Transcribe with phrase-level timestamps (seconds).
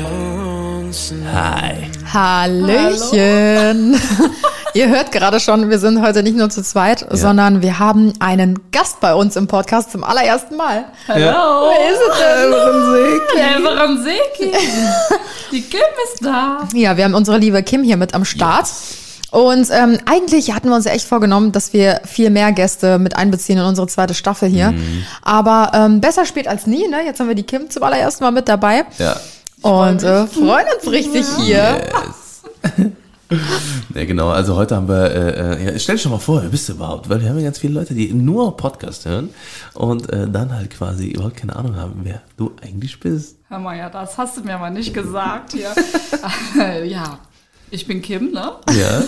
[0.00, 1.90] Hi.
[2.10, 4.00] Hallöchen.
[4.74, 8.58] Ihr hört gerade schon, wir sind heute nicht nur zu zweit, sondern wir haben einen
[8.72, 10.86] Gast bei uns im Podcast zum allerersten Mal.
[11.08, 11.68] Hallo.
[11.68, 12.52] Wer ist es denn?
[13.38, 14.52] Elveron Seki.
[15.50, 16.66] Die Kim ist da.
[16.72, 18.68] Ja, wir haben unsere liebe Kim hier mit am Start.
[19.30, 23.14] Und ähm, eigentlich hatten wir uns ja echt vorgenommen, dass wir viel mehr Gäste mit
[23.16, 24.72] einbeziehen in unsere zweite Staffel hier.
[25.20, 27.04] Aber ähm, besser spät als nie, ne?
[27.04, 28.86] Jetzt haben wir die Kim zum allerersten Mal mit dabei.
[28.96, 29.16] Ja.
[29.62, 31.80] Und äh, freuen uns richtig hier.
[33.94, 34.28] Ja, genau.
[34.30, 36.72] Also heute haben wir, äh, äh, ja, stell dich schon mal vor, wer bist du
[36.72, 37.08] überhaupt?
[37.08, 39.30] Weil wir haben ja ganz viele Leute, die nur Podcast hören
[39.74, 43.36] und äh, dann halt quasi überhaupt keine Ahnung haben, wer du eigentlich bist.
[43.48, 45.72] Hör mal, ja, das hast du mir mal nicht gesagt hier.
[46.84, 47.18] ja,
[47.70, 48.52] ich bin Kim, ne?
[48.76, 49.02] Ja,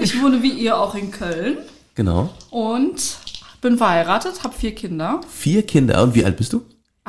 [0.00, 1.58] Ich wohne wie ihr auch in Köln
[1.94, 2.30] genau.
[2.50, 3.18] und
[3.60, 6.02] bin verheiratet, habe vier Kinder, Vier Kinder.
[6.02, 6.62] Und wie alt bist du?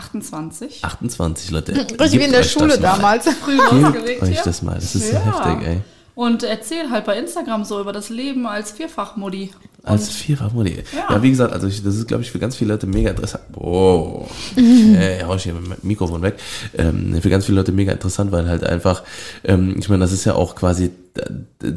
[0.05, 0.83] 28.
[0.83, 1.73] 28, Leute.
[1.99, 3.25] Richtig wie in der Schule damals.
[3.43, 4.75] Früh losgelegt euch das mal.
[4.75, 5.21] Das ist Ja.
[5.21, 5.81] so heftig, ey.
[6.13, 9.51] Und erzähl halt bei Instagram so über das Leben als Vierfachmodi.
[9.83, 10.83] Als vierfach Mutti.
[10.95, 11.15] Ja.
[11.15, 11.23] Ja.
[11.23, 13.43] wie gesagt, also ich, das ist, glaube ich, für ganz viele Leute mega interessant.
[13.55, 16.35] Oh, äh, hau ich hier mit dem Mikrofon weg.
[16.77, 19.01] Ähm, für ganz viele Leute mega interessant, weil halt einfach,
[19.43, 20.91] ähm, ich meine, das ist ja auch quasi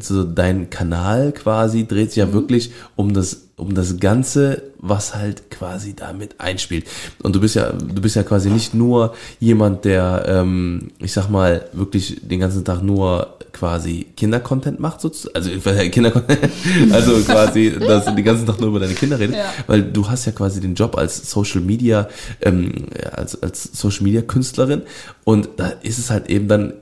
[0.00, 5.48] so dein Kanal quasi dreht sich ja wirklich um das um das Ganze, was halt
[5.48, 6.86] quasi damit einspielt.
[7.22, 11.28] Und du bist ja, du bist ja quasi nicht nur jemand, der, ähm, ich sag
[11.30, 15.36] mal, wirklich den ganzen Tag nur quasi Kindercontent macht, sozusagen.
[15.36, 15.50] Also
[15.88, 16.40] Kindercontent,
[16.92, 19.52] also quasi, dass du den ganzen Tag nur über deine Kinder redest, Ja.
[19.68, 22.08] weil du hast ja quasi den Job als Social Media,
[22.40, 22.72] ähm,
[23.12, 24.82] als, als Social Media Künstlerin
[25.22, 26.72] und da ist es halt eben dann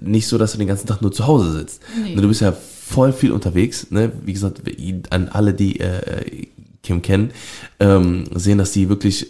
[0.00, 1.82] nicht so, dass du den ganzen Tag nur zu Hause sitzt.
[2.02, 2.14] Nee.
[2.14, 4.12] Du bist ja voll viel unterwegs, ne?
[4.24, 4.62] Wie gesagt,
[5.10, 6.46] an alle, die äh,
[6.82, 7.30] Kim kennen,
[7.80, 9.28] ähm, sehen, dass die wirklich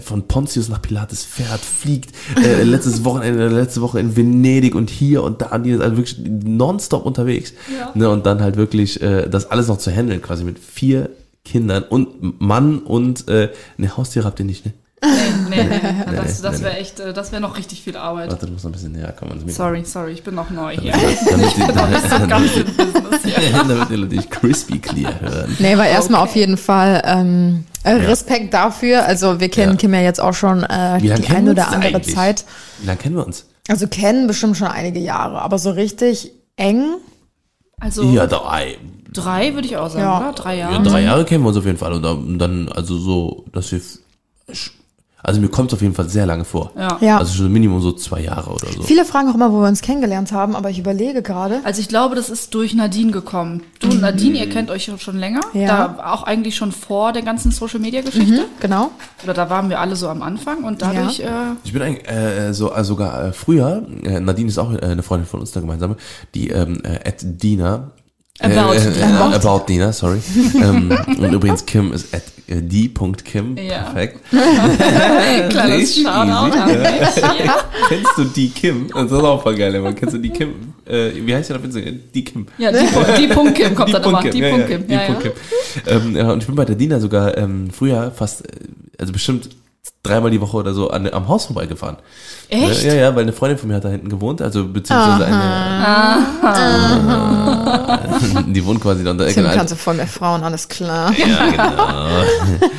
[0.00, 5.22] von Pontius nach Pilates fährt, fliegt, äh, letztes Wochenende, letzte Woche in Venedig und hier
[5.22, 7.52] und da, die ist also wirklich nonstop unterwegs.
[7.76, 7.90] Ja.
[7.94, 11.10] Ne, und dann halt wirklich äh, das alles noch zu handeln, quasi mit vier
[11.44, 14.72] Kindern und Mann und äh, ne Haustiere habt ihr nicht, ne?
[15.50, 15.80] Nee, nee, nee.
[16.16, 16.64] Das, nee, das nee.
[16.64, 18.30] wäre echt, äh, das wäre noch richtig viel Arbeit.
[18.30, 19.42] Warte, du musst noch ein bisschen näher kommen.
[19.48, 20.92] Sorry, sorry, ich bin noch neu hier.
[21.30, 23.52] Damit, die, damit, Ganz im Business hier.
[23.66, 25.56] damit die Leute dich crispy clear hören.
[25.58, 26.30] Nee, aber erstmal Okay.
[26.30, 29.04] auf jeden Fall ähm, äh, Respekt dafür.
[29.04, 29.76] Also wir kennen Ja.
[29.78, 32.14] Kim ja jetzt auch schon äh, die eine oder andere eigentlich?
[32.14, 32.44] Zeit.
[32.80, 33.46] Wie lange kennen wir uns?
[33.68, 36.84] Also kennen bestimmt schon einige Jahre, aber so richtig eng.
[37.80, 38.76] Also Ja, drei.
[39.12, 40.18] drei würde ich auch sagen, Ja.
[40.20, 40.32] oder?
[40.32, 40.82] Drei Ja, Jahre.
[40.82, 41.92] drei Jahre kennen wir uns auf jeden Fall.
[41.94, 43.80] Und dann, also so, dass wir.
[45.24, 46.70] Also mir kommt es auf jeden Fall sehr lange vor.
[46.76, 46.98] Ja.
[47.00, 47.18] Ja.
[47.18, 48.82] Also schon Minimum so zwei Jahre oder so.
[48.82, 51.60] Viele fragen auch immer, wo wir uns kennengelernt haben, aber ich überlege gerade.
[51.64, 53.62] Also ich glaube, das ist durch Nadine gekommen.
[53.80, 55.40] Du und Nadine, ihr kennt euch schon länger.
[55.54, 55.88] Ja.
[55.96, 58.44] Da auch eigentlich schon vor der ganzen Social Media Geschichte.
[58.60, 58.90] Genau.
[59.22, 61.26] Oder da waren wir alle so am Anfang und dadurch, äh,
[61.64, 65.02] Ich bin eigentlich äh, so also sogar äh, früher, äh, Nadine ist auch äh, eine
[65.02, 65.96] Freundin von uns, der gemeinsame,
[66.34, 67.92] die ähm, äh, at Dina.
[68.40, 69.26] About äh, äh, Dina.
[69.26, 70.20] About, about Dina, sorry.
[70.54, 73.56] ähm, und übrigens Kim ist at die.kim.
[73.56, 73.82] Ja.
[73.84, 74.20] Perfekt.
[75.50, 76.84] kleines Shoutout an mich.
[77.44, 77.56] Ja.
[77.88, 78.86] Kennst du die Kim?
[78.92, 80.50] Das ist auch voll geil, aber kennst du die Kim?
[80.86, 82.00] Äh, wie heißt die auf Instagram?
[82.14, 82.46] Die Kim.
[82.58, 84.20] Ja, die, Pu- die Punkt Kim kommt dann immer.
[84.20, 84.90] Punkt Die Kim, Punkt ja, Kim.
[84.90, 85.30] ja, Ja, die Punkt ja.
[85.30, 86.06] Kim.
[86.08, 88.50] Ähm, ja, und ich bin bei der Dina sogar ähm, früher fast, äh,
[88.98, 89.48] also bestimmt
[90.02, 91.96] dreimal die Woche oder so an, am Haus vorbeigefahren.
[92.48, 92.84] Echt?
[92.84, 96.26] Ja, ja, weil eine Freundin von mir hat da hinten gewohnt, also beziehungsweise eine.
[98.52, 101.12] die wohnt quasi da unter Tim genau, kannte voll mehr Frauen, alles klar.
[101.18, 102.08] Ja, genau.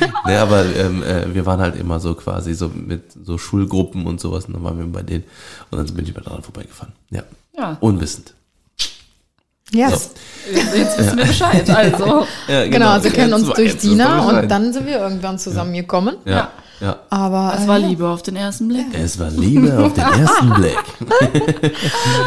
[0.26, 4.20] ne, aber ähm, äh, wir waren halt immer so quasi so mit so Schulgruppen und
[4.20, 5.24] sowas und dann waren wir bei denen
[5.70, 6.92] und dann bin ich bei dran vorbeigefahren.
[7.10, 7.22] Ja.
[7.56, 7.76] Ja.
[7.80, 8.34] Unwissend.
[9.72, 9.96] Ja, So.
[10.76, 11.68] Jetzt wissen wir Bescheid.
[11.70, 16.16] Also, Ja, genau, also wir kennen uns durch Dina und dann sind wir irgendwann zusammengekommen.
[16.24, 16.50] Ja,
[16.80, 16.96] ja.
[17.10, 18.86] Aber es äh, war Liebe auf den ersten Blick.
[18.92, 20.78] Es war Liebe auf den ersten Blick.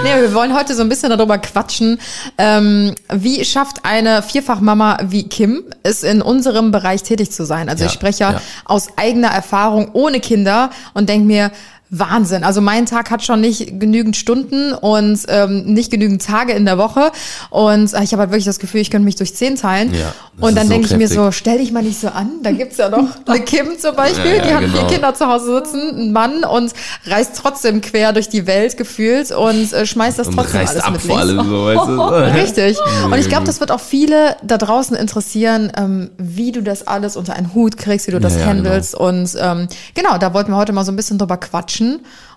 [0.04, 2.00] Nee, wir wollen heute so ein bisschen darüber quatschen.
[2.38, 7.69] Ähm, wie schafft eine Vierfachmama wie Kim es in unserem Bereich tätig zu sein?
[7.69, 8.42] Also Ja, ich spreche ja, ja.
[8.66, 11.52] aus eigener Erfahrung ohne Kinder und denke mir,
[11.92, 12.44] Wahnsinn.
[12.44, 16.78] Also mein Tag hat schon nicht genügend Stunden und ähm, nicht genügend Tage in der
[16.78, 17.12] Woche.
[17.50, 19.94] Und äh, ich habe halt wirklich das Gefühl, ich könnte mich durch zehn teilen.
[19.94, 22.30] Ja, und dann so denke ich mir so, stell dich mal nicht so an.
[22.44, 24.78] Da gibt's ja noch eine Kim zum Beispiel, Ja, ja, die hat genau.
[24.78, 26.74] vier Kinder zu Hause sitzen, einen Mann und
[27.08, 30.92] reist trotzdem quer durch die Welt gefühlt und äh, schmeißt das Und trotzdem alles ab
[30.92, 31.40] mit vor links.
[31.40, 32.02] allem so, weißt du?
[32.40, 32.78] Richtig.
[33.06, 37.18] Und ich glaube, das wird auch viele da draußen interessieren, ähm, wie du das alles
[37.18, 38.94] unter einen Hut kriegst, wie du das ja, handelst.
[38.94, 41.79] Und ähm, genau, da wollten wir heute mal so ein bisschen drüber quatschen.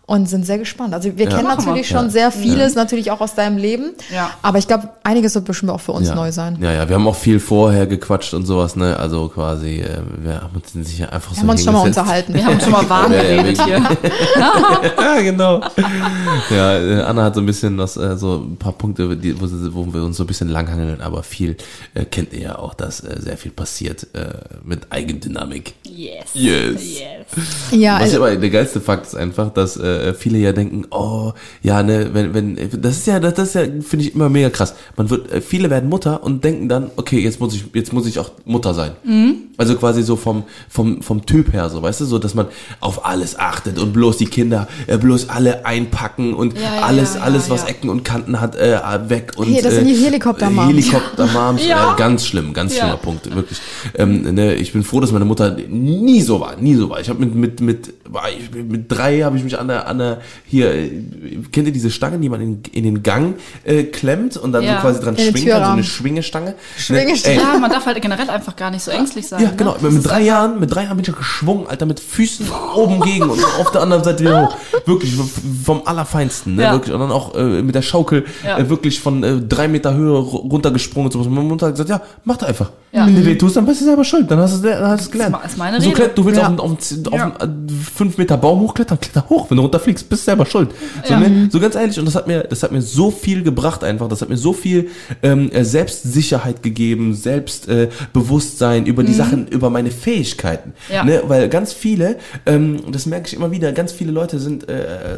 [0.04, 0.92] Und sind sehr gespannt.
[0.94, 1.66] Also wir kennen Machen wir.
[1.66, 2.10] natürlich schon Ja.
[2.10, 3.92] sehr vieles, natürlich auch aus deinem Leben.
[4.12, 4.30] Ja.
[4.42, 6.14] Aber ich glaube, einiges wird bestimmt auch für uns ja.
[6.14, 6.58] neu sein.
[6.60, 8.98] Ja, ja, wir haben auch viel vorher gequatscht und sowas, ne?
[8.98, 12.34] Also quasi, äh, wir haben uns sicher einfach Wir so haben uns schon mal unterhalten.
[12.34, 13.76] Wir haben schon mal warm Ja, ja, geredet hier.
[14.98, 15.60] ja, genau.
[16.50, 19.46] Ja, äh, Anna hat so ein bisschen was, äh, so ein paar Punkte, die, wo,
[19.72, 21.56] wo wir uns so ein bisschen langhangeln, aber viel
[21.94, 24.34] äh, kennt ihr ja auch, dass äh, sehr viel passiert äh,
[24.64, 25.74] mit Eigendynamik.
[25.84, 26.26] Yes.
[26.34, 26.82] Yes.
[26.82, 27.21] Yes.
[27.70, 31.32] Ja, Was also, aber der geilste Fakt ist einfach, dass äh, viele ja denken, oh,
[31.62, 34.50] ja, ne, wenn, wenn, das ist ja, das, das ist ja, finde ich immer mega
[34.50, 34.74] krass.
[34.96, 38.06] Man wird, äh, viele werden Mutter und denken dann, okay, jetzt muss ich, jetzt muss
[38.06, 38.92] ich auch Mutter sein.
[39.56, 42.46] Also quasi so vom, vom, vom Typ her, so, weißt du, so, dass man
[42.80, 47.14] auf alles achtet und bloß die Kinder, äh, bloß alle einpacken und Ja, ja, alles,
[47.14, 47.68] ja, ja, alles, was ja.
[47.68, 49.46] Ecken und Kanten hat, äh, weg und.
[49.46, 50.68] Hey, das sind die Helikopter-Moms.
[50.68, 51.94] Helikopter-Moms, Ja.
[51.94, 52.80] äh, ganz schlimm, ganz Ja.
[52.82, 53.58] schlimmer Punkt, wirklich.
[53.96, 57.00] Ähm, ne, ich bin froh, dass meine Mutter nie so war, nie so war.
[57.00, 57.94] Ich habe mit mit mit
[58.68, 60.72] mit drei habe ich mich an der an der hier
[61.50, 64.76] kennt ihr diese Stangen, die man in, in den Gang äh, klemmt und dann Ja.
[64.76, 65.84] so quasi dran schwingen kann, so eine.
[65.84, 66.54] Schwingestange.
[66.76, 67.36] Schwingestange.
[67.36, 69.40] Ne, Ja, man darf halt generell einfach gar nicht so ängstlich sein.
[69.42, 69.54] ja, ne?
[69.56, 69.72] genau.
[69.74, 72.46] Das Mit ist drei Jahren, mit drei Jahren bin ich ja geschwungen, Alter, mit Füßen
[72.74, 74.56] oben gegen und auf der anderen Seite wieder hoch.
[74.86, 75.14] Wirklich
[75.64, 76.62] vom Allerfeinsten, ne?
[76.64, 76.72] Ja.
[76.72, 76.92] Wirklich.
[76.94, 78.58] Und dann auch äh, mit der Schaukel Ja.
[78.58, 81.26] äh, wirklich von äh, drei Meter Höhe ru- runtergesprungen und sowas.
[81.26, 82.70] Und meine Mutter hat gesagt, ja, mach doch einfach.
[82.94, 84.30] Wenn du weh tust, dann bist du selber schuld.
[84.30, 85.36] Dann hast du es dann hast du es gelernt.
[85.46, 85.96] ist meine so Rede.
[85.96, 86.48] klett, du willst Ja.
[86.48, 86.78] auf, auf,
[87.12, 87.36] auf Ja.
[87.36, 89.48] einen äh, fünf Meter Baum hochklettern, kletter hoch.
[89.50, 90.70] Wenn du runterfliegst, bist du selber schuld.
[91.04, 91.20] So, Ja.
[91.20, 91.48] ne?
[91.50, 94.08] so ganz ehrlich, und das hat mir, das hat mir so viel gebracht einfach.
[94.08, 94.88] Das hat mir so viel
[95.22, 100.72] ähm, äh, Selbstsicherheit gegeben, Selbstbewusstsein äh, über die Sachen, über meine Fähigkeiten.
[100.92, 101.04] Ja.
[101.04, 101.22] Ne?
[101.26, 102.16] Weil ganz viele,
[102.46, 105.16] ähm, das merke ich immer wieder, ganz viele Leute sind, äh,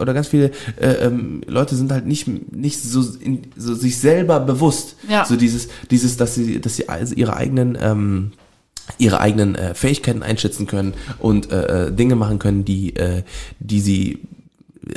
[0.00, 0.50] oder ganz viele
[0.80, 4.96] äh, ähm, Leute sind halt nicht, nicht so, in, so sich selber bewusst.
[5.08, 5.24] Ja.
[5.24, 8.32] So dieses, dieses, dass sie, dass sie also ihre eigenen, ähm,
[8.98, 13.22] ihre eigenen äh, Fähigkeiten einschätzen können und äh, äh, Dinge machen können, die, äh,
[13.58, 14.20] die sie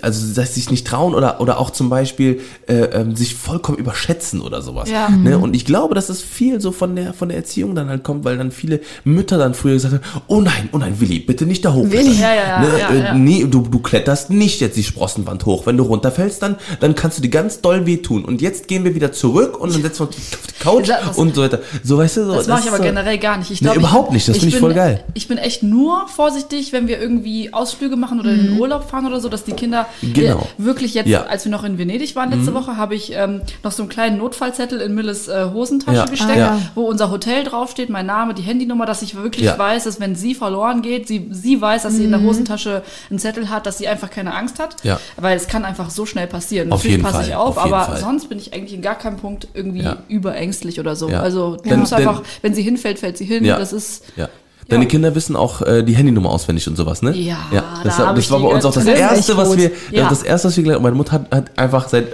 [0.02, 3.78] also dass sie sich nicht trauen oder oder auch zum Beispiel äh, ähm, sich vollkommen
[3.80, 4.90] überschätzen oder sowas.
[4.90, 5.10] Ja.
[5.10, 5.38] Ne?
[5.40, 8.24] Und ich glaube, dass das viel so von der von der Erziehung dann halt kommt,
[8.24, 11.66] weil dann viele Mütter dann früher gesagt haben, oh nein, oh nein, Willi, bitte nicht
[11.66, 11.86] da hoch.
[11.90, 12.20] Willi.
[12.20, 12.68] Ja, ja, ne?
[12.80, 13.14] ja, äh, ja.
[13.16, 15.66] Nee, du, du kletterst nicht jetzt die Sprossenwand hoch.
[15.66, 18.26] Wenn du runterfällst, dann dann kannst du dir ganz doll wehtun.
[18.26, 21.18] Und jetzt gehen wir wieder zurück und dann setzen wir uns auf die Couch das-
[21.18, 21.60] und so weiter.
[21.84, 22.36] So weißt du so.
[22.36, 23.50] Das mache ich aber so, generell gar nicht.
[23.50, 24.28] Ich Nee, glaub, überhaupt nicht.
[24.28, 25.04] Das ich finde ich bin- voll geil.
[25.16, 29.08] Ich bin echt nur vorsichtig, wenn wir irgendwie Ausflüge machen oder in den Urlaub fahren
[29.08, 30.40] oder so, dass die Kinder Genau.
[30.40, 31.22] äh, wirklich jetzt, Ja.
[31.22, 31.28] Mhm.
[31.30, 34.18] als wir noch in Venedig waren letzte Woche, habe ich ähm, noch so einen kleinen
[34.18, 36.06] Notfallzettel in Milles äh, Hosentasche Ja.
[36.06, 36.62] gesteckt, Ah, ja.
[36.76, 39.58] wo unser Hotel draufsteht, mein Name, die Handynummer, dass ich wirklich Ja.
[39.58, 43.20] weiß, dass wenn sie verloren geht, sie, sie weiß, dass sie in der Hosentasche einen
[43.20, 44.76] Zettel hat, dass sie einfach keine Angst hat.
[44.84, 45.00] Ja.
[45.18, 46.72] Weil es kann einfach so schnell passieren.
[46.72, 48.00] Auf Natürlich jeden passe Fall, ich auf, auf aber Fall.
[48.00, 49.98] sonst bin ich eigentlich in gar keinem Punkt irgendwie Ja.
[50.08, 51.10] überängstlich oder so.
[51.10, 51.22] Ja.
[51.22, 53.44] Also du musst einfach, wenn sie hinfällt, fällt sie hin.
[53.46, 53.58] Ja.
[53.58, 54.30] Das ist Ja.
[54.70, 54.90] Deine Ja.
[54.90, 57.16] Kinder wissen auch äh, die Handynummer auswendig und sowas, ne?
[57.16, 57.38] Ja,
[57.84, 60.08] das, da das ich war bei uns auch das Das erste, was wir, Ja.
[60.10, 60.84] das erste, was wir gelernt haben.
[60.84, 62.08] Meine Mutter hat, hat einfach seit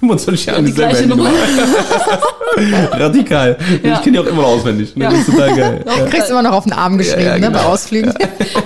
[0.00, 1.30] 25 Jahren die dieselbe gleiche Nummer.
[2.92, 3.56] Radikal.
[3.82, 3.94] Ja.
[3.94, 4.94] Ich kenne die auch immer noch auswendig.
[4.96, 5.04] Ne?
[5.04, 5.10] Ja.
[5.10, 5.84] Das ist total geil.
[5.98, 7.58] Du kriegst immer noch auf den Arm geschrieben, Ja, ja, ne, genau.
[7.58, 8.14] bei Ausflügen.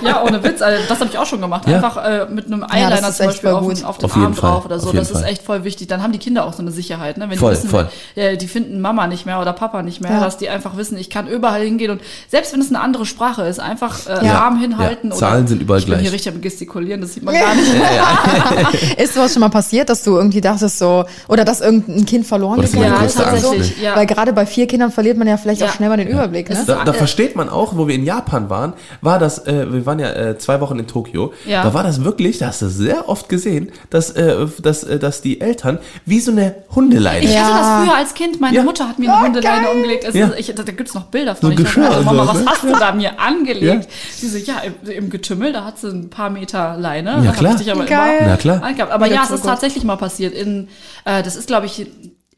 [0.03, 0.61] Ja, ohne Witz.
[0.61, 1.67] Also das habe ich auch schon gemacht.
[1.67, 1.75] Ja.
[1.75, 4.79] Einfach äh, mit einem Eyeliner zum Beispiel auf, auf den Auf Arm Fall, drauf oder
[4.79, 4.91] so.
[4.91, 5.87] Das ist echt voll wichtig.
[5.87, 7.17] Dann haben die Kinder auch so eine Sicherheit.
[7.17, 7.29] Ne?
[7.29, 7.89] Wenn Voll, die wissen, voll.
[8.15, 10.19] äh, die finden Mama nicht mehr oder Papa nicht mehr, Ja.
[10.21, 13.43] dass die einfach wissen, ich kann überall hingehen und selbst wenn es eine andere Sprache
[13.43, 14.41] ist, einfach äh, Ja.
[14.41, 15.09] Arm hinhalten.
[15.09, 15.15] Ja.
[15.17, 16.03] Oder Zahlen sind überall ich bin gleich.
[16.03, 17.53] hier richtig am gestikulieren, das sieht man gar
[18.71, 18.99] nicht.
[18.99, 22.57] Ist sowas schon mal passiert, dass du irgendwie dachtest so, oder dass irgendein Kind verloren
[22.61, 23.51] das ist gegangen so?
[23.51, 23.83] Angst, ne?
[23.83, 23.95] Ja.
[23.95, 25.67] Weil gerade bei vier Kindern verliert man ja vielleicht Ja.
[25.67, 26.55] auch schnell mal den Überblick, ne?
[26.59, 29.85] Es- Da, da versteht man auch, wo wir in Japan waren, war das, äh, wir
[29.85, 31.63] waren ja äh, zwei Wochen in Tokio, Ja.
[31.63, 35.21] da war das wirklich, da hast du sehr oft gesehen, dass, äh, dass, äh, dass
[35.21, 37.23] die Eltern wie so eine Hundeleine.
[37.25, 37.77] Ich hatte Ja.
[37.79, 38.41] das früher als Kind.
[38.41, 38.63] Meine Ja.
[38.63, 39.75] Mutter hat mir eine Oh, Hundeleine geil.
[39.75, 40.03] umgelegt.
[40.07, 40.27] Es Ja.
[40.27, 41.51] ist, ich, da gibt's noch Bilder von.
[41.55, 43.85] So ich dachte, also, Mama, was hast du da mir angelegt?
[43.85, 43.89] Ja.
[44.15, 47.11] Sie so, ja, im, im Getümmel, da hat sie ein paar Meter Leine.
[47.11, 47.51] Ja, Da klar.
[47.53, 48.17] Ich dich aber Geil.
[48.19, 48.63] immer Na klar.
[48.63, 48.91] angehabt.
[48.91, 50.33] Aber Ja, ja, es ist tatsächlich mal passiert.
[50.33, 50.67] In,
[51.05, 51.87] äh, das ist, glaube ich,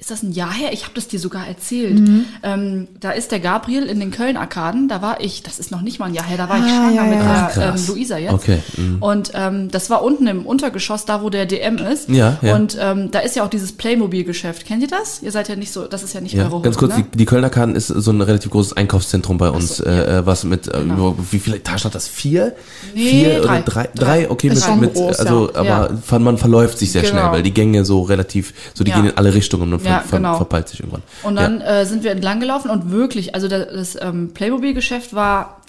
[0.05, 0.71] ist das ein Jahr her?
[0.71, 1.97] Ich habe das dir sogar erzählt.
[1.99, 2.25] Mhm.
[2.43, 4.87] Ähm, da ist der Gabriel in den Köln-Arkaden.
[4.87, 6.67] Da war ich, das ist noch nicht mal ein Jahr her, da war ich Ah,
[6.67, 7.51] schwanger ja, mit ja.
[7.55, 8.33] der ähm, Luisa jetzt.
[8.33, 8.97] Okay, mhm.
[9.01, 12.07] Und ähm, das war unten im Untergeschoss, da wo der DM ist.
[12.09, 12.55] Ja, ja.
[12.55, 14.67] Und ähm, da ist ja auch dieses Playmobil-Geschäft.
[14.67, 15.23] Kennt ihr das?
[15.23, 17.07] Ihr seid ja nicht so, das ist ja nicht Ja, eure ganz kurz, ne?
[17.11, 20.43] die, die Kölner Kahn ist so ein relativ großes Einkaufszentrum bei uns, so, äh, was
[20.43, 21.15] mit, äh, Genau.
[21.31, 22.07] wie viele Etagen hat das?
[22.07, 22.53] Vier?
[22.93, 23.39] Nee, Vier drei.
[23.39, 23.89] oder drei?
[23.95, 24.05] Drei.
[24.05, 25.89] Drei, okay, Ist mit, schon mit groß, also, ja.
[26.07, 27.13] aber man verläuft sich sehr Genau.
[27.21, 28.97] schnell, weil die Gänge so relativ, so die Ja.
[28.97, 30.37] gehen in alle Richtungen und Ja, ver, genau.
[30.37, 31.03] verpeilt sich irgendwann.
[31.23, 35.61] Und dann äh, sind wir entlang gelaufen und wirklich, also das, das ähm, Playmobil-Geschäft war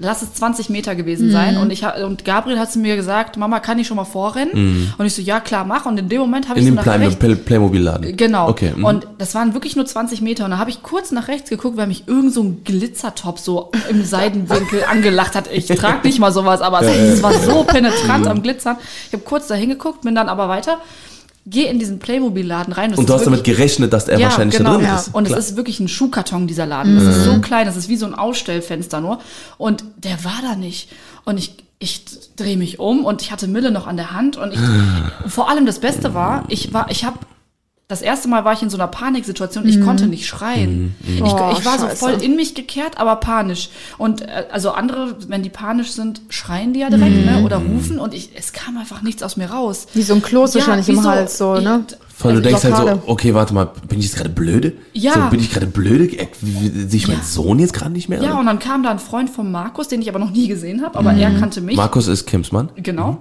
[0.00, 1.56] lass es 20 Meter gewesen sein.
[1.56, 4.92] Und ich und Gabriel hat zu mir gesagt, Mama, kann ich schon mal vorrennen?
[4.96, 5.86] Und ich so, ja klar, mach.
[5.86, 8.16] Und in dem Moment habe ich In so dem Play Playmobil-Laden.
[8.16, 8.48] Genau.
[8.48, 8.72] Okay.
[8.74, 8.84] mhm.
[8.84, 10.46] Und das waren wirklich nur 20 Meter.
[10.46, 13.70] Und da habe ich kurz nach rechts geguckt, weil mich irgend so ein Glitzertop so
[13.88, 15.50] im Seidenwinkel angelacht hat.
[15.52, 18.30] Ich trage nicht mal sowas, aber es, es war so penetrant Mhm.
[18.30, 18.76] am Glitzern.
[19.06, 20.78] Ich habe kurz da hingeguckt, bin dann aber weiter.
[21.50, 22.90] Geh in diesen Playmobil-Laden rein.
[22.90, 24.70] Das Und du hast damit gerechnet, dass er wahrscheinlich genau.
[24.70, 24.96] da drin Ja.
[24.96, 25.14] ist.
[25.14, 25.38] Und Klar.
[25.38, 26.94] es ist wirklich ein Schuhkarton, dieser Laden.
[26.96, 29.18] Das ist so klein, das ist wie so ein Ausstellfenster nur.
[29.58, 30.90] Und der war da nicht.
[31.24, 32.04] Und ich, ich
[32.36, 34.36] drehe mich um und ich hatte Mille noch an der Hand.
[34.36, 34.60] Und ich,
[35.26, 37.18] vor allem das Beste war, ich war, ich habe
[37.90, 40.94] das erste Mal war ich in so einer Paniksituation, ich konnte nicht schreien.
[41.02, 41.96] Ich, Oh, ich war so Scheiße.
[41.96, 43.68] voll in mich gekehrt, aber panisch.
[43.98, 47.42] Und äh, also andere, wenn die panisch sind, schreien die ja direkt, ne?
[47.44, 49.88] Oder rufen und ich, es kam einfach nichts aus mir raus.
[49.92, 51.84] Wie so ein Kloß wahrscheinlich wie im Hals, so, ne?
[52.16, 54.74] Vor allem du denkst halt so, okay, warte mal, bin ich jetzt gerade blöde?
[54.92, 55.14] Ja.
[55.14, 56.04] So, bin ich gerade blöde?
[56.16, 58.22] Äh, Sehe ich meinen Sohn jetzt gerade nicht mehr?
[58.22, 60.82] Ja, und dann kam da ein Freund von Markus, den ich aber noch nie gesehen
[60.82, 61.76] habe, aber er kannte mich.
[61.76, 62.68] Markus ist Kims Mann.
[62.76, 63.18] Genau.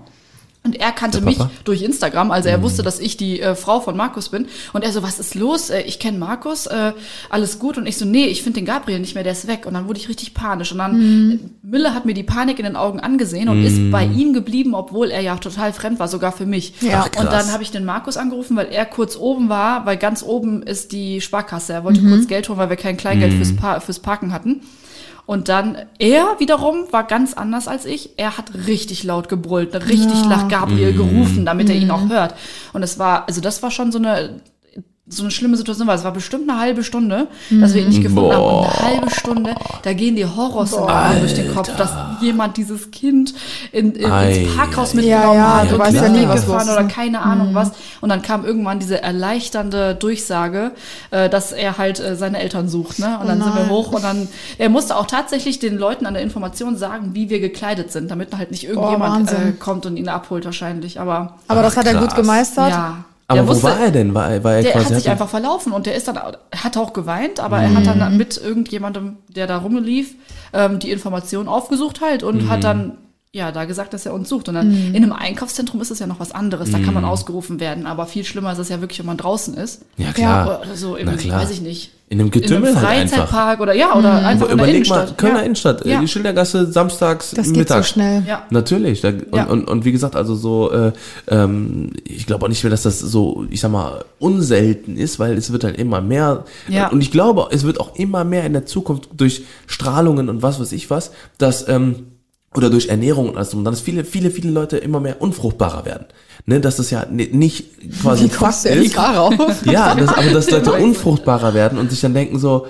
[0.70, 3.98] Und er kannte mich durch Instagram, also er wusste, dass ich die äh, Frau von
[3.98, 4.46] Markus bin.
[4.72, 5.72] Und er so, was ist los?
[5.72, 6.94] Äh, ich kenne Markus, äh,
[7.32, 7.80] alles gut.
[7.80, 9.66] Und ich so, nee, ich finde den Gabriel nicht mehr, der ist weg.
[9.66, 10.72] Und dann wurde ich richtig panisch.
[10.72, 14.06] Und dann, äh, Mille hat mir die Panik in den Augen angesehen und ist bei
[14.06, 16.74] ihm geblieben, obwohl er ja total fremd war, sogar für mich.
[16.82, 17.08] Ja.
[17.08, 20.22] Ach, und dann habe ich den Markus angerufen, weil er kurz oben war, weil ganz
[20.22, 21.74] oben ist die Sparkasse.
[21.74, 24.62] Er wollte kurz Geld holen, weil wir kein Kleingeld fürs, pa fürs Parken hatten.
[25.30, 28.18] Und dann, er wiederum war ganz anders als ich.
[28.18, 32.34] Er hat richtig laut gebrüllt, richtig nach Gabriel gerufen, damit er ihn auch hört.
[32.74, 34.42] Und es war, also das war schon so eine,
[35.12, 38.04] so eine schlimme Situation, weil es war bestimmt eine halbe Stunde, dass wir ihn nicht
[38.04, 38.44] gefunden haben.
[38.44, 43.34] Und eine halbe Stunde, da gehen die Horrorszenarien durch den Kopf, dass jemand dieses Kind
[43.72, 46.64] in, in, ins Parkhaus mitgenommen ja, hat du und weißt ja nie, was weggefahren los
[46.64, 46.88] ist, oder ne?
[46.90, 47.72] keine Ahnung was.
[48.02, 50.72] Und dann kam irgendwann diese erleichternde Durchsage,
[51.10, 53.00] äh, dass er halt äh, seine Eltern sucht.
[53.00, 53.18] Ne?
[53.20, 54.28] Und dann sind wir hoch und dann,
[54.60, 58.38] er musste auch tatsächlich den Leuten an der Information sagen, wie wir gekleidet sind, damit
[58.38, 59.60] halt nicht irgendjemand äh, Wahnsinn.
[59.60, 61.00] kommt und ihn abholt wahrscheinlich.
[61.00, 62.70] Aber Aber das hat er gut gemeistert.
[62.70, 63.04] ja.
[63.30, 64.14] Aber Der wo wusste- war er denn?
[64.14, 66.64] War er, war er der quasi hat sich einfach verlaufen und der ist dann, er
[66.64, 70.16] hat auch geweint, aber er hat dann mit irgendjemandem, der da rumlief,
[70.52, 72.98] ähm, die Information aufgesucht halt und hat dann
[73.32, 74.50] ja da gesagt, dass er uns sucht.
[74.50, 77.60] Und dann in einem Einkaufszentrum ist es ja noch was anderes, da kann man ausgerufen
[77.60, 79.84] werden, aber viel schlimmer ist es ja wirklich, wenn man draußen ist.
[79.98, 80.62] Ja, klar.
[80.64, 81.42] Oder so im, Na klar.
[81.42, 81.92] weiß ich nicht.
[82.12, 83.18] In einem In einem Getümmel halt einfach.
[83.18, 85.18] Freizeitpark oder ja, oder einfach in der Überleg mal, Innenstadt.
[85.20, 85.44] Kölner ja.
[85.44, 86.02] Innenstadt, äh, Ja.
[86.02, 88.24] die Schildergasse samstags Das geht so schnell.
[88.28, 88.48] Ja.
[88.50, 89.02] Natürlich.
[89.02, 89.44] Da, und, Ja.
[89.44, 90.92] und, und wie gesagt, also so, äh,
[91.28, 95.38] ähm, ich glaube auch nicht mehr, dass das so, ich sag mal, unselten ist, weil
[95.38, 96.46] es wird halt immer mehr.
[96.68, 96.88] Ja.
[96.88, 100.60] Und ich glaube, es wird auch immer mehr in der Zukunft durch Strahlungen und was
[100.60, 102.08] weiß ich was, dass, ähm,
[102.56, 105.22] oder durch Ernährung und alles drum, und dann dass viele, viele, viele Leute immer mehr
[105.22, 106.06] unfruchtbarer werden.
[106.46, 107.66] Ne, dass das ja ni- nicht
[108.02, 108.66] quasi Wie Fakt
[108.98, 109.34] darauf?
[109.66, 112.66] Ja, das, aber dass Leute unfruchtbarer werden und sich dann denken so,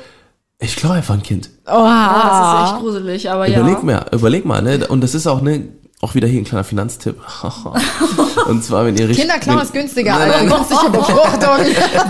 [0.60, 1.50] ich glaube einfach ein Kind.
[1.66, 3.84] Ja, das ist echt gruselig, aber Überleg ja.
[3.84, 4.86] mal, überleg mal, ne?
[4.88, 5.70] Und das ist auch, ne,
[6.02, 7.16] auch wieder hier ein kleiner Finanztipp.
[8.48, 9.26] und zwar, wenn ihr richtig.
[9.28, 11.50] Kinderklauen wenn- ist günstiger als günstige Befruchtung.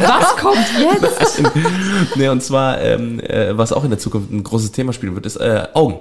[0.02, 1.44] Was kommt jetzt?
[2.16, 5.26] Nee, und zwar, ähm, äh, was auch in der Zukunft ein großes Thema spielen wird,
[5.28, 6.00] ist äh, Augen.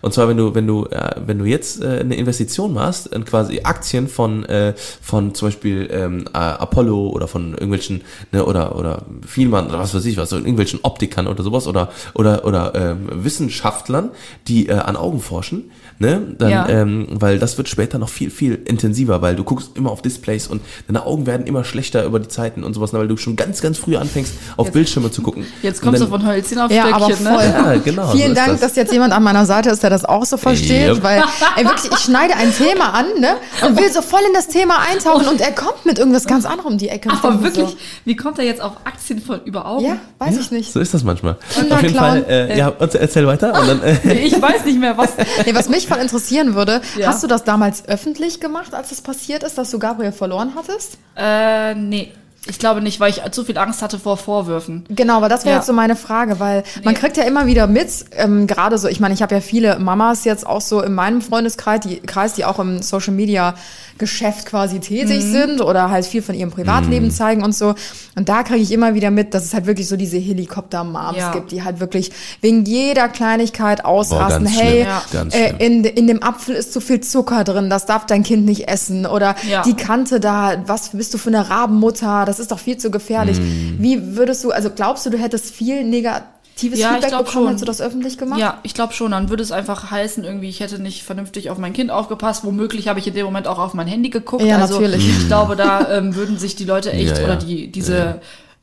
[0.00, 3.24] Und zwar, wenn du, wenn du, äh, wenn du jetzt äh, eine Investition machst, in
[3.24, 8.02] quasi Aktien von, äh, von zum Beispiel ähm, äh, Apollo oder von irgendwelchen,
[8.32, 12.44] ne, oder oder Vielmann oder was weiß ich was, irgendwelchen Optikern oder sowas oder oder
[12.44, 14.10] oder ähm, Wissenschaftlern,
[14.48, 16.68] die äh, an Augen forschen, ne, dann, Ja.
[16.68, 20.48] ähm, weil das wird später noch viel viel intensiver, weil du guckst immer auf Displays
[20.48, 23.36] und deine Augen werden immer schlechter über die Zeiten und sowas, ne, weil du schon
[23.36, 25.46] ganz ganz früh anfängst auf Bildschirme zu gucken.
[25.62, 27.36] Jetzt Und kommst du dann- von Hölzchen auf Ja, aber Stöckchen, voll.
[27.48, 27.54] ne?
[27.54, 28.06] ja, genau.
[28.10, 28.60] so Vielen ist Dank, das.
[28.60, 31.02] dass jetzt jemand an meiner Seite ist, der das auch so versteht, Yep.
[31.02, 31.22] weil
[31.56, 33.34] ey, wirklich, ich schneide ein Thema an ne,
[33.66, 36.72] und will so voll in das Thema eintauchen und er kommt mit irgendwas ganz anderem
[36.72, 37.10] um die Ecke.
[37.10, 37.76] Und Aber wirklich,
[38.06, 39.80] wie kommt er jetzt auf Aktien von über Augen?
[39.84, 40.72] So, ja, weiß ich nicht.
[40.72, 41.36] So ist das manchmal.
[41.54, 41.72] Kinderclown.
[41.76, 43.60] Auf jeden Fall, äh, ja, und erzähl weiter.
[43.60, 43.96] Und dann, äh,
[44.30, 45.10] Ich weiß nicht mehr, was.
[45.44, 47.08] Nee, was mich voll interessieren würde, Ja.
[47.08, 50.98] hast du das damals öffentlich gemacht, als es passiert ist, dass du Gabriel verloren hattest?
[51.16, 52.12] Äh, nee.
[52.46, 54.84] Ich glaube nicht, weil ich zu viel Angst hatte vor Vorwürfen.
[54.88, 55.58] Genau, aber das wäre Ja.
[55.58, 58.98] jetzt so meine Frage, weil man kriegt ja immer wieder mit, ähm, gerade so, ich
[58.98, 62.46] meine, ich habe ja viele Mamas jetzt auch so in meinem Freundeskreis, die, Kreis, die
[62.46, 63.54] auch im Social Media
[63.98, 65.32] Geschäft quasi tätig Mhm.
[65.32, 67.74] sind oder halt viel von ihrem Privatleben zeigen und so.
[68.16, 71.32] Und da kriege ich immer wieder mit, dass es halt wirklich so diese Helikopter-Moms Ja.
[71.32, 74.44] gibt, die halt wirklich wegen jeder Kleinigkeit ausrasten.
[74.44, 75.02] ganz hey, Ja.
[75.32, 78.68] äh, in, in dem Apfel ist zu viel Zucker drin, das darf dein Kind nicht
[78.68, 79.04] essen.
[79.04, 79.60] Oder Ja.
[79.62, 83.38] die Kante da, was bist du für eine Rabenmutter, das ist doch viel zu gefährlich.
[83.38, 83.82] Mm.
[83.82, 87.48] Wie würdest du, also glaubst du, du hättest viel negatives Ja, Feedback bekommen, schon.
[87.48, 89.10] als du das öffentlich gemacht Ja, ich glaube schon.
[89.10, 92.44] Dann würde es einfach heißen, irgendwie, ich hätte nicht vernünftig auf mein Kind aufgepasst.
[92.44, 94.42] Womöglich habe ich in dem Moment auch auf mein Handy geguckt.
[94.42, 95.08] Ja, also natürlich.
[95.08, 97.24] ich glaube, da ähm, würden sich die Leute echt Ja, ja.
[97.24, 98.20] oder die diese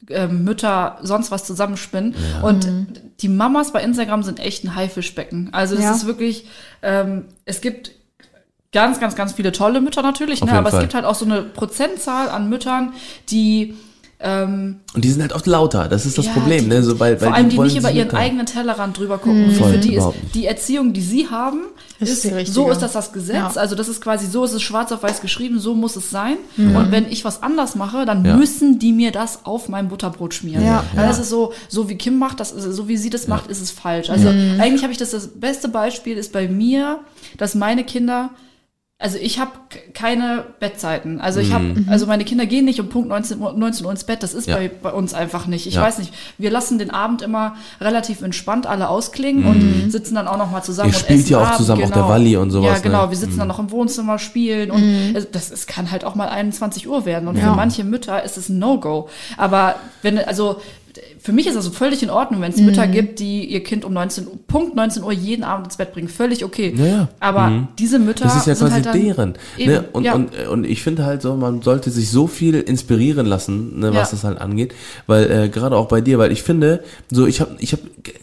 [0.10, 2.16] ähm, Mütter sonst was zusammenspinnen.
[2.44, 2.68] Und
[3.22, 5.50] die Mamas bei Instagram sind echt ein Haifischbecken.
[5.52, 5.92] Also es Ja.
[5.92, 6.46] ist wirklich,
[6.84, 7.92] ähm, es gibt
[8.72, 10.52] ganz, ganz, ganz viele tolle Mütter natürlich, ne?
[10.52, 10.80] aber Fall.
[10.80, 12.94] es gibt halt auch so eine Prozentzahl an Müttern,
[13.30, 13.76] die
[14.20, 16.82] ähm, Und die sind halt oft lauter, das ist das ja, Problem, die, ne?
[16.82, 19.52] So, weil, weil vor allem die wollen nicht über ihren eigenen Tellerrand drüber gucken.
[19.52, 21.66] Voll, Für die ist die Erziehung, die sie haben,
[22.00, 23.36] Ist ist, die so ist das das Gesetz.
[23.36, 23.52] Ja.
[23.62, 26.38] Also das ist quasi so, ist es schwarz auf weiß geschrieben, so muss es sein.
[26.58, 28.36] Und wenn ich was anders mache, dann Ja.
[28.36, 30.66] müssen die mir das auf mein Butterbrot schmieren.
[30.66, 30.84] Ja.
[30.96, 33.52] Weil das ist so, so wie Kim macht, das ist, so wie sie das macht,
[33.52, 34.10] ist es falsch.
[34.10, 37.02] Also eigentlich habe ich das, das beste Beispiel ist bei mir,
[37.38, 38.32] dass meine Kinder
[39.00, 39.52] also ich habe
[39.94, 41.22] keine Bettzeiten.
[41.22, 44.04] Also ich habe, also meine Kinder gehen nicht um Punkt 19 Uhr, 19 Uhr ins
[44.06, 44.24] Bett.
[44.24, 44.56] Das ist Ja.
[44.56, 45.68] bei, bei uns einfach nicht.
[45.68, 45.84] Ich Ja.
[45.84, 46.12] weiß nicht.
[46.40, 50.64] Wir lassen den Abend immer relativ entspannt alle ausklingen und sitzen dann auch noch mal
[50.64, 50.90] zusammen.
[50.90, 53.06] Ihr und spielt ja auch Abend, zusammen, auch der Walli und sowas, Ja, genau.
[53.06, 53.12] ne?
[53.12, 54.84] Wir sitzen dann noch im Wohnzimmer, spielen und
[55.16, 57.28] es- das es kann halt auch mal 21 Uhr werden.
[57.28, 59.10] Und für manche Mütter ist es ein No-Go.
[59.38, 60.60] Aber wenn, also
[61.20, 63.86] für mich ist das so völlig in Ordnung, wenn es Mütter gibt, die ihr Kind
[63.86, 66.08] um 19 Uhr, Punkt 19 Uhr jeden Abend ins Bett bringen.
[66.08, 66.74] Völlig okay.
[66.78, 67.08] Ja, ja.
[67.20, 69.34] Aber diese Mütter Das ist ja sind quasi halt dann, deren.
[69.58, 69.86] Eben, Ne?
[69.94, 70.14] Und, ja.
[70.16, 74.12] und, und ich finde halt so, man sollte sich so viel inspirieren lassen, ne, was
[74.12, 74.18] Ja.
[74.18, 74.74] das halt angeht.
[75.08, 77.80] Weil äh, gerade auch bei dir, weil ich finde, so ich habe ich hab,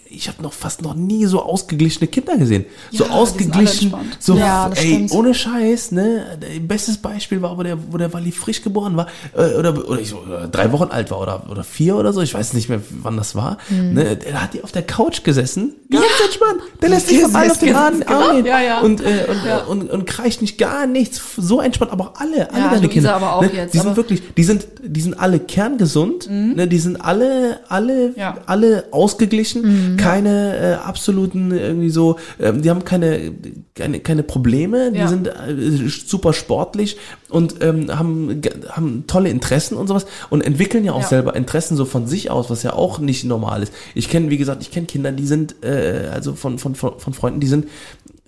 [0.09, 2.65] ich hab noch fast noch nie so ausgeglichene Kinder gesehen.
[2.93, 5.11] so Ja, alle ausgeglichen, so Ja, das ey, stimmt.
[5.13, 6.39] ohne Scheiß, ne?
[6.61, 10.11] Bestes Beispiel war, wo der, wo der Wally frisch geboren war, äh, oder, oder ich
[10.11, 12.81] so, äh, drei Wochen alt war oder, oder vier oder so, ich weiß nicht mehr,
[12.91, 13.59] wann das war.
[13.71, 13.95] Mhm.
[13.95, 14.17] Ne?
[14.17, 16.61] Der hat die auf der Couch gesessen, ganz entspannt.
[16.83, 17.99] Der lässt sich vom Arm auf den Arm
[18.37, 18.47] gehen.
[18.47, 18.81] Ja, ja.
[18.81, 19.27] Und, äh,
[19.69, 22.89] und, und, und kreischt nicht gar nichts, so entspannt, aber auch alle, alle Ja, deine
[22.89, 23.15] Kinder.
[23.15, 23.51] aber auch ne?
[23.55, 26.67] jetzt, Die sind wirklich, die sind, die sind alle kerngesund, ne?
[26.69, 28.39] die sind alle, alle, Ja.
[28.47, 33.33] alle ausgeglichen, keine äh, absoluten irgendwie so, ähm, die haben keine,
[33.75, 35.09] keine, keine Probleme, die Ja.
[35.09, 36.97] sind äh, super sportlich
[37.31, 41.09] und ähm, haben, haben tolle Interessen und sowas und entwickeln ja auch Ja.
[41.09, 43.73] selber Interessen so von sich aus, was ja auch nicht normal ist.
[43.95, 47.15] Ich kenne, wie gesagt, ich kenne Kinder, die sind, äh, also von, von, von, von
[47.15, 47.69] Freunden, die sind,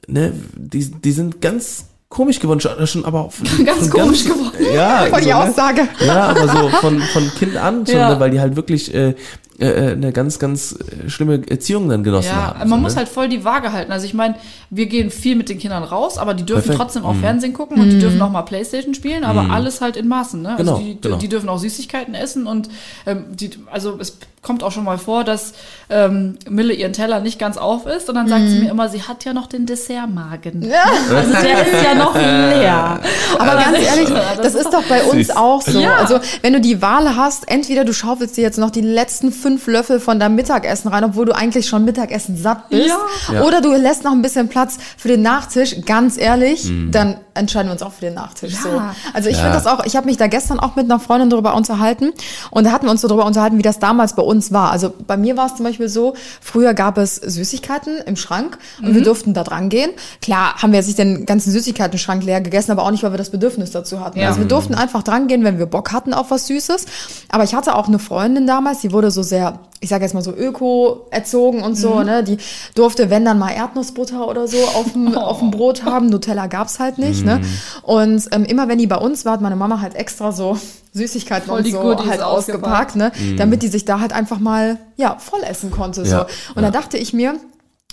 [0.07, 4.25] ne, die, die sind ganz komisch geworden, schon, schon aber auch von, Ganz von komisch
[4.25, 4.57] geworden.
[4.75, 5.37] Ja, die so, ne?
[5.37, 5.89] Aussage.
[6.05, 8.15] Ja, aber so von, von Kind an schon, Ja.
[8.15, 9.15] ne, weil die halt wirklich äh,
[9.59, 12.69] äh, eine ganz, ganz äh, schlimme Erziehung dann genossen Ja, haben.
[12.69, 12.99] man so, muss ne?
[12.99, 13.93] halt voll die Waage halten.
[13.93, 14.35] Also ich meine,
[14.71, 16.79] wir gehen viel mit den Kindern raus, aber die dürfen Perfekt.
[16.79, 20.09] trotzdem auch Fernsehen gucken und die dürfen auch mal Playstation spielen, aber alles halt in
[20.09, 20.43] Maßen.
[20.43, 20.55] Ne?
[20.57, 21.17] Genau, also die, genau.
[21.17, 22.69] die dürfen auch Süßigkeiten essen und
[23.07, 25.55] ähm, die, also es kommt auch schon mal vor, dass
[25.91, 29.03] ähm, Mille ihren Teller nicht ganz auf ist und dann sagt sie mir immer, sie
[29.03, 30.73] hat ja noch den Dessertmagen.
[31.11, 33.01] Also der ist ja noch leer.
[33.39, 35.37] Aber ganz ehrlich, das das ist doch bei uns süß.
[35.37, 35.81] auch so.
[35.81, 35.97] Ja.
[35.97, 39.46] Also, wenn du die Wahl hast, entweder du schaufelst dir jetzt noch die letzten fünf
[39.67, 43.35] Löffel von deinem Mittagessen rein, obwohl du eigentlich schon Mittagessen satt bist, Ja.
[43.35, 43.43] Ja.
[43.45, 45.77] oder du lässt noch ein bisschen Platz für den Nachtisch.
[45.87, 48.55] Ganz ehrlich, dann entscheiden wir uns auch für den Nachtisch.
[48.55, 48.61] Ja.
[48.63, 48.83] So.
[49.15, 49.43] Also ich Ja.
[49.43, 52.13] finde das auch, ich habe mich da gestern auch mit einer Freundin darüber unterhalten
[52.51, 54.71] und da hatten wir uns so darüber unterhalten, wie das damals bei uns war.
[54.71, 58.95] Also bei mir war es zum Beispiel so, früher gab es Süßigkeiten im Schrank und
[58.95, 59.91] wir durften da dran gehen.
[60.23, 63.19] Klar haben wir jetzt nicht den ganzen Süßigkeiten-Schrank leer gegessen, aber auch nicht, weil wir
[63.19, 64.19] das Bedürfnis dazu hatten.
[64.19, 64.29] Ja.
[64.29, 66.87] Also wir durften einfach dran gehen, wenn wir Bock hatten auf was Süßes.
[67.31, 70.23] Aber ich hatte auch eine Freundin damals, die wurde so sehr, ich sage jetzt mal
[70.23, 72.25] so öko erzogen und so, ne?
[72.25, 72.39] Die
[72.75, 76.07] durfte, wenn dann mal Erdnussbutter oder so auf dem, auf dem Brot haben.
[76.09, 77.41] Nutella gab's halt nicht, ne?
[77.83, 80.59] Und ähm, immer wenn die bei uns war, hat meine Mama halt extra so
[80.93, 83.13] Süßigkeiten Voll und so Goodies halt ausgepackt, ne?
[83.37, 86.05] Damit die sich da halt einfach mal, ja, voll essen konnte.
[86.05, 86.11] So.
[86.17, 86.71] Ja, Und ja.
[86.71, 87.37] da dachte ich mir,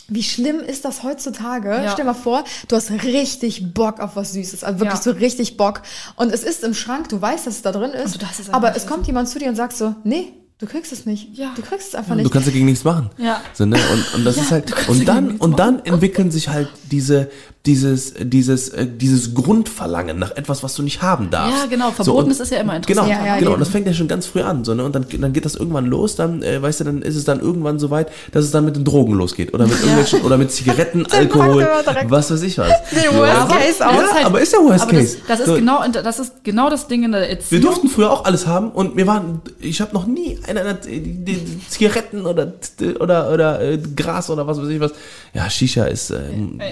[0.08, 1.70] wie schlimm ist das heutzutage?
[1.70, 1.92] Ja.
[1.92, 5.02] Stell mal vor, du hast richtig Bock auf was Süßes, also wirklich Ja.
[5.04, 5.82] so richtig Bock.
[6.16, 8.18] Und es ist im Schrank, du weißt, dass es da drin ist.
[8.52, 10.34] aber es kommt jemand zu dir und sagt so, nee,
[10.66, 11.30] du kriegst es nicht.
[11.38, 11.52] Ja.
[11.56, 12.32] Du kriegst es einfach Du nicht.
[12.32, 13.10] kannst dagegen nichts machen.
[13.18, 13.42] Ja.
[13.54, 13.78] So, ne?
[13.92, 17.30] Und, und das ist halt, und dann, und dann entwickeln sich halt diese,
[17.66, 21.58] dieses, dieses, äh, dieses Grundverlangen nach etwas, was du nicht haben darfst.
[21.64, 21.86] Ja, genau.
[21.86, 23.08] So, und- Verbotenes ist ja immer interessant.
[23.08, 23.52] Genau, Ja, ja, genau.
[23.52, 23.54] eben.
[23.56, 24.84] Und das fängt ja schon ganz früh an, so, ne?
[24.84, 27.40] Und dann, dann geht das irgendwann los, dann, äh, weißt du, dann ist es dann
[27.40, 29.54] irgendwann so weit, dass es dann mit den Drogen losgeht.
[29.54, 31.68] Oder mit irgendwelchen, oder mit Zigaretten, Alkohol,
[32.10, 32.70] was weiß ich was.
[32.92, 33.94] Den Worst Case aus.
[34.20, 35.18] Ja, aber ist ja Worst aber Case.
[35.20, 35.56] Das, das, ist So.
[35.56, 37.62] genau, das ist genau das Ding in der Wir Erziehung.
[37.62, 41.68] durften früher auch alles haben und wir waren, ich habe noch nie eine, die- die
[41.70, 42.54] Zigaretten oder
[43.00, 44.92] oder oder äh, Gras oder was weiß ich was.
[45.34, 46.20] Ja, Shisha ist äh,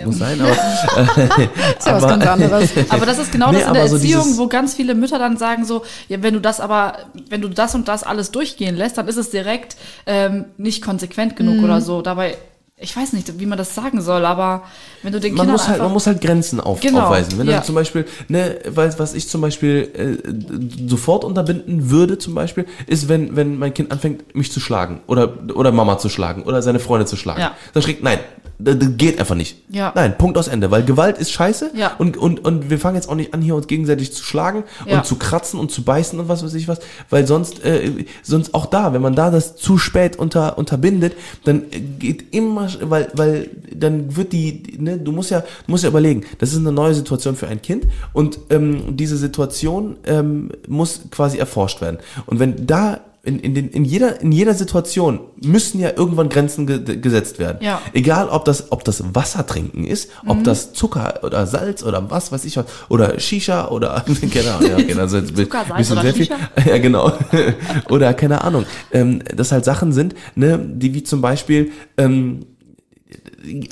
[0.06, 1.44] muss sein, aber äh,
[1.78, 2.70] ist ja was ganz anderes.
[2.90, 5.18] Aber das ist genau Nee, das in der aber so Erziehung, wo ganz viele Mütter
[5.20, 6.98] dann sagen so, ja, wenn du das aber,
[7.30, 11.36] wenn du das und das alles durchgehen lässt, dann ist es direkt ähm, nicht konsequent
[11.36, 11.64] genug Mhm.
[11.64, 12.02] oder so.
[12.02, 12.38] Dabei,
[12.82, 14.64] ich weiß nicht, wie man das sagen soll, aber
[15.04, 17.38] wenn du den man Kindern muss halt, man muss halt Grenzen auf, Genau, aufweisen.
[17.38, 17.60] Wenn ja.
[17.60, 22.66] du zum Beispiel, ne, weil, was ich zum Beispiel äh, sofort unterbinden würde, zum Beispiel,
[22.88, 26.62] ist, wenn, wenn mein Kind anfängt, mich zu schlagen oder, oder Mama zu schlagen oder
[26.62, 27.40] seine Freunde zu schlagen.
[27.42, 27.56] Ja.
[27.74, 28.20] Dann schlägt, nein,
[28.64, 29.58] Das, das geht einfach nicht.
[29.70, 29.92] Ja.
[29.96, 30.72] Nein, Punkt aus Ende.
[30.72, 31.72] Weil Gewalt ist scheiße.
[31.76, 31.94] Ja.
[31.98, 34.98] Und, und, und wir fangen jetzt auch nicht an, hier uns gegenseitig zu schlagen Ja.
[34.98, 36.80] und zu kratzen und zu beißen und was weiß ich was.
[37.10, 41.64] Weil sonst, äh, sonst auch da, wenn man da das zu spät unter, unterbindet, dann
[42.00, 46.24] geht immer, weil, weil dann wird die, ne, du musst ja, du musst ja überlegen,
[46.40, 51.38] das ist eine neue Situation für ein Kind und ähm, diese Situation ähm, muss quasi
[51.38, 51.98] erforscht werden.
[52.26, 56.66] Und wenn da in, in, den, in, jeder, in jeder Situation müssen ja irgendwann Grenzen
[56.66, 57.60] ge gesetzt werden.
[57.62, 57.80] Ja.
[57.94, 60.44] Egal, ob das, ob das Wasser trinken ist, ob Mhm.
[60.44, 64.04] das Zucker oder Salz oder was weiß ich was, oder Shisha oder,
[64.34, 66.26] keine Ahnung, ja, okay, also jetzt Zucker, Salz bisschen oder sehr viel.
[66.26, 66.38] Shisha?
[66.66, 67.12] Ja, genau.
[67.92, 68.66] oder keine Ahnung.
[68.92, 72.46] Ähm, das halt Sachen sind, ne, die wie zum Beispiel, ähm,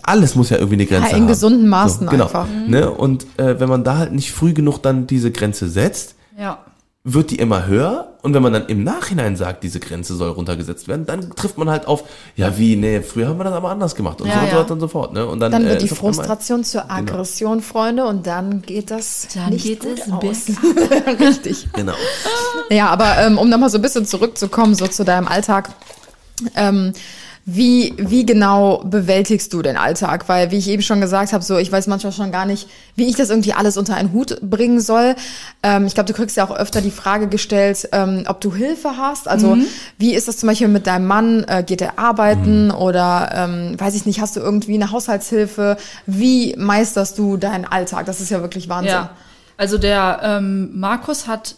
[0.03, 1.27] alles muss ja irgendwie eine Grenze Ja, in haben.
[1.27, 2.47] gesunden Maßen so, genau, einfach.
[2.67, 2.89] Ne?
[2.91, 6.59] Und äh, wenn man da halt nicht früh genug dann diese Grenze setzt, Ja.
[7.03, 10.87] wird die immer höher und wenn man dann im Nachhinein sagt, diese Grenze soll runtergesetzt
[10.87, 12.03] werden, dann trifft man halt auf,
[12.35, 14.55] ja wie, nee, früher haben wir das aber anders gemacht und Ja, so und so
[14.55, 14.61] ja.
[14.61, 15.13] weiter und so fort.
[15.13, 15.25] Ne?
[15.25, 18.61] Und dann, Dann äh, wird die ist auf einmal- Frustration zur Aggression, Freunde, und dann
[18.61, 20.19] geht das Dann nicht geht gut es aus.
[20.21, 20.53] besser.
[21.19, 21.67] Richtig.
[21.73, 21.93] Genau.
[22.69, 25.69] Ja, aber ähm, um nochmal so ein bisschen zurückzukommen, so zu deinem Alltag.
[26.55, 26.93] Ähm,
[27.55, 30.29] wie, wie genau bewältigst du den Alltag?
[30.29, 33.07] Weil, wie ich eben schon gesagt habe, so ich weiß manchmal schon gar nicht, wie
[33.07, 35.15] ich das irgendwie alles unter einen Hut bringen soll.
[35.63, 38.97] Ähm, ich glaube, du kriegst ja auch öfter die Frage gestellt, ähm, ob du Hilfe
[38.97, 39.27] hast.
[39.27, 39.57] Also
[39.97, 41.43] wie ist das zum Beispiel mit deinem Mann?
[41.47, 45.77] Äh, geht er arbeiten oder ähm, weiß ich nicht, hast du irgendwie eine Haushaltshilfe?
[46.05, 48.05] Wie meisterst du deinen Alltag?
[48.05, 48.91] Das ist ja wirklich Wahnsinn.
[48.91, 49.11] Ja.
[49.57, 51.55] Also der ähm, Markus hat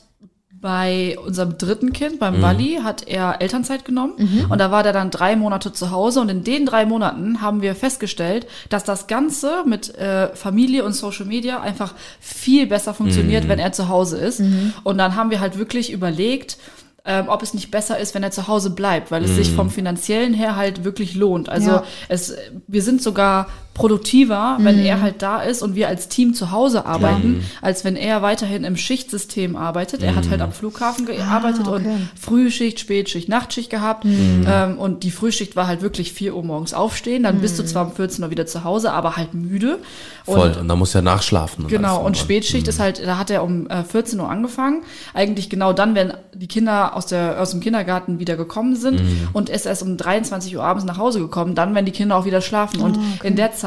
[0.62, 4.14] bei unserem dritten Kind, beim Wally, hat er Elternzeit genommen.
[4.50, 6.22] Und da war der dann drei Monate zu Hause.
[6.22, 10.94] Und in den drei Monaten haben wir festgestellt, dass das Ganze mit äh, Familie und
[10.94, 14.40] Social Media einfach viel besser funktioniert, wenn er zu Hause ist.
[14.84, 16.58] Und dann haben wir halt wirklich überlegt,
[17.04, 19.72] ähm, ob es nicht besser ist, wenn er zu Hause bleibt, weil es sich vom
[19.72, 21.50] finanziellen her halt wirklich lohnt.
[21.50, 21.84] Also Ja.
[22.10, 22.36] es,
[22.68, 26.86] wir sind sogar produktiver, wenn er halt da ist und wir als Team zu Hause
[26.86, 30.04] arbeiten, als wenn er weiterhin im Schichtsystem arbeitet.
[30.04, 31.76] Er hat halt am Flughafen gearbeitet okay.
[31.76, 34.06] und Frühschicht, Spätschicht, Nachtschicht gehabt.
[34.06, 37.24] Ähm, und die Frühschicht war halt wirklich 4 Uhr morgens aufstehen.
[37.24, 39.80] Dann bist du zwar um 14 Uhr wieder zu Hause, aber halt müde.
[40.26, 40.50] Voll.
[40.50, 41.64] Und Und da muss ja nachschlafen.
[41.66, 44.84] Und Genau, und Spätschicht ist halt, da hat er um äh, 14 Uhr angefangen.
[45.14, 49.30] Eigentlich genau dann, wenn die Kinder aus, der, aus dem Kindergarten wieder gekommen sind Mhm.
[49.34, 52.26] und ist erst um 23 Uhr abends nach Hause gekommen, dann, wenn die Kinder auch
[52.26, 52.82] wieder schlafen.
[52.82, 53.61] Und Ah, in der Zeit,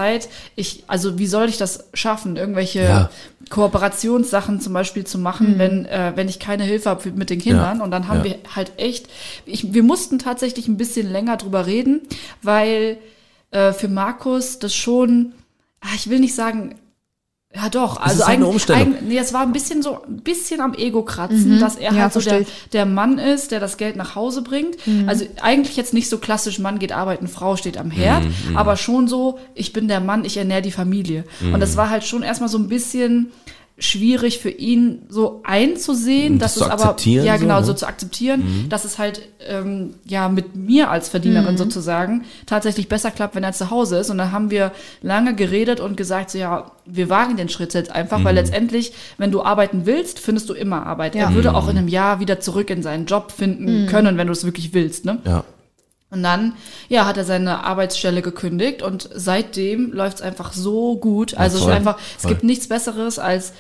[0.57, 3.11] ich, also wie soll ich das schaffen, irgendwelche Ja.
[3.51, 7.79] Kooperationssachen zum Beispiel zu machen, wenn, äh, wenn ich keine Hilfe habe mit den Kindern.
[7.79, 7.85] Ja.
[7.85, 8.25] Und dann haben Ja.
[8.25, 9.09] wir halt echt,
[9.47, 12.03] ich, wir mussten tatsächlich ein bisschen länger drüber reden,
[12.43, 12.99] weil
[13.51, 15.33] äh, für Markus das schon,
[15.81, 16.77] ah, ich will nicht sagen,
[17.57, 18.83] ja doch, also ist halt eine eigentlich, Umstellung.
[18.83, 22.03] eigentlich, nee, es war ein bisschen so, ein bisschen am Ego kratzen, dass er Ja,
[22.03, 24.77] halt so der, der Mann ist, der das Geld nach Hause bringt.
[25.07, 28.77] Also eigentlich jetzt nicht so klassisch, Mann geht arbeiten, Frau steht am Herd, Mhm, aber
[28.77, 31.25] schon so, ich bin der Mann, ich ernähre die Familie.
[31.41, 31.61] Und Mhm.
[31.61, 33.31] das war halt schon erstmal so ein bisschen
[33.77, 37.65] schwierig für ihn so einzusehen, Und dass das es aber ja so, genau ne?
[37.65, 43.11] so zu akzeptieren, dass es halt ähm, ja mit mir als Verdienerin sozusagen tatsächlich besser
[43.11, 44.11] klappt, wenn er zu Hause ist.
[44.11, 44.71] Und dann haben wir
[45.03, 49.33] lange geredet und gesagt, so ja, wir wagen den Schritt jetzt einfach, weil letztendlich, wenn
[49.33, 51.17] du arbeiten willst, findest du immer Arbeit.
[51.17, 51.23] Ja.
[51.23, 54.33] Er würde auch in einem Jahr wieder zurück in seinen Job finden können, wenn du
[54.33, 55.05] es wirklich willst.
[55.05, 55.19] Ne?
[55.25, 55.45] Ja.
[56.15, 56.55] Und dann,
[56.89, 61.37] ja, hat er seine Arbeitsstelle gekündigt und seitdem läuft es einfach so gut.
[61.37, 62.31] Also es ist voll, einfach, es voll.
[62.31, 63.53] gibt nichts Besseres als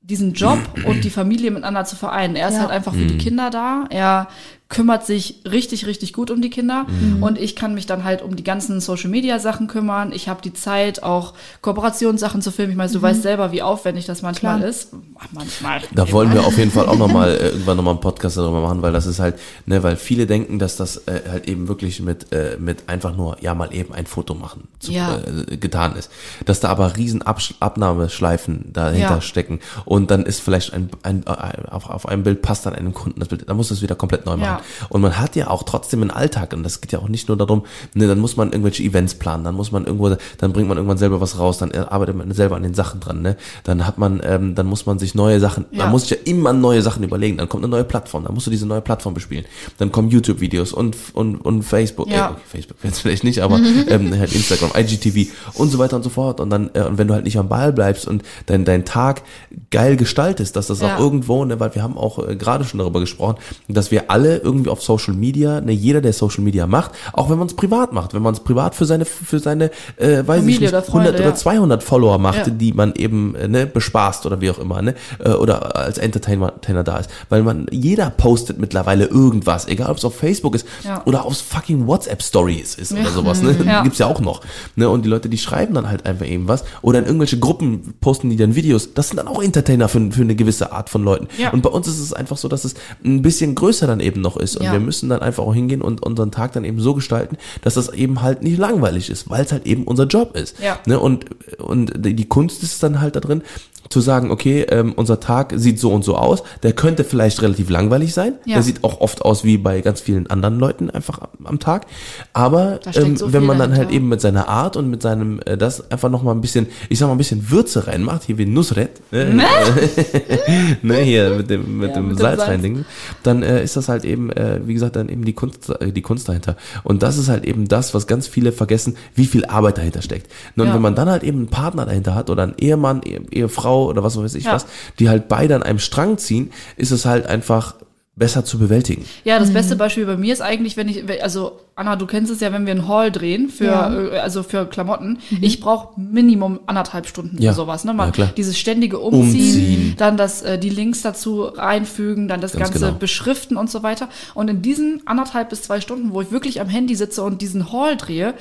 [0.00, 2.34] diesen Job und die Familie miteinander zu vereinen.
[2.34, 2.60] Er ist Ja.
[2.62, 3.84] halt einfach für die Kinder da.
[3.90, 4.28] Er
[4.70, 6.84] kümmert sich richtig, richtig gut um die Kinder.
[7.22, 10.12] Und ich kann mich dann halt um die ganzen Social Media Sachen kümmern.
[10.12, 12.72] Ich habe die Zeit, auch Kooperationssachen zu filmen.
[12.72, 14.68] Ich meine, du weißt selber, wie aufwendig das manchmal Klar.
[14.68, 14.90] ist.
[15.32, 15.80] Manchmal.
[15.94, 18.82] Da wollen wir auf jeden Fall auch nochmal äh, irgendwann nochmal einen Podcast darüber machen,
[18.82, 22.30] weil das ist halt, ne, weil viele denken, dass das äh, halt eben wirklich mit,
[22.32, 25.18] äh, mit einfach nur, ja, mal eben ein Foto machen zu, Ja.
[25.48, 26.10] äh, getan ist.
[26.44, 29.20] Dass da aber riesen Abnahmeschleifen dahinter Ja.
[29.20, 32.92] stecken und dann ist vielleicht ein, ein, äh, auf, auf einem Bild passt dann einem
[32.92, 34.42] Kunden das Bild, dann muss das wieder komplett neu machen.
[34.42, 34.57] Ja.
[34.88, 37.36] Und man hat ja auch trotzdem einen Alltag und das geht ja auch nicht nur
[37.36, 40.76] darum, ne, dann muss man irgendwelche Events planen, dann muss man irgendwo, dann bringt man
[40.76, 43.36] irgendwann selber was raus, dann arbeitet man selber an den Sachen dran, ne?
[43.64, 45.84] Dann hat man, ähm, dann muss man sich neue Sachen, Ja.
[45.84, 48.46] man muss sich ja immer neue Sachen überlegen, dann kommt eine neue Plattform, dann musst
[48.46, 49.44] du diese neue Plattform bespielen,
[49.78, 52.28] dann kommen YouTube-Videos und, und, und Facebook, Ja.
[52.28, 56.02] äh, okay, Facebook jetzt vielleicht nicht, aber ähm, halt Instagram, IGTV und so weiter und
[56.02, 58.64] so fort und dann, äh, und wenn du halt nicht am Ball bleibst und dein,
[58.64, 59.22] dein Tag
[59.70, 60.96] geil gestaltest, dass das Ja.
[60.96, 63.36] auch irgendwo, ne, weil wir haben auch äh, gerade schon darüber gesprochen,
[63.68, 67.38] dass wir alle irgendwie auf Social Media, ne, jeder, der Social Media macht, auch wenn
[67.38, 70.54] man es privat macht, wenn man es privat für seine, für seine, äh, weiß Familie
[70.54, 71.26] ich nicht, oder Freunde, 100 ja.
[71.26, 72.50] oder 200 Follower macht, Ja.
[72.50, 76.52] die man eben, äh, ne, bespaßt oder wie auch immer, ne, äh, oder als Entertainer
[76.84, 81.02] da ist, weil man, jeder postet mittlerweile irgendwas, egal ob es auf Facebook ist Ja.
[81.04, 83.82] oder aus fucking WhatsApp Stories ist oder sowas, ne, Ja.
[83.82, 84.40] gibt's ja auch noch,
[84.76, 87.94] ne, und die Leute, die schreiben dann halt einfach eben was oder in irgendwelche Gruppen
[88.00, 91.02] posten die dann Videos, das sind dann auch Entertainer für, für eine gewisse Art von
[91.04, 91.28] Leuten.
[91.52, 94.36] Und bei uns ist es einfach so, dass es ein bisschen größer dann eben noch
[94.40, 94.72] ist und Ja.
[94.72, 97.88] wir müssen dann einfach auch hingehen und unseren Tag dann eben so gestalten, dass das
[97.92, 100.56] eben halt nicht langweilig ist, weil es halt eben unser Job ist.
[100.62, 100.78] Ja.
[100.86, 100.98] Ne?
[100.98, 101.26] Und,
[101.58, 103.42] und die Kunst ist dann halt da drin,
[103.90, 107.70] zu sagen, okay, ähm, unser Tag sieht so und so aus, der könnte vielleicht relativ
[107.70, 108.54] langweilig sein, Ja.
[108.56, 111.86] der sieht auch oft aus wie bei ganz vielen anderen Leuten einfach am, am Tag,
[112.34, 113.94] aber ähm, so wenn man dann halt dahinter.
[113.96, 117.06] eben mit seiner Art und mit seinem, äh, das einfach nochmal ein bisschen, ich sag
[117.06, 119.40] mal ein bisschen Würze reinmacht, hier wie Nusret, ne?
[120.82, 122.50] ne, hier mit dem, mit Ja, dem mit Salz Salz.
[122.50, 122.84] rein Ding,
[123.22, 126.02] dann äh, ist das halt eben, äh, wie gesagt, dann eben die Kunst, äh, die
[126.02, 126.56] Kunst dahinter.
[126.84, 130.30] Und das ist halt eben das, was ganz viele vergessen, wie viel Arbeit dahinter steckt.
[130.56, 130.74] Und Ja.
[130.74, 134.02] wenn man dann halt eben einen Partner dahinter hat oder einen Ehemann, Ehe, Ehefrau oder
[134.02, 134.52] was weiß ich Ja.
[134.54, 134.66] was,
[134.98, 137.74] die halt beide an einem Strang ziehen, ist es halt einfach
[138.18, 139.04] besser zu bewältigen.
[139.24, 142.40] Ja, das beste Beispiel bei mir ist eigentlich, wenn ich, also Anna, du kennst es
[142.40, 143.94] ja, wenn wir einen Haul drehen für, Ja.
[143.94, 147.52] äh, also für Klamotten, ich brauche Minimum anderthalb Stunden Ja.
[147.52, 147.84] für sowas.
[147.84, 147.94] Ne?
[147.94, 148.30] Man, Ja, klar.
[148.36, 149.94] dieses ständige Umziehen, Umziehen.
[149.98, 152.98] dann das, äh, die Links dazu reinfügen, dann das Ganz Ganze genau.
[152.98, 154.08] beschriften und so weiter.
[154.34, 157.70] Und in diesen anderthalb bis zwei Stunden, wo ich wirklich am Handy sitze und diesen
[157.70, 158.34] Haul drehe,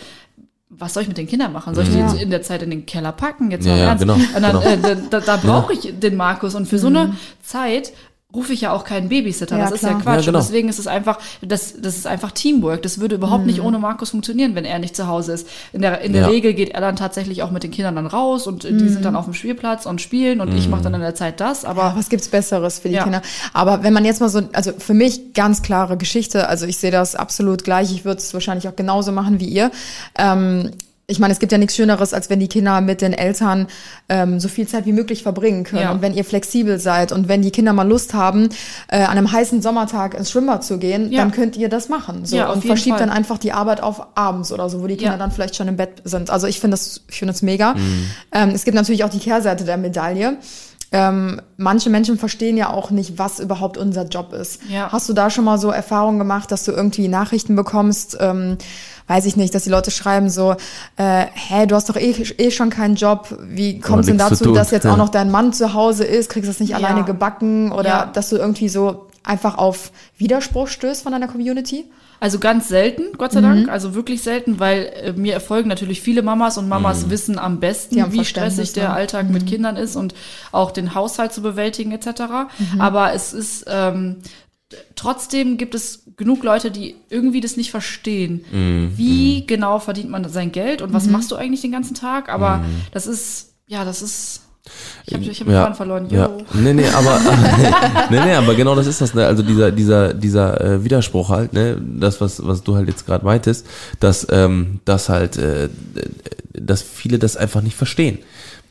[0.69, 1.75] was soll ich mit den Kindern machen?
[1.75, 2.11] Soll ich die Ja.
[2.11, 3.51] jetzt in der Zeit in den Keller packen?
[3.51, 4.01] Jetzt Ja, mal ja, Ernst.
[4.01, 4.89] genau, Und dann, genau.
[4.91, 6.55] äh, da, da, da brauche ich den Markus.
[6.55, 7.93] Und für so eine Zeit
[8.35, 9.57] rufe ich ja auch keinen Babysitter.
[9.57, 9.93] Ja, das ist ja.
[9.93, 10.05] Quatsch.
[10.05, 10.39] Ja, genau.
[10.39, 12.81] Und deswegen ist es einfach, das, das ist einfach Teamwork.
[12.81, 15.47] Das würde überhaupt nicht ohne Markus funktionieren, wenn er nicht zu Hause ist.
[15.71, 16.27] In der, in der Ja.
[16.27, 19.05] Regel geht er dann tatsächlich auch mit den Kindern dann raus und äh, die sind
[19.05, 21.63] dann auf dem Spielplatz und spielen und ich mache dann in der Zeit das.
[21.63, 23.03] Aber Was gibt's Besseres für die Ja.
[23.03, 23.21] Kinder?
[23.53, 26.91] Aber wenn man jetzt mal so, also für mich ganz klare Geschichte, also ich sehe
[26.91, 29.71] das absolut gleich, ich würde es wahrscheinlich auch genauso machen wie ihr.
[30.17, 30.71] Ähm,
[31.09, 33.67] ich meine, es gibt ja nichts Schöneres, als wenn die Kinder mit den Eltern
[34.09, 35.83] ähm, so viel Zeit wie möglich verbringen können.
[35.83, 35.91] Ja.
[35.91, 38.49] Und wenn ihr flexibel seid und wenn die Kinder mal Lust haben,
[38.89, 41.19] äh, an einem heißen Sommertag ins Schwimmbad zu gehen, Ja.
[41.21, 42.25] dann könnt ihr das machen.
[42.25, 43.07] So, Ja, und verschiebt Fall.
[43.07, 45.17] dann einfach die Arbeit auf abends oder so, wo die Kinder Ja.
[45.17, 46.29] dann vielleicht schon im Bett sind.
[46.29, 47.75] Also ich finde das, ich finde das mega.
[47.75, 48.05] Mhm.
[48.33, 50.37] Ähm, es gibt natürlich auch die Kehrseite der Medaille.
[50.91, 54.61] Ähm, manche Menschen verstehen ja auch nicht, was überhaupt unser Job ist.
[54.69, 54.89] Ja.
[54.91, 58.57] Hast du da schon mal so Erfahrungen gemacht, dass du irgendwie Nachrichten bekommst, ähm,
[59.07, 60.55] weiß ich nicht, dass die Leute schreiben so,
[60.95, 64.53] äh, hä, du hast doch eh, eh schon keinen Job, wie kommt es denn dazu,
[64.53, 64.93] dass jetzt Ja.
[64.93, 66.77] auch noch dein Mann zu Hause ist, kriegst du das nicht Ja.
[66.77, 68.05] alleine gebacken oder Ja.
[68.05, 71.83] dass du irgendwie so einfach auf Widerspruch stößt von deiner Community?
[72.19, 76.23] Also ganz selten, Gott sei Dank, also wirklich selten, weil äh, mir erfolgen natürlich viele
[76.23, 78.93] Mamas und Mamas wissen am besten, wie Verständnis, stressig der ne?
[78.95, 80.15] Alltag mit Kindern ist und
[80.51, 82.21] auch den Haushalt zu bewältigen etc.
[82.79, 84.17] Aber es ist ähm,
[84.95, 88.43] trotzdem gibt es genug Leute, die irgendwie das nicht verstehen.
[88.95, 92.29] Wie genau verdient man sein Geld und was machst du eigentlich den ganzen Tag?
[92.29, 94.46] Aber das ist ja, das ist
[95.05, 96.07] ich habe ich hab ja, verloren.
[96.09, 96.27] ja.
[96.27, 96.37] Jo.
[96.53, 97.19] Nee, nee, aber
[98.09, 99.25] nee, nee, aber genau das ist das, ne?
[99.25, 101.81] Also dieser dieser dieser äh, Widerspruch halt, ne?
[101.81, 103.65] Das was was du halt jetzt gerade meintest,
[103.99, 105.69] dass ähm, dass halt äh,
[106.53, 108.19] dass viele das einfach nicht verstehen.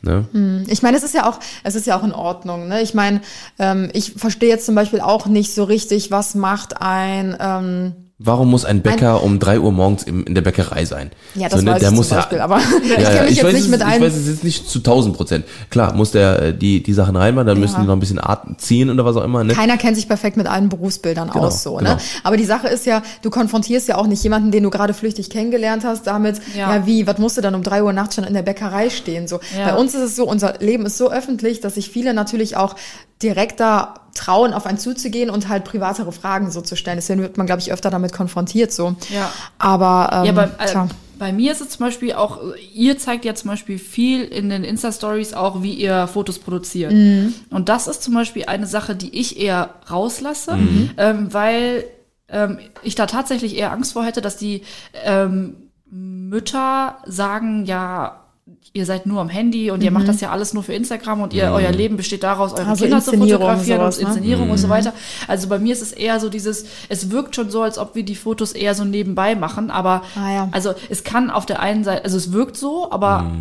[0.01, 0.65] Ne?
[0.67, 2.67] Ich meine, es ist ja auch, es ist ja auch in Ordnung.
[2.67, 2.81] Ne?
[2.81, 3.21] Ich meine,
[3.57, 8.49] ähm, ich verstehe jetzt zum Beispiel auch nicht so richtig, was macht ein ähm, Warum
[8.49, 11.11] muss ein Bäcker um drei Uhr morgens im, in der Bäckerei sein?
[11.35, 11.73] Ja, das so, ne?
[11.73, 13.53] weiß der ich muss zum Beispiel, aber ich ja, kenne ja, mich ich jetzt weiß,
[13.53, 14.03] nicht es, mit ich einem.
[14.03, 15.45] weiß es jetzt nicht zu 1000 Prozent.
[15.69, 17.81] Klar, muss der äh, die die Sachen reinmachen, dann müssen Ja.
[17.81, 19.43] die noch ein bisschen Art ziehen oder was auch immer.
[19.43, 19.53] Ne?
[19.53, 21.91] Keiner kennt sich perfekt mit allen Berufsbildern Genau, aus, so, genau.
[21.93, 21.97] ne?
[22.23, 25.29] Aber die Sache ist ja, du konfrontierst ja auch nicht jemanden, den du gerade flüchtig
[25.29, 26.87] kennengelernt hast, damit, ja, Ja.
[26.87, 29.39] wie, was musst du dann um drei Uhr nachts schon in der Bäckerei stehen, so.
[29.55, 29.69] Ja.
[29.69, 32.75] Bei uns ist es so, unser Leben ist so öffentlich, dass sich viele natürlich auch
[33.21, 36.97] direkter trauen, auf einen zuzugehen und halt privatere Fragen so zu stellen.
[36.97, 38.95] Deswegen wird man, glaube ich, öfter damit konfrontiert, so.
[39.09, 39.31] Ja.
[39.59, 40.87] Aber, ähm, Ja, bei, äh, tja.
[41.19, 42.39] bei mir ist es zum Beispiel auch,
[42.73, 46.91] ihr zeigt ja zum Beispiel viel in den Insta-Stories auch, wie ihr Fotos produziert.
[46.91, 50.57] Und das ist zum Beispiel eine Sache, die ich eher rauslasse,
[50.97, 51.85] ähm, weil
[52.29, 54.63] ähm, ich da tatsächlich eher Angst vor hätte, dass die
[55.05, 55.55] ähm,
[55.89, 58.19] Mütter sagen, ja,
[58.73, 61.33] ihr seid nur am Handy und ihr macht das ja alles nur für Instagram und
[61.33, 64.09] ihr, euer Leben besteht daraus, eure Also Kinder zu fotografieren sowas, und ne?
[64.09, 64.93] Inszenierung und so weiter.
[65.27, 68.03] Also bei mir ist es eher so dieses, es wirkt schon so, als ob wir
[68.03, 70.49] die Fotos eher so nebenbei machen, aber Ah, ja.
[70.51, 73.31] also es kann auf der einen Seite, also es wirkt so, aber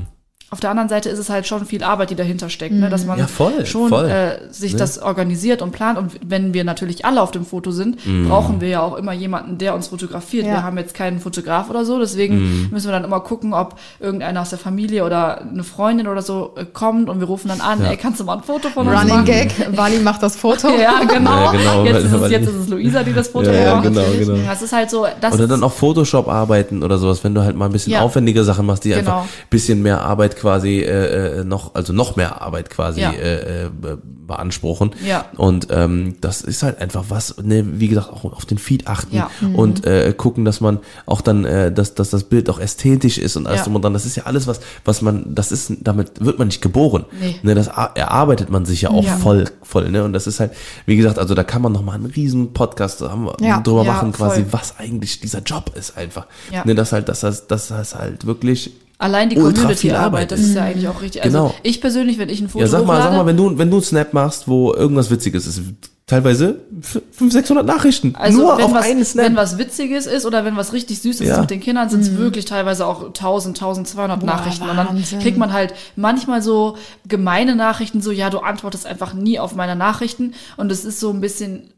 [0.51, 2.89] auf der anderen Seite ist es halt schon viel Arbeit, die dahinter steckt, ne?
[2.89, 4.09] dass man Ja, voll, schon voll.
[4.09, 4.79] Äh, sich Ne?
[4.79, 5.99] das organisiert und plant.
[5.99, 8.29] Und wenn wir natürlich alle auf dem Foto sind, Mhm.
[8.29, 10.47] brauchen wir ja auch immer jemanden, der uns fotografiert.
[10.47, 10.53] Ja.
[10.53, 12.69] Wir haben jetzt keinen Fotograf oder so, deswegen Mhm.
[12.71, 16.53] müssen wir dann immer gucken, ob irgendeiner aus der Familie oder eine Freundin oder so
[16.57, 17.91] äh, kommt und wir rufen dann an, Ja.
[17.91, 19.25] ey, kannst du mal ein Foto von uns Running machen?
[19.25, 20.69] Gag, Wally macht das Foto.
[20.79, 21.31] Ja, genau.
[21.47, 23.85] Ja, genau, jetzt, ist es, jetzt ist es Luisa, die das Foto Ja, ja, macht.
[23.89, 24.37] genau, genau.
[24.47, 27.57] Das ist halt so, das Oder dann auch Photoshop arbeiten oder sowas, wenn du halt
[27.57, 28.03] mal ein bisschen Ja.
[28.03, 28.99] aufwendige Sachen machst, die Genau.
[29.01, 33.11] einfach ein bisschen mehr Arbeit quasi äh, äh, noch, also noch mehr Arbeit quasi Ja.
[33.13, 34.91] äh, äh, be- beanspruchen.
[35.07, 35.27] Ja.
[35.37, 39.15] Und ähm, das ist halt einfach was, ne, wie gesagt, auch auf den Feed achten
[39.15, 39.31] Ja.
[39.55, 43.37] und äh, gucken, dass man auch dann, äh, dass, dass das Bild auch ästhetisch ist
[43.37, 43.65] und alles Ja.
[43.65, 43.93] drum und dran.
[43.93, 47.05] Das ist ja alles was, was man, das ist, damit wird man nicht geboren.
[47.21, 47.37] Nee.
[47.43, 49.17] Ne, das erarbeitet man sich ja auch Ja.
[49.17, 50.03] voll, voll, ne?
[50.03, 50.53] Und das ist halt,
[50.87, 53.03] wie gesagt, also da kann man noch mal einen riesen Podcast
[53.41, 53.61] Ja.
[53.61, 54.53] drüber machen, quasi, voll.
[54.53, 56.27] was eigentlich dieser Job ist einfach.
[56.53, 56.65] Ja.
[56.65, 58.73] Ne, das halt, dass das, das halt wirklich.
[58.99, 61.23] Allein die ultra viel Community-Arbeit, Arbeit das ist ja eigentlich auch richtig.
[61.23, 61.55] Also Genau.
[61.63, 63.71] ich persönlich, wenn ich ein Foto Ja, sag mal, sag hochlade, mal, wenn du, wenn
[63.71, 65.61] du einen Snap machst, wo irgendwas Witziges ist,
[66.07, 68.15] teilweise 500, 600 Nachrichten.
[68.17, 69.27] Also nur wenn, auf was, einen Snap.
[69.27, 71.35] wenn was Witziges ist oder wenn was richtig Süßes Ja.
[71.35, 74.69] ist mit den Kindern, sind es wirklich teilweise auch 1000, 1200 Nachrichten.
[74.69, 75.19] Und dann Wahnsinn.
[75.19, 76.77] kriegt man halt manchmal so
[77.09, 80.35] gemeine Nachrichten, so ja, du antwortest einfach nie auf meine Nachrichten.
[80.57, 81.71] Und es ist so ein bisschen,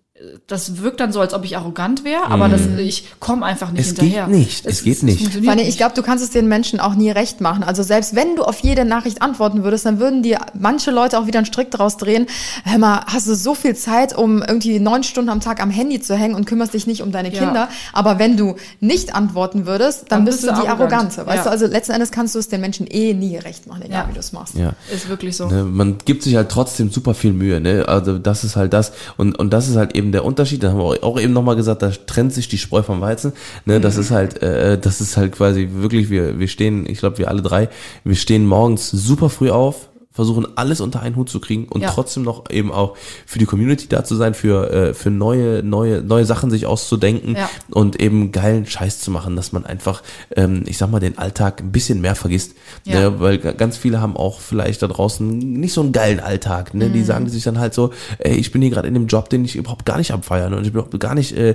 [0.49, 3.83] das wirkt dann so, als ob ich arrogant wäre, aber das, ich komme einfach nicht
[3.87, 4.27] Es geht hinterher.
[4.27, 5.33] nicht, es geht nicht.
[5.45, 7.63] Vor allem, ich glaube, du kannst es den Menschen auch nie recht machen.
[7.63, 11.27] Also selbst wenn du auf jede Nachricht antworten würdest, dann würden dir manche Leute auch
[11.27, 12.27] wieder einen Strick draus drehen.
[12.65, 16.01] Hör mal, hast du so viel Zeit, um irgendwie neun Stunden am Tag am Handy
[16.01, 17.39] zu hängen und kümmerst dich nicht um deine Ja.
[17.45, 17.69] Kinder.
[17.93, 20.93] Aber wenn du nicht antworten würdest, dann, Dann bist, bist du du die arrogant.
[21.19, 21.27] Arrogante.
[21.27, 21.45] Weißt Ja.
[21.45, 24.09] du, also letzten Endes kannst du es den Menschen eh nie recht machen, egal Ja.
[24.09, 24.55] wie du es machst.
[24.57, 24.73] ja.
[24.93, 25.47] Ist wirklich so.
[25.49, 27.85] Ne, man gibt sich halt trotzdem super viel Mühe, ne?
[27.87, 30.63] Also das ist halt das und und das ist halt eben der Unterschied.
[30.63, 33.33] Da haben wir auch eben nochmal gesagt, da trennt sich die Spreu vom Weizen.
[33.65, 36.11] Ne, das ist halt, äh, das ist halt quasi wirklich.
[36.11, 37.69] Wir wir stehen, ich glaube, wir alle drei,
[38.05, 41.91] wir stehen morgens super früh auf, versuchen alles unter einen Hut zu kriegen und Ja.
[41.93, 46.03] trotzdem noch eben auch für die Community da zu sein, für äh, für neue neue
[46.03, 47.49] neue Sachen sich auszudenken Ja.
[47.71, 50.03] und eben geilen Scheiß zu machen, dass man einfach,
[50.35, 52.57] ähm, ich sag mal, den Alltag ein bisschen mehr vergisst.
[52.85, 53.11] Ja.
[53.11, 53.21] Ne?
[53.21, 56.75] Weil ga- ganz viele haben auch vielleicht da draußen nicht so einen geilen Alltag.
[56.75, 56.89] Ne?
[56.89, 56.93] Mhm.
[56.95, 59.45] Die sagen sich dann halt so, ey, ich bin hier gerade in dem Job, den
[59.45, 61.55] ich überhaupt gar nicht abfeiern und ich bin auch gar nicht äh,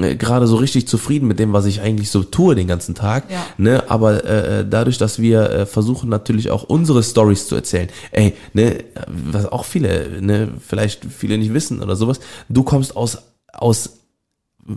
[0.00, 3.24] äh, gerade so richtig zufrieden mit dem, was ich eigentlich so tue den ganzen Tag.
[3.58, 3.82] Ne?
[3.88, 8.84] Aber äh, dadurch, dass wir äh, versuchen natürlich auch unsere Stories zu erzählen, ey, ne,
[9.06, 13.18] was auch viele, ne, vielleicht viele nicht wissen oder sowas, du kommst aus
[13.52, 13.98] aus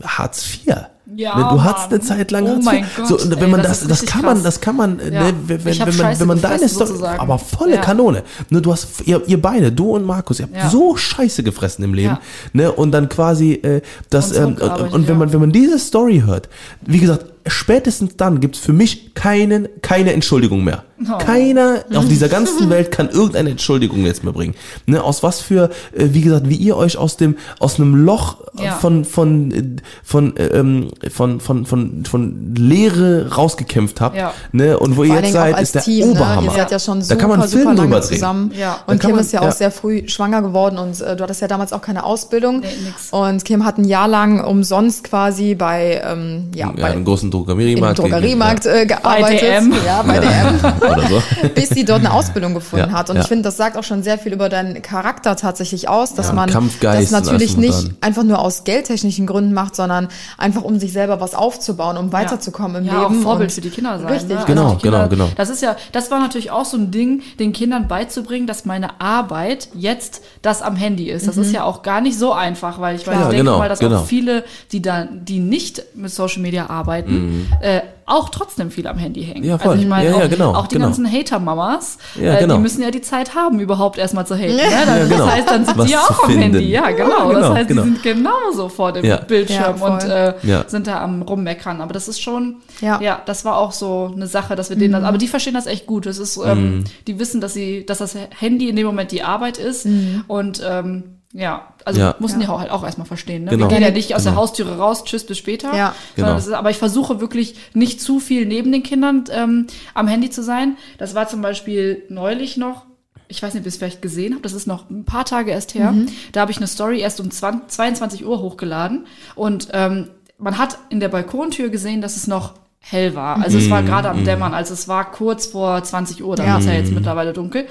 [0.03, 0.75] Hartz IV.
[1.13, 2.95] Ja, ne, du hattest eine Zeit lang Oh Hartz mein IV.
[2.95, 4.43] Gott, so, wenn ey, man das das, das kann man, krass.
[4.43, 5.23] das kann man, Ja.
[5.25, 7.81] ne, wenn, wenn, man, Scheiße wenn man deine Story, aber volle Ja.
[7.81, 8.23] Kanone.
[8.49, 10.69] Ne, du hast, ihr, ihr beide, du und Markus, ihr habt Ja.
[10.69, 12.17] so Scheiße gefressen im Leben,
[12.53, 15.77] ne, und dann quasi, äh, das, Und ähm, und, und wenn man, wenn man diese
[15.79, 16.47] Story hört,
[16.81, 20.85] wie gesagt, spätestens dann gibt's für mich keinen, keine Entschuldigung mehr.
[21.09, 21.17] Oh.
[21.17, 24.55] Keiner auf dieser ganzen Welt kann irgendeine Entschuldigung jetzt mehr bringen.
[24.85, 28.37] Ne, aus was für, äh, wie gesagt, wie ihr euch aus dem, aus einem Loch
[28.61, 28.73] Ja.
[28.73, 29.63] von, von, äh,
[30.03, 34.33] von, äh, ähm, von, von, von, von Leere rausgekämpft habt, Ja.
[34.51, 36.11] ne, und wo Vor ihr jetzt seid, ist der Team, ne?
[36.11, 36.43] Oberhammer.
[36.51, 38.13] Ihr seid ja schon da super, kann man einen super Film lange drüber drehen.
[38.13, 38.51] zusammen.
[38.59, 38.79] Ja.
[38.87, 39.49] Und Kim man- ist ja ja.
[39.49, 42.59] auch sehr früh schwanger geworden und äh, du hattest ja damals auch keine Ausbildung.
[42.61, 42.67] Nee.
[43.11, 47.31] Und Kim hat ein Jahr lang umsonst quasi bei, ähm, ja, Ja, bei einen großen
[47.31, 47.99] Drogeriemarkt.
[47.99, 49.41] Drogeriemarkt äh, gearbeitet.
[49.41, 49.73] DM.
[49.85, 50.59] Ja, bei DM.
[50.97, 51.21] Oder so.
[51.55, 53.09] bis sie dort eine Ausbildung gefunden Ja, hat.
[53.09, 53.21] Und ja.
[53.21, 56.33] ich finde, das sagt auch schon sehr viel über deinen Charakter tatsächlich aus, dass Ja,
[56.33, 60.91] man Kampfgeist das natürlich nicht einfach nur aus geldtechnischen Gründen macht, sondern einfach um sich
[60.91, 63.19] selber was aufzubauen, um weiterzukommen im ja, Leben.
[63.19, 64.07] auch Vorbild und für die Kinder sein.
[64.07, 64.43] Richtig, ne?
[64.45, 65.31] Genau, die Kinder, genau, genau.
[65.37, 68.99] Das ist ja, das war natürlich auch so ein Ding, den Kindern beizubringen, dass meine
[68.99, 71.27] Arbeit jetzt das am Handy ist.
[71.27, 73.21] Das ist ja auch gar nicht so einfach, weil ich, weil Mhm.
[73.21, 73.99] Ja, ich denke genau, mal, dass genau.
[73.99, 78.97] auch viele, die da, die nicht mit Social Media arbeiten, äh, auch trotzdem viel am
[78.97, 79.41] Handy hängen.
[79.43, 79.49] Mhm.
[79.49, 79.71] Ja, voll.
[79.71, 80.87] Also ich meine, Ja, ja, auch, genau, auch die genau.
[80.87, 82.55] ganzen Hater-Mamas, Ja, äh, genau.
[82.55, 84.55] die müssen ja die Zeit haben, überhaupt erstmal zu haten.
[84.55, 84.61] Ne?
[84.63, 85.23] Ja, Das, genau.
[85.25, 86.41] das heißt, dann sind Was die auch am finden.
[86.41, 86.69] Handy.
[86.69, 87.09] Ja, genau.
[87.09, 87.81] Ja, genau, das heißt, genau.
[87.83, 89.17] die sind genauso vor dem Ja.
[89.17, 90.63] Bildschirm Ja, und äh, Ja.
[90.67, 91.81] sind da am rummeckern.
[91.81, 92.99] Aber das ist schon, Ja.
[93.01, 95.67] ja, das war auch so eine Sache, dass wir denen das, aber die verstehen das
[95.67, 96.05] echt gut.
[96.05, 99.57] Das ist, ähm, die wissen, dass sie, dass das Handy in dem Moment die Arbeit
[99.57, 99.87] ist
[100.27, 102.15] und ähm, ja, also Ja.
[102.19, 102.47] mussten Ja.
[102.47, 103.45] die auch halt auch erstmal verstehen.
[103.45, 103.51] Ne?
[103.51, 103.69] Genau.
[103.69, 104.41] Wir gehen ja nicht aus der Genau.
[104.41, 105.73] Haustüre raus, tschüss, bis später.
[105.75, 105.95] Ja.
[106.15, 106.33] Genau.
[106.33, 110.29] das ist, aber ich versuche wirklich nicht zu viel neben den Kindern ähm, am Handy
[110.29, 110.77] zu sein.
[110.97, 112.85] Das war zum Beispiel neulich noch,
[113.27, 115.51] ich weiß nicht, ob ihr es vielleicht gesehen habt, das ist noch ein paar Tage
[115.51, 115.93] erst her.
[116.33, 120.77] Da habe ich eine Story erst um 20, 22 Uhr hochgeladen und ähm, man hat
[120.89, 123.41] in der Balkontür gesehen, dass es noch hell war.
[123.41, 126.57] Also es war gerade am Dämmern, also es war kurz vor 20 Uhr, dann Ja.
[126.57, 127.67] ist ja jetzt mittlerweile dunkel.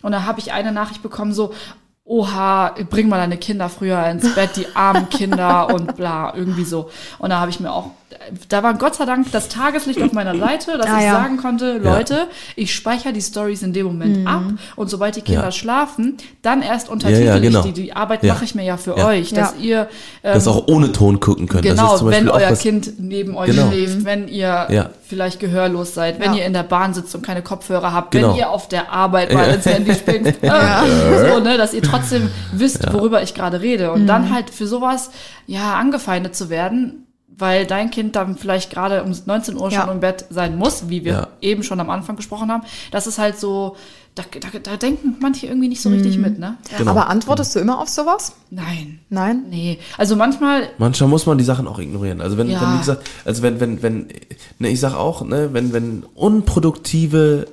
[0.00, 1.52] Und da habe ich eine Nachricht bekommen, so,
[2.04, 6.90] oha, bring mal deine Kinder früher ins Bett, die armen Kinder und bla, irgendwie so.
[7.18, 7.90] Und da habe ich mir auch,
[8.48, 11.12] da war Gott sei Dank das Tageslicht auf meiner Seite, dass Ah, ich ja.
[11.12, 14.26] sagen konnte, Leute, ich speichere die Stories in dem Moment Mhm.
[14.26, 14.42] ab
[14.76, 15.52] und sobald die Kinder Ja.
[15.52, 17.60] schlafen, dann erst Ja, untertitel ja, genau.
[17.60, 17.82] ich die.
[17.84, 18.34] Die Arbeit Ja.
[18.34, 19.06] mache ich mir ja für Ja.
[19.06, 19.62] euch, dass Ja.
[19.64, 19.88] ihr
[20.22, 23.70] ähm, Das auch ohne Ton gucken ist Genau, zum wenn euer Kind neben euch Genau.
[23.70, 24.90] schläft, wenn ihr Ja.
[25.06, 26.38] vielleicht gehörlos seid, wenn Ja.
[26.40, 28.30] ihr in der Bahn sitzt und keine Kopfhörer habt, Genau.
[28.30, 32.92] wenn ihr auf der Arbeit mal ins Handy springt, so, ne, dass ihr trotzdem wisst,
[32.92, 33.92] worüber ich gerade rede.
[33.92, 34.06] Und Mhm.
[34.06, 35.10] dann halt für sowas,
[35.46, 37.03] ja, angefeindet zu werden,
[37.36, 39.82] weil dein Kind dann vielleicht gerade um 19 Uhr Ja.
[39.82, 41.28] schon im Bett sein muss, wie wir Ja.
[41.40, 42.62] eben schon am Anfang gesprochen haben.
[42.90, 43.76] Das ist halt so,
[44.14, 46.56] da, da, da denken manche irgendwie nicht so richtig mit, ne?
[46.78, 46.92] Genau.
[46.92, 48.34] Aber antwortest du immer auf sowas?
[48.50, 49.00] Nein.
[49.08, 49.46] Nein?
[49.50, 49.80] Nee.
[49.98, 52.20] Also manchmal Manchmal muss man die Sachen auch ignorieren.
[52.20, 52.60] Also wenn, Ja.
[52.60, 54.06] wenn wie gesagt, also wenn, wenn, wenn,
[54.60, 57.48] ne, ich sag auch, ne, wenn, wenn unproduktive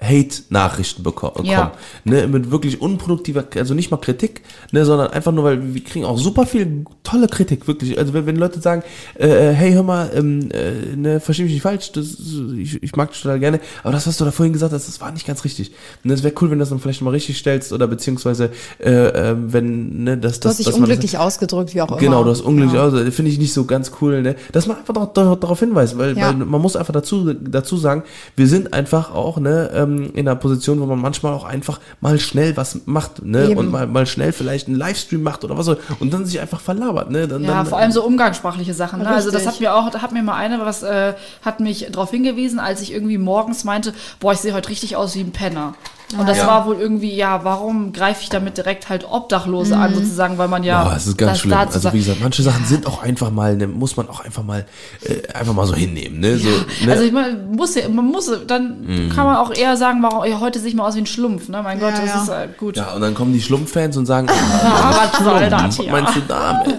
[0.00, 1.72] Hate-Nachrichten beko- kommen, Ja.
[2.04, 6.04] ne, mit wirklich unproduktiver, also nicht mal Kritik, ne, sondern einfach nur, weil wir kriegen
[6.04, 7.98] auch super viel tolle Kritik, wirklich.
[7.98, 8.82] Also wenn, wenn Leute sagen,
[9.14, 12.16] äh, hey, hör mal, ähm, äh, ne, versteh mich nicht falsch, das,
[12.56, 15.00] ich, ich mag dich total gerne, aber das, was du da vorhin gesagt hast, das
[15.00, 15.72] war nicht ganz richtig.
[16.04, 18.90] Und es wäre cool, wenn du das dann vielleicht mal richtig stellst oder beziehungsweise, äh,
[18.90, 21.96] äh, wenn, ne, das, Du das, hast dich man das- unglücklich ausgedrückt, wie auch immer.
[21.98, 22.86] Genau, du hast unglücklich Ja.
[22.86, 22.92] aus.
[23.14, 24.34] Finde ich nicht so ganz cool, ne?
[24.52, 26.28] Dass man einfach darauf hinweist, weil, Ja.
[26.28, 28.02] weil man muss einfach dazu, dazu sagen,
[28.36, 32.18] wir sind einfach auch, ne, ähm, in einer Position, wo man manchmal auch einfach mal
[32.18, 33.50] schnell was macht, ne?
[33.50, 33.58] Eben.
[33.58, 36.60] Und mal, mal schnell vielleicht einen Livestream macht oder was soll, und dann sich einfach
[36.60, 37.28] verlabert, ne?
[37.28, 39.00] Dann, Ja, dann, vor allem so umgangssprachliche Sachen.
[39.00, 39.08] Ne?
[39.08, 42.10] Also das hat mir auch, da hat mir mal eine, was äh, hat mich darauf
[42.10, 45.74] hingewiesen, als ich irgendwie morgens meinte, boah, ich sehe heute richtig aus wie ein Penner.
[46.16, 46.46] Und das Ja.
[46.46, 50.62] war wohl irgendwie, ja, warum greife ich damit direkt halt Obdachlose an, sozusagen, weil man
[50.64, 50.84] ja.
[50.88, 51.52] Ja, es ist ganz das schlimm.
[51.58, 54.64] Also wie gesagt, manche Sachen sind auch einfach mal, ne, muss man auch einfach mal,
[55.02, 56.38] äh, einfach mal so hinnehmen, ne?
[56.38, 56.48] So,
[56.86, 56.92] ne?
[56.92, 59.10] Also ich meine, muss ja, man muss, dann Mhm.
[59.14, 61.48] kann man auch eher sagen, warum, ja, heute sehe ich mal aus wie ein Schlumpf,
[61.50, 61.60] ne?
[61.62, 62.22] Mein Gott, Ja, das ja.
[62.22, 62.76] ist äh, gut.
[62.78, 64.34] ja, und dann kommen die Schlumpffans und sagen, ah,
[64.64, 66.78] Ah, was soll das was meinst du damit?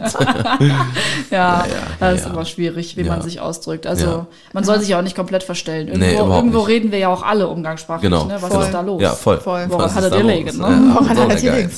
[1.32, 1.66] Ja,
[2.00, 3.12] das ist immer schwierig, wie Ja.
[3.14, 3.86] man sich ausdrückt.
[3.86, 4.28] Also Ja.
[4.54, 5.88] man soll sich ja auch nicht komplett verstellen.
[5.88, 6.68] Nee, Irgendwo, überhaupt irgendwo nicht.
[6.68, 8.10] reden wir ja auch alle umgangssprachlich.
[8.10, 8.26] Genau.
[8.26, 8.38] Ne?
[8.42, 8.64] Was Voll.
[8.64, 9.02] ist da los?
[9.02, 9.39] Ja, voll.
[9.39, 9.65] Voll.
[9.70, 10.95] Woran Was hat er dir liegen, ne?
[11.07, 11.70] Hat er liegen.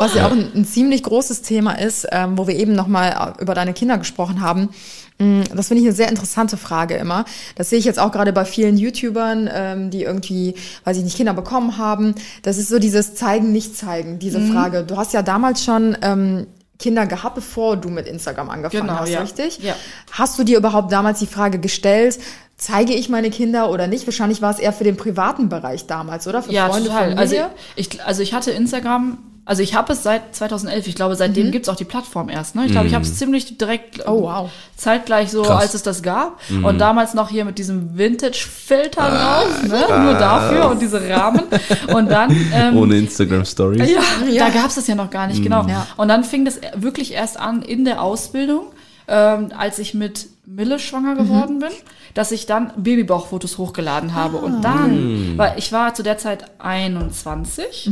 [0.00, 3.54] Was ja auch ein, ein ziemlich großes Thema ist, ähm, wo wir eben nochmal über
[3.54, 4.70] deine Kinder gesprochen haben.
[5.18, 7.24] Mm, Das finde ich eine sehr interessante Frage immer.
[7.56, 10.54] Das sehe ich jetzt auch gerade bei vielen YouTubern, ähm, die irgendwie,
[10.84, 12.14] weiß ich nicht, Kinder bekommen haben.
[12.42, 14.52] Das ist so dieses Zeigen, nicht zeigen, diese Mhm.
[14.52, 14.82] Frage.
[14.84, 16.46] Du hast ja damals schon ähm,
[16.78, 19.20] Kinder gehabt, bevor du mit Instagram angefangen Genau, hast, ja.
[19.20, 19.58] richtig?
[19.62, 19.74] Ja.
[20.10, 22.18] Hast du dir überhaupt damals die Frage gestellt,
[22.62, 24.06] zeige ich meine Kinder oder nicht?
[24.06, 26.42] Wahrscheinlich war es eher für den privaten Bereich damals, oder?
[26.42, 27.14] Für Ja, Freunde, total.
[27.18, 27.50] Also Familie?
[27.76, 30.86] ich, also ich hatte Instagram, also ich habe es seit 2011.
[30.86, 32.54] Ich glaube, seitdem gibt's auch die Plattform erst.
[32.54, 32.64] Ne?
[32.66, 34.04] Ich glaube, ich habe es ziemlich direkt Mhm.
[34.06, 34.50] Oh, wow.
[34.76, 35.62] zeitgleich so, Krass.
[35.62, 36.38] als es das gab.
[36.62, 39.84] Und damals noch hier mit diesem Vintage-Filter drauf, ne?
[40.04, 41.42] nur dafür und diese Rahmen.
[41.92, 43.90] Und dann ähm, Ohne Instagram Stories.
[43.90, 44.00] Ja,
[44.30, 44.48] Ja.
[44.48, 45.66] da gab's das ja noch gar nicht, genau.
[45.66, 45.86] Ja.
[45.96, 48.66] Und dann fing das wirklich erst an in der Ausbildung,
[49.08, 51.70] ähm, als ich mit Mille schwanger geworden bin,
[52.14, 54.38] dass ich dann Babybauchfotos hochgeladen habe.
[54.38, 57.90] Und dann, weil ich war zu der Zeit 21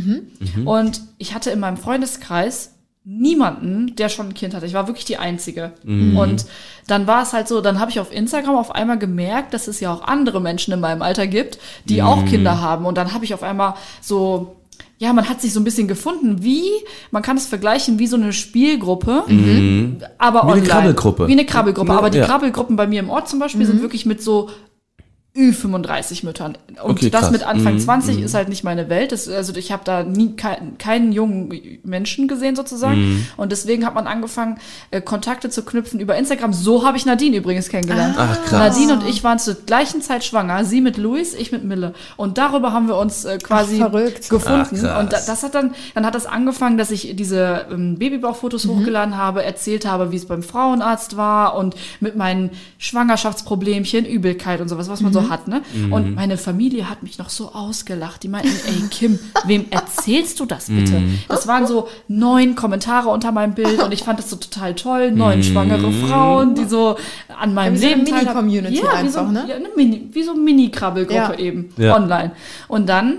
[0.65, 4.67] und ich hatte in meinem Freundeskreis niemanden, der schon ein Kind hatte.
[4.67, 5.73] Ich war wirklich die Einzige.
[5.85, 6.45] Und
[6.87, 9.81] dann war es halt so, dann habe ich auf Instagram auf einmal gemerkt, dass es
[9.81, 12.85] ja auch andere Menschen in meinem Alter gibt, die auch Kinder haben.
[12.85, 14.60] Und dann habe ich auf einmal so
[15.01, 16.63] ja, man hat sich so ein bisschen gefunden, wie,
[17.11, 19.25] man kann es vergleichen wie so eine Spielgruppe,
[20.19, 20.49] aber Mhm.
[20.49, 20.63] Wie eine.
[20.63, 21.27] Krabbelgruppe.
[21.27, 21.93] Wie eine Krabbelgruppe.
[21.93, 22.27] Aber die ja.
[22.27, 24.51] Krabbelgruppen bei mir im Ort zum Beispiel sind wirklich mit so
[25.37, 26.59] Ü35 Müttern.
[26.83, 27.31] Und Okay, das krass.
[27.31, 29.13] mit Anfang Mhm, 20 ist halt nicht meine Welt.
[29.13, 33.01] Das, also ich habe da nie kein, keinen jungen Menschen gesehen sozusagen.
[33.15, 33.27] Mhm.
[33.37, 34.59] Und deswegen hat man angefangen,
[34.91, 36.53] äh, Kontakte zu knüpfen über Instagram.
[36.53, 38.17] So habe ich Nadine übrigens kennengelernt.
[38.19, 38.77] Ach, krass.
[38.77, 40.65] Nadine und ich waren zur gleichen Zeit schwanger.
[40.65, 41.95] Sie mit Luis, ich mit Mille.
[42.17, 43.93] Und darüber haben wir uns äh, quasi Ach,
[44.29, 44.85] gefunden.
[44.87, 48.65] Ach, und da, das hat dann, dann hat das angefangen, dass ich diese ähm, Babybauchfotos
[48.65, 48.71] Mhm.
[48.81, 54.69] hochgeladen habe, erzählt habe, wie es beim Frauenarzt war und mit meinen Schwangerschaftsproblemchen, Übelkeit und
[54.69, 55.15] sowas, was man Mhm.
[55.25, 55.63] So hat, ne?
[55.91, 58.23] Und meine Familie hat mich noch so ausgelacht.
[58.23, 61.01] Die meinten, ey Kim, wem erzählst du das bitte?
[61.01, 61.19] Mhm.
[61.29, 65.11] Das waren so neun Kommentare unter meinem Bild und ich fand das so total toll.
[65.13, 65.19] Mhm.
[65.19, 66.97] Neun schwangere Frauen, die so
[67.39, 68.15] an meinem Ja, wie so eine Leben.
[68.19, 69.45] Mini-Community ja, wie so, einfach, ne?
[69.49, 71.39] Ja, eine Mini, wie so eine Mini-Krabbelgruppe Ja.
[71.39, 71.97] eben, Ja.
[71.97, 72.33] online.
[72.69, 73.19] Und dann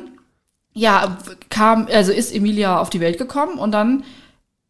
[0.74, 1.18] ja,
[1.50, 4.04] kam, also ist Emilia auf die Welt gekommen und dann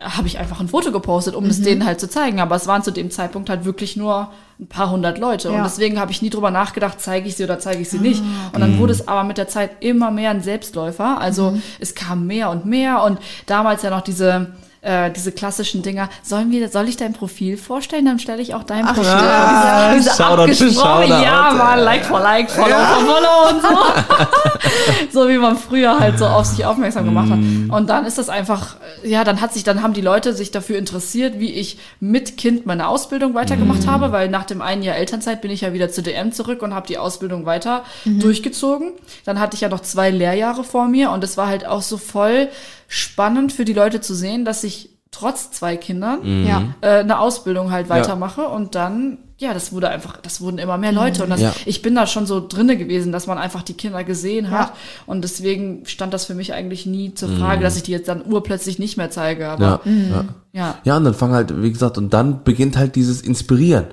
[0.01, 1.49] habe ich einfach ein Foto gepostet, um Mhm.
[1.51, 2.39] es denen halt zu zeigen.
[2.39, 5.49] Aber es waren zu dem Zeitpunkt halt wirklich nur ein paar hundert Leute.
[5.49, 5.63] Und Ja.
[5.63, 8.21] deswegen habe ich nie drüber nachgedacht, zeige ich sie oder zeige ich sie nicht.
[8.53, 11.19] Und dann wurde es aber mit der Zeit immer mehr ein Selbstläufer.
[11.19, 11.61] Also Mhm.
[11.79, 13.03] es kam mehr und mehr.
[13.03, 14.47] Und damals ja noch diese
[14.81, 16.09] äh, diese klassischen Dinger.
[16.23, 18.05] Sollen wir, soll ich dein Profil vorstellen?
[18.05, 19.11] Dann stelle ich auch dein Ach, Profil.
[19.11, 19.93] ja.
[19.93, 25.11] Diese, diese für abgesprochen, ja, Mann, Like for Like, Follow for Follow und so.
[25.21, 27.37] so wie man früher halt so auf sich aufmerksam gemacht hat.
[27.37, 30.77] Und dann ist das einfach, ja, dann hat sich, dann haben die Leute sich dafür
[30.77, 35.41] interessiert, wie ich mit Kind meine Ausbildung weitergemacht habe, weil nach dem einen Jahr Elternzeit
[35.41, 38.93] bin ich ja wieder zu DM zurück und habe die Ausbildung weiter durchgezogen.
[39.25, 41.97] Dann hatte ich ja noch zwei Lehrjahre vor mir und es war halt auch so
[41.97, 42.49] voll
[42.91, 46.63] spannend für die Leute zu sehen, dass ich trotz zwei Kindern Ja.
[46.81, 50.91] äh, eine Ausbildung halt weitermache und dann ja, das wurde einfach, das wurden immer mehr
[50.91, 51.51] Leute und das, Ja.
[51.65, 54.73] ich bin da schon so drinne gewesen, dass man einfach die Kinder gesehen hat Ja.
[55.07, 58.23] und deswegen stand das für mich eigentlich nie zur Frage, dass ich die jetzt dann
[58.23, 60.11] urplötzlich nicht mehr zeige, aber Ja, Mhm.
[60.11, 60.25] ja.
[60.53, 60.75] ja.
[60.83, 63.85] Ja, und dann fangen halt, wie gesagt, und dann beginnt halt dieses Inspirieren.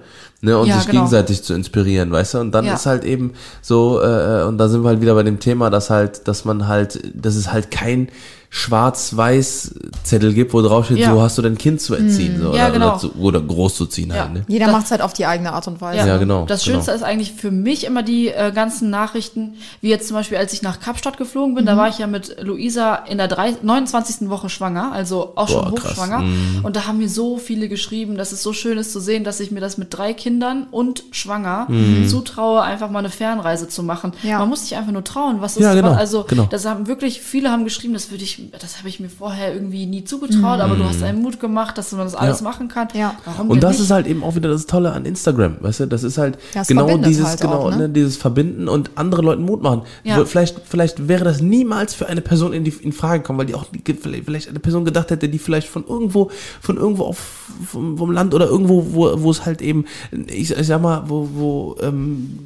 [0.43, 1.01] Ne, und Ja, sich genau.
[1.01, 2.39] gegenseitig zu inspirieren, weißt du?
[2.41, 2.75] Und dann Ja.
[2.75, 3.33] ist halt eben
[3.63, 6.69] so, äh, und da sind wir halt wieder bei dem Thema, dass halt, dass man
[6.69, 8.09] halt, dass es halt kein
[8.51, 11.13] Schwarz-Weiß-Zettel gibt, wo drauf steht, Ja.
[11.13, 12.89] so hast du dein Kind zu erziehen, so, Ja, oder, genau.
[12.91, 14.23] oder, zu, oder groß zu ziehen Ja.
[14.23, 14.45] halt, ne?
[14.49, 16.07] Jeder macht es halt auf die eigene Art und Weise.
[16.07, 16.77] Ja, genau, Das genau.
[16.77, 20.53] Schönste ist eigentlich für mich immer die äh, ganzen Nachrichten, wie jetzt zum Beispiel, als
[20.53, 21.79] ich nach Kapstadt geflogen bin, da Mhm.
[21.79, 24.29] war ich ja mit Luisa in der drei, 29.
[24.31, 25.91] Woche schwanger, also auch schon Boah, krass.
[25.93, 26.19] hochschwanger.
[26.21, 26.61] Mhm.
[26.65, 29.41] Und da haben mir so viele geschrieben, dass es so schön ist zu sehen, dass
[29.41, 32.09] ich mir das mit drei Kindern und schwanger Mhm.
[32.09, 34.13] zutraue, einfach mal eine Fernreise zu machen.
[34.23, 34.39] Ja.
[34.39, 35.41] Man muss sich einfach nur trauen.
[35.41, 36.47] Was ist, Ja, genau, also genau.
[36.51, 39.87] das haben wirklich, viele haben geschrieben, das würde ich, das habe ich mir vorher irgendwie
[39.87, 42.47] nie zugetraut, aber du hast einen Mut gemacht, dass man das alles Mhm.
[42.47, 42.51] Ja.
[42.51, 42.89] machen kann.
[42.95, 43.15] Ja.
[43.25, 43.83] Warum Und das nicht?
[43.83, 45.87] ist halt eben auch wieder das Tolle an Instagram, weißt du?
[45.87, 47.77] Das ist halt Ja, es genau dieses, halt genau, auch, ne?
[47.77, 47.89] ne?
[47.89, 49.83] dieses Verbinden und andere Leuten Mut machen.
[50.05, 50.25] Ja.
[50.25, 53.55] Vielleicht, vielleicht wäre das niemals für eine Person in die in Frage gekommen, weil die
[53.55, 53.67] auch
[54.01, 56.31] vielleicht vielleicht eine Person gedacht hätte, die vielleicht von irgendwo,
[56.61, 57.19] von irgendwo auf
[57.67, 59.85] vom, vom Land oder irgendwo, wo, wo es halt eben,
[60.29, 62.39] ich, ich sag mal, wo, wo ähm,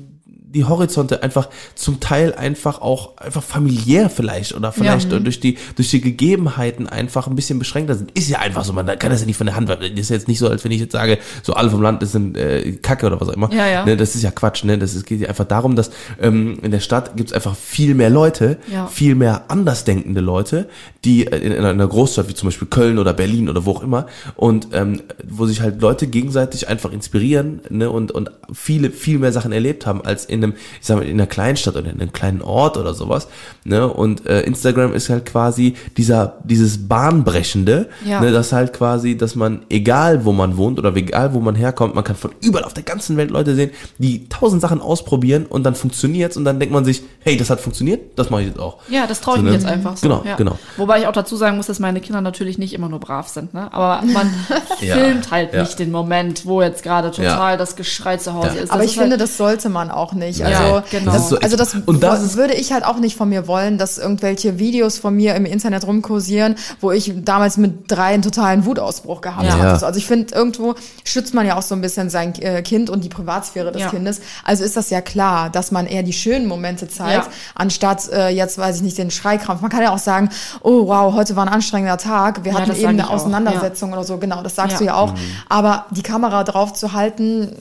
[0.54, 5.90] die Horizonte einfach zum Teil einfach auch einfach familiär vielleicht oder vielleicht durch die durch
[5.90, 8.10] die Gegebenheiten einfach ein bisschen beschränkter sind.
[8.12, 9.68] Ist ja einfach so, man kann das ja nicht von der Hand.
[9.68, 12.12] Das ist jetzt nicht so, als wenn ich jetzt sage, so alle vom Land das
[12.12, 13.52] sind äh, Kacke oder was auch immer.
[13.52, 13.84] Ja, ja.
[13.84, 14.64] Ne, das ist ja Quatsch.
[14.64, 15.90] Ne, das ist, geht ja einfach darum, dass
[16.20, 18.86] ähm, in der Stadt gibt's einfach viel mehr Leute, Ja.
[18.86, 20.68] viel mehr andersdenkende Leute,
[21.04, 23.82] die äh, in, in einer Großstadt wie zum Beispiel Köln oder Berlin oder wo auch
[23.82, 29.18] immer und ähm, wo sich halt Leute gegenseitig einfach inspirieren ne, und und viele viel
[29.18, 32.00] mehr Sachen erlebt haben als in einem ich sag mal in einer Kleinstadt oder in
[32.00, 33.28] einem kleinen Ort oder sowas
[33.64, 38.20] ne und äh, Instagram ist halt quasi dieser dieses bahnbrechende Ja.
[38.20, 41.94] ne, das halt quasi dass man egal wo man wohnt oder egal wo man herkommt
[41.94, 45.64] man kann von überall auf der ganzen Welt Leute sehen die tausend Sachen ausprobieren und
[45.64, 48.58] dann funktioniert's und dann denkt man sich hey das hat funktioniert das mache ich jetzt
[48.60, 49.56] auch Ja, das traue ich So, mir ne?
[49.56, 50.08] jetzt einfach so.
[50.08, 50.36] Genau, ja.
[50.36, 50.58] genau.
[50.76, 53.54] Wobei ich auch dazu sagen muss, dass meine Kinder natürlich nicht immer nur brav sind,
[53.54, 53.72] ne?
[53.72, 54.30] Aber man
[54.80, 55.62] Ja, filmt halt ja.
[55.62, 57.56] nicht den Moment, wo jetzt gerade total Ja.
[57.56, 58.62] das Geschrei zu Hause Ja.
[58.62, 58.70] ist.
[58.70, 60.31] Aber Das ich ist finde, halt, das sollte man auch nicht.
[60.38, 61.12] Ja, Also, genau.
[61.12, 63.78] das, so also das und das ist- würde ich halt auch nicht von mir wollen,
[63.78, 68.64] dass irgendwelche Videos von mir im Internet rumkursieren, wo ich damals mit drei einen totalen
[68.64, 69.58] Wutausbruch gehabt Ja.
[69.58, 69.86] habe.
[69.86, 70.74] Also ich finde, irgendwo
[71.04, 73.88] schützt man ja auch so ein bisschen sein äh, Kind und die Privatsphäre des Ja.
[73.90, 74.20] Kindes.
[74.44, 77.32] Also ist das ja klar, dass man eher die schönen Momente zeigt, Ja.
[77.54, 79.60] anstatt äh, jetzt, weiß ich nicht, den Schreikrampf.
[79.60, 80.30] Man kann ja auch sagen,
[80.62, 84.04] oh wow, heute war ein anstrengender Tag, wir Ja, hatten das eben eine Auseinandersetzung oder
[84.04, 84.18] so.
[84.18, 84.78] Genau, das sagst Ja.
[84.78, 85.12] du ja auch.
[85.12, 85.18] Mhm.
[85.48, 87.52] Aber die Kamera drauf zu halten,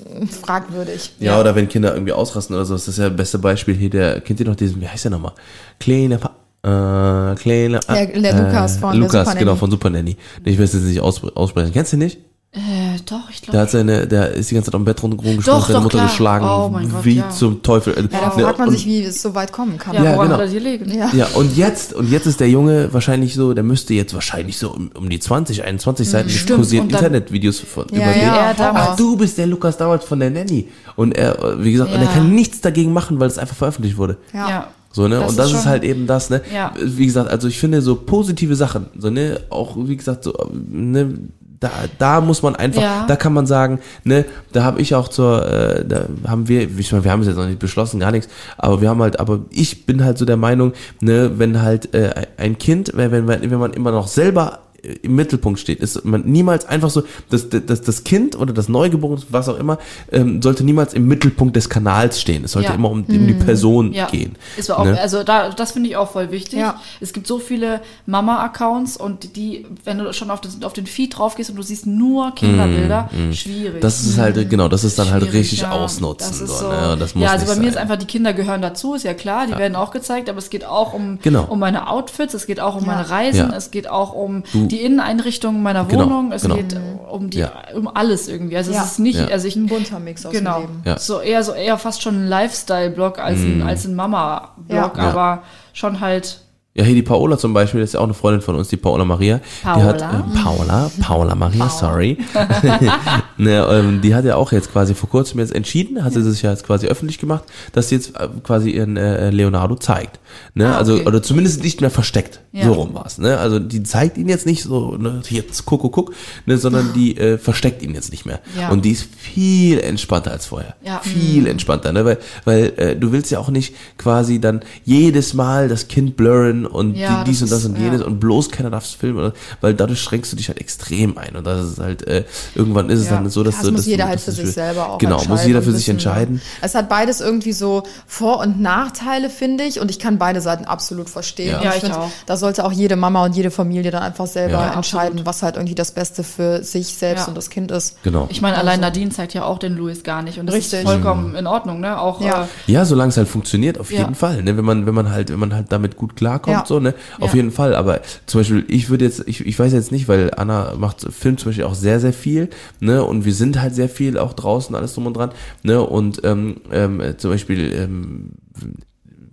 [0.42, 1.14] fragwürdig.
[1.20, 3.90] Ja, oder wenn Kinder irgendwie ausrasten oder so, das ist ja das beste Beispiel hier,
[3.90, 5.34] der, kennt ihr noch diesen, wie heißt der nochmal?
[5.80, 10.16] Kleine, Pa- äh, kleine, Der- der Lukas von der Lukas, Super genau, von Super Nanny.
[10.46, 11.72] Ich will es jetzt nicht aus, aussprechen.
[11.74, 12.20] Kennst du nicht?
[12.54, 13.60] Äh, doch, ich Der glaube.
[13.60, 16.08] hat seine, der ist die ganze Zeit am Bett rumgesprungen, Doch, seine doch, Mutter klar.
[16.10, 17.30] geschlagen, Oh mein Gott, wie ja.
[17.30, 17.96] zum Teufel.
[17.96, 19.96] Ja, da Ne, fragt man und- sich, wie es so weit kommen kann.
[19.96, 20.40] Ja, Ja, woran genau.
[20.42, 20.92] hat er die liegen?
[20.92, 21.10] Ja.
[21.14, 24.72] Ja, und jetzt, und jetzt ist der Junge wahrscheinlich so, der müsste jetzt wahrscheinlich so
[24.74, 26.56] um, um die 20, 21 Seiten Mhm.
[26.56, 28.22] Kursieren Internetvideos von, Ja, über den.
[28.22, 28.88] ja, damals.
[28.92, 30.68] Ach, du bist der Lukas damals von der Nanny.
[30.98, 34.18] Und er, wie gesagt, und er kann nichts dagegen machen, weil es einfach veröffentlicht wurde.
[34.34, 34.50] Ja.
[34.50, 34.68] Ja.
[34.94, 35.22] So, ne?
[35.22, 36.42] Das und das ist ist, halt eben das, ne?
[36.54, 36.74] Ja.
[36.84, 40.34] Wie gesagt, also ich finde so positive Sachen, so, ne, auch wie gesagt, so,
[40.70, 41.14] ne,
[41.62, 43.06] da, da muss man einfach, Ja.
[43.08, 46.92] da kann man sagen, ne, da habe ich auch zur, äh, da haben wir, ich
[46.92, 49.40] meine, wir haben es jetzt noch nicht beschlossen, gar nichts, aber wir haben halt, aber
[49.52, 53.60] ich bin halt so der Meinung, ne, wenn halt äh, ein Kind, wenn, wenn, wenn
[53.60, 54.60] man immer noch selber
[55.04, 59.22] im Mittelpunkt steht, ist man niemals einfach so, das, das, das Kind oder das Neugeborene,
[59.30, 59.78] was auch immer,
[60.12, 62.44] ähm, sollte niemals im Mittelpunkt des Kanals stehen.
[62.46, 62.76] Es sollte Ja.
[62.76, 64.36] immer um, um die Person Ja, gehen.
[64.58, 65.00] Ist auch, ne?
[65.00, 66.60] also da, das finde ich auch voll wichtig.
[66.60, 66.80] Ja.
[67.00, 67.82] Es gibt so viele
[68.26, 71.62] Mama-Accounts und die, wenn du schon auf, das, auf den Feed drauf gehst und du
[71.64, 73.76] siehst nur Kinderbilder, schwierig.
[73.76, 75.72] Mm, Das ist halt, genau, das ist dann halt Schwierig, richtig ja.
[75.72, 76.28] ausnutzen.
[76.30, 76.98] Das ist so, so, ne?
[77.00, 77.70] Das muss ja, also bei mir sein.
[77.70, 80.50] ist einfach, die Kinder gehören dazu, ist ja klar, die werden auch gezeigt, aber es
[80.50, 81.46] geht auch um, Genau.
[81.46, 82.88] um meine Outfits, es geht auch um Ja.
[82.96, 83.56] meine Reisen, Ja.
[83.56, 86.56] es geht auch um Du- die Inneneinrichtung meiner Genau, Wohnung, es genau.
[86.56, 86.76] geht
[87.10, 87.52] um die, Ja.
[87.76, 88.56] um alles irgendwie.
[88.58, 88.84] Also Ja.
[88.84, 89.28] es ist nicht, Ja.
[89.28, 90.82] also ich, Ein bunter Mix aus genau, dem Leben.
[90.86, 90.98] Ja.
[90.98, 93.62] so eher, so eher fast schon ein Lifestyle-Blog als Mm.
[93.62, 95.04] ein, als ein Mama-Blog, Ja.
[95.10, 95.44] aber
[95.74, 96.42] schon halt
[96.74, 98.78] Ja, hier die Paola zum Beispiel, das ist ja auch eine Freundin von uns, die
[98.78, 99.42] Paola Maria.
[99.64, 100.20] Die hat, Paola?
[100.20, 102.18] äh, Paola, Paola Maria, sorry.
[103.38, 106.42] ne, ähm, die hat ja auch jetzt quasi vor kurzem jetzt entschieden, hat sie sich
[106.42, 107.44] ja jetzt quasi öffentlich gemacht,
[107.74, 110.20] dass sie jetzt äh, quasi ihren äh, Leonardo zeigt.
[110.54, 111.06] Ne, Ah, also, okay.
[111.08, 112.40] oder zumindest nicht mehr versteckt.
[112.54, 112.66] Ja.
[112.66, 113.18] So rum war's.
[113.18, 113.38] Ne?
[113.38, 116.14] Also die zeigt ihn jetzt nicht so, ne, jetzt guck, guck, guck,
[116.46, 118.40] ne, sondern die äh, versteckt ihn jetzt nicht mehr.
[118.58, 118.70] Ja.
[118.70, 120.76] Und die ist viel entspannter als vorher.
[120.86, 121.00] Ja.
[121.00, 122.06] Viel entspannter, ne?
[122.06, 126.61] Weil, weil äh, du willst ja auch nicht quasi dann jedes Mal das Kind blurren
[126.66, 128.08] und Ja, die, dies und das ist- und jenes ja.
[128.08, 129.32] und bloß keiner darf es filmen,
[129.62, 133.00] weil dadurch schränkst du dich halt extrem ein und das ist halt, äh, irgendwann ist
[133.00, 133.14] es Ja.
[133.16, 135.16] dann so, dass Das du muss dass jeder du, halt für sich selber auch Genau,
[135.16, 136.36] entscheiden muss jeder für sich wissen, entscheiden.
[136.36, 136.42] ne?
[136.62, 140.66] Es hat beides irgendwie so Vor- und Nachteile, finde ich, und ich kann beide Seiten
[140.66, 141.58] absolut verstehen.
[141.64, 141.74] Ja.
[141.76, 142.10] Ich find, auch.
[142.26, 144.74] Da sollte auch jede Mama und jede Familie dann einfach selber Ja.
[144.74, 145.26] entscheiden, Absolut.
[145.26, 147.28] was halt irgendwie das Beste für sich selbst Ja.
[147.28, 148.02] und das Kind ist.
[148.04, 148.28] Genau.
[148.30, 150.80] Ich meine, allein Nadine zeigt ja auch den Louis gar nicht und das Richtig.
[150.80, 152.00] ist vollkommen in Ordnung, ne?
[152.00, 152.44] Auch Ja.
[152.68, 154.00] äh, Ja, solange es halt funktioniert, auf Ja.
[154.00, 154.44] jeden Fall.
[154.44, 154.58] Ne?
[154.58, 156.66] Wenn man, wenn man halt, wenn man halt damit gut klarkommt, Ja.
[156.66, 156.94] so, ne?
[157.20, 157.36] Auf Ja.
[157.38, 157.76] jeden Fall.
[157.76, 161.38] Aber zum Beispiel, ich würde jetzt, ich, ich weiß jetzt nicht, weil Anna macht Film
[161.38, 162.50] zum Beispiel auch sehr, sehr viel,
[162.80, 163.04] ne?
[163.04, 165.32] Und wir sind halt sehr viel auch draußen, alles drum und dran,
[165.64, 165.82] ne?
[165.82, 168.32] Und ähm, ähm, zum Beispiel, ähm,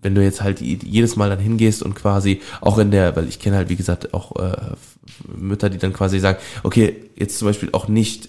[0.01, 3.41] wenn du jetzt halt jedes Mal dann hingehst und quasi auch in der, weil ich
[3.41, 4.57] kenne halt wie gesagt auch äh,
[5.37, 8.29] Mütter, die dann quasi sagen, okay, jetzt zum Beispiel auch nicht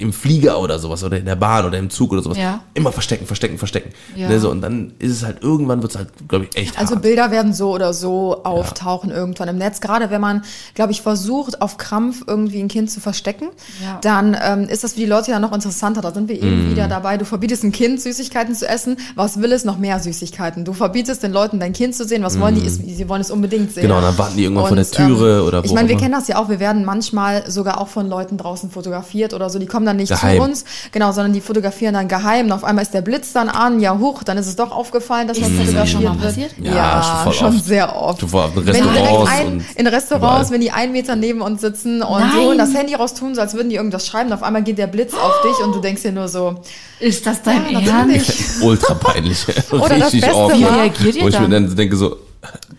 [0.00, 2.38] im Flieger oder sowas oder in der Bahn oder im Zug oder sowas.
[2.38, 2.60] Ja.
[2.74, 3.90] Immer verstecken, verstecken, verstecken.
[4.14, 4.28] Ja.
[4.28, 6.94] Ne, so, und dann ist es halt, irgendwann wird es halt, glaube ich, echt Also
[6.94, 7.02] hart.
[7.02, 9.80] Bilder werden so oder so auftauchen irgendwann im Netz.
[9.80, 10.44] Gerade wenn man,
[10.74, 13.48] glaube ich, versucht, auf Krampf irgendwie ein Kind zu verstecken,
[13.82, 13.98] Ja.
[14.00, 16.00] dann ähm, ist das für die Leute ja noch interessanter.
[16.00, 16.70] Da sind wir eben Mhm.
[16.70, 17.16] wieder dabei.
[17.16, 18.98] Du verbietest ein Kind, Süßigkeiten zu essen.
[19.16, 19.64] Was will es?
[19.64, 20.64] Noch mehr Süßigkeiten.
[20.64, 22.22] Du verbietest den Leuten, dein Kind zu sehen.
[22.22, 22.64] Was wollen die?
[22.64, 23.82] Ist, sie wollen es unbedingt sehen.
[23.84, 23.88] Mhm.
[23.88, 26.12] Genau, dann warten die irgendwann vor der Und, Türe oder wo Ich meine, wir kennen
[26.12, 26.48] das ja auch.
[26.48, 29.58] Wir werden manchmal sogar auch von Leuten draußen fotografiert oder so.
[29.58, 30.36] Die kommen dann nicht Geheim.
[30.38, 30.64] zu uns.
[30.92, 32.46] Genau, sondern die fotografieren dann geheim.
[32.46, 33.80] Und auf einmal ist der Blitz dann an.
[33.80, 34.22] Ja, hoch.
[34.22, 36.22] Dann ist es doch aufgefallen, dass man das fotografiert euch schon mal wird.
[36.24, 36.50] passiert?
[36.58, 37.64] Ja, Ja, schon voll schon oft.
[37.64, 38.20] sehr oft.
[38.20, 40.92] Schon voll oft in Wenn die direkt Restaurants ein, und in Restaurants, wenn die einen
[40.92, 42.30] Meter neben uns sitzen und Nein.
[42.34, 44.62] so und das Handy raus tun, so als würden die irgendwas schreiben, und auf einmal
[44.62, 46.56] geht der Blitz auf dich und du denkst dir nur so,
[47.00, 47.92] ist das dein ja, Ernst?
[48.08, 48.44] natürlich.
[48.62, 49.44] ultra peinlich.
[49.72, 51.74] Oder das Beste war- Wie reagiert ihr Wo ich mir dann?
[51.74, 52.16] denke so,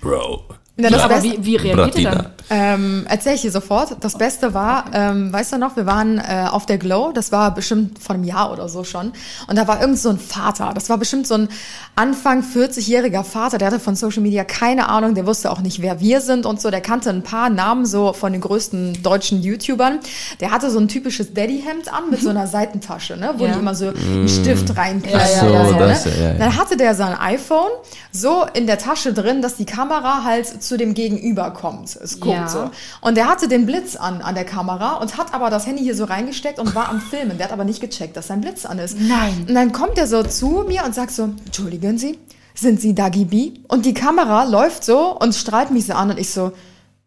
[0.02, 0.44] Bro.
[0.78, 2.12] Ja, das Aber Beste- wie, wie reagiert ihr Bratina.
[2.16, 2.26] dann?
[2.50, 3.98] Ähm, erzähl ich dir sofort.
[4.02, 7.54] Das Beste war, ähm, weißt du noch, wir waren äh, auf der Glow, das war
[7.54, 9.12] bestimmt vor einem Jahr oder so schon.
[9.48, 11.50] Und da war irgend so ein Vater, das war bestimmt so ein
[11.96, 16.00] Anfang 40-jähriger Vater, der hatte von Social Media keine Ahnung, der wusste auch nicht, wer
[16.00, 16.72] wir sind und so.
[16.72, 20.00] Der kannte ein paar Namen so von den größten deutschen YouTubern.
[20.40, 23.54] Der hatte so ein typisches Daddy-Hemd an mit so einer Seitentasche, ne, wo Ja.
[23.54, 24.70] die immer so einen Stift.
[25.14, 26.00] Ach so, oder so, ne?
[26.20, 26.34] ja, ja.
[26.34, 27.70] Dann hatte der sein iPhone
[28.12, 31.96] so in der Tasche drin, dass die Kamera halt zu dem Gegenüber kommt.
[31.96, 32.48] Es guckt Ja.
[32.48, 32.72] so.
[33.02, 35.96] Und der hatte den Blitz an an der Kamera und hat aber das Handy hier
[35.96, 37.38] so reingesteckt und war am Filmen.
[37.38, 38.98] Der hat aber nicht gecheckt, dass sein Blitz an ist.
[39.00, 39.46] Nein.
[39.48, 42.18] Und dann kommt er so zu mir und sagt so, entschuldigen Sie,
[42.54, 43.52] sind Sie Dagi B?
[43.68, 46.52] Und die Kamera läuft so und strahlt mich so an und ich so,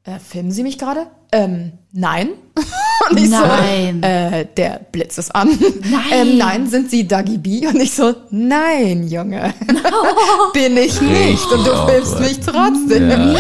[0.04, 1.06] äh, filmen Sie mich gerade?
[1.30, 2.30] Ähm, nein.
[3.10, 4.00] Und ich Nein.
[4.00, 5.48] so, äh, der Blitz ist an.
[5.48, 6.02] Nein.
[6.12, 7.66] Ähm, nein, sind Sie Dagi B?
[7.66, 9.52] Und ich so, nein, Junge.
[10.52, 11.44] Bin ich nicht.
[11.50, 13.34] Und du filmst mich trotzdem.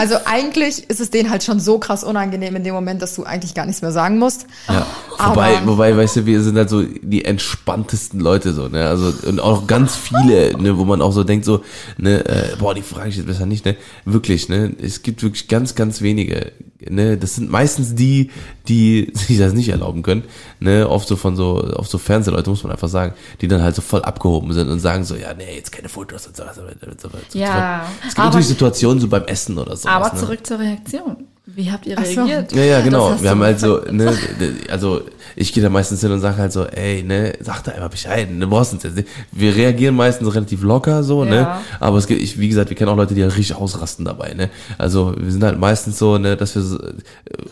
[0.00, 3.24] Also eigentlich ist es denen halt schon so krass unangenehm in dem Moment, dass du
[3.24, 4.46] eigentlich gar nichts mehr sagen musst.
[4.68, 4.86] Ja.
[5.18, 8.86] Aber- Wobei, wobei, weißt du, wir sind halt so die entspanntesten Leute so, ne?
[8.88, 11.62] Also und auch ganz viele, ne, wo man auch so denkt, so,
[11.98, 13.76] ne, äh, boah, die frage ich jetzt besser nicht, ne?
[14.06, 14.72] Wirklich, ne?
[14.82, 16.52] Es gibt wirklich ganz, ganz wenige,
[16.88, 17.18] ne?
[17.18, 18.30] Das sind meistens die,
[18.68, 20.24] die sich das nicht erlauben können,
[20.58, 20.88] ne?
[20.88, 23.82] Oft so von so, oft so Fernsehleute, muss man einfach sagen, die dann halt so
[23.82, 26.56] voll abgehoben sind und sagen so, ja, nee, jetzt keine Fotos und sowas.
[26.56, 27.18] und so weiter.
[27.34, 29.86] Ja, Es gibt aber- natürlich Situationen so beim Essen oder so.
[29.90, 30.20] Aber ne?
[30.20, 31.29] zurück zur Reaktion.
[31.46, 32.22] Wie habt ihr Ach so.
[32.24, 32.52] reagiert?
[32.52, 33.12] Ja, ja, genau.
[33.20, 34.12] Wir haben halt so, ne,
[34.70, 35.00] also
[35.34, 38.28] ich gehe da meistens hin und sage halt so, ey, ne, sag da einfach Bescheid,
[38.30, 39.08] du brauchst uns jetzt nicht.
[39.32, 41.60] Wir reagieren meistens relativ locker so, ne, Ja.
[41.80, 44.32] aber es gibt, ich, wie gesagt, wir kennen auch Leute, die halt richtig ausrasten dabei,
[44.34, 44.48] ne.
[44.78, 46.78] Also wir sind halt meistens so, ne, dass wir so,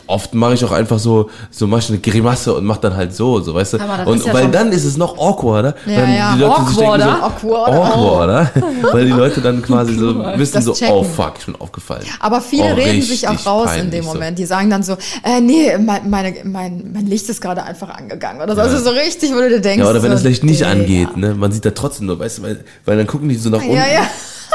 [0.07, 3.13] oft mache ich auch einfach so, so mach ich eine Grimasse und mach dann halt
[3.13, 3.79] so, so, weißt du.
[3.81, 6.35] Aber das Und ist ja weil schon- dann ist es noch awkwarder, Ja, wenn ja.
[6.35, 7.93] die Leute sich denken so, Awkwarder.
[7.95, 8.51] awkwarder,
[8.93, 10.93] weil die Leute dann quasi so wissen Das so, checken.
[10.95, 12.03] oh fuck, ich bin aufgefallen.
[12.21, 14.13] Aber viele Oh, reden sich auch raus in dem so.
[14.13, 14.39] Moment.
[14.39, 18.41] Die sagen dann so, äh, nee, mein, meine, mein, mein Licht ist gerade einfach angegangen.
[18.41, 18.61] Oder so.
[18.61, 19.83] Also so richtig, wo du dir denkst.
[19.83, 20.71] Ja, oder wenn so, das Licht nicht Digga.
[20.71, 21.35] angeht, ne?
[21.35, 23.73] Man sieht da trotzdem nur, weißt du, weil, weil dann gucken die so nach unten.
[23.75, 24.07] Ja, ja.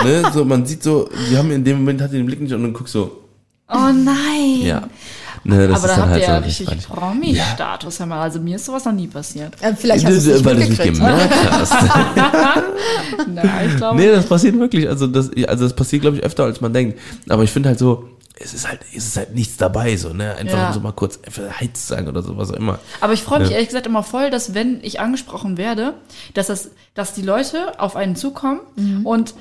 [0.04, 0.22] Ne?
[0.32, 2.62] So, man sieht so, die haben in dem Moment hat die den Blick nicht und
[2.62, 3.20] dann guckst so,
[3.68, 4.60] Oh nein.
[4.62, 4.88] ja.
[5.46, 6.88] Ne, das Aber ist da dann habt halt ihr ja so richtig.
[6.88, 8.00] Promi-Status.
[8.00, 8.20] mal.
[8.22, 9.54] Also mir ist sowas noch nie passiert.
[9.60, 11.72] Äh, vielleicht hast du es nicht weil du es nicht gemerkt hast.
[13.28, 13.96] Na, ich glaube.
[14.00, 14.88] nee, das passiert wirklich.
[14.88, 16.98] Also das, also das passiert, glaube ich, öfter als man denkt.
[17.28, 18.08] Aber ich finde halt so,
[18.38, 20.34] es ist halt, es ist halt nichts dabei, so, ne?
[20.36, 20.72] Einfach Ja.
[20.72, 21.20] so mal kurz
[21.60, 22.78] Heiz sagen oder so, was auch immer.
[23.00, 23.54] Aber ich freue mich Ja.
[23.54, 25.94] ehrlich gesagt immer voll, dass wenn ich angesprochen werde,
[26.34, 29.06] dass das, dass die Leute auf einen zukommen Mhm.
[29.06, 29.34] und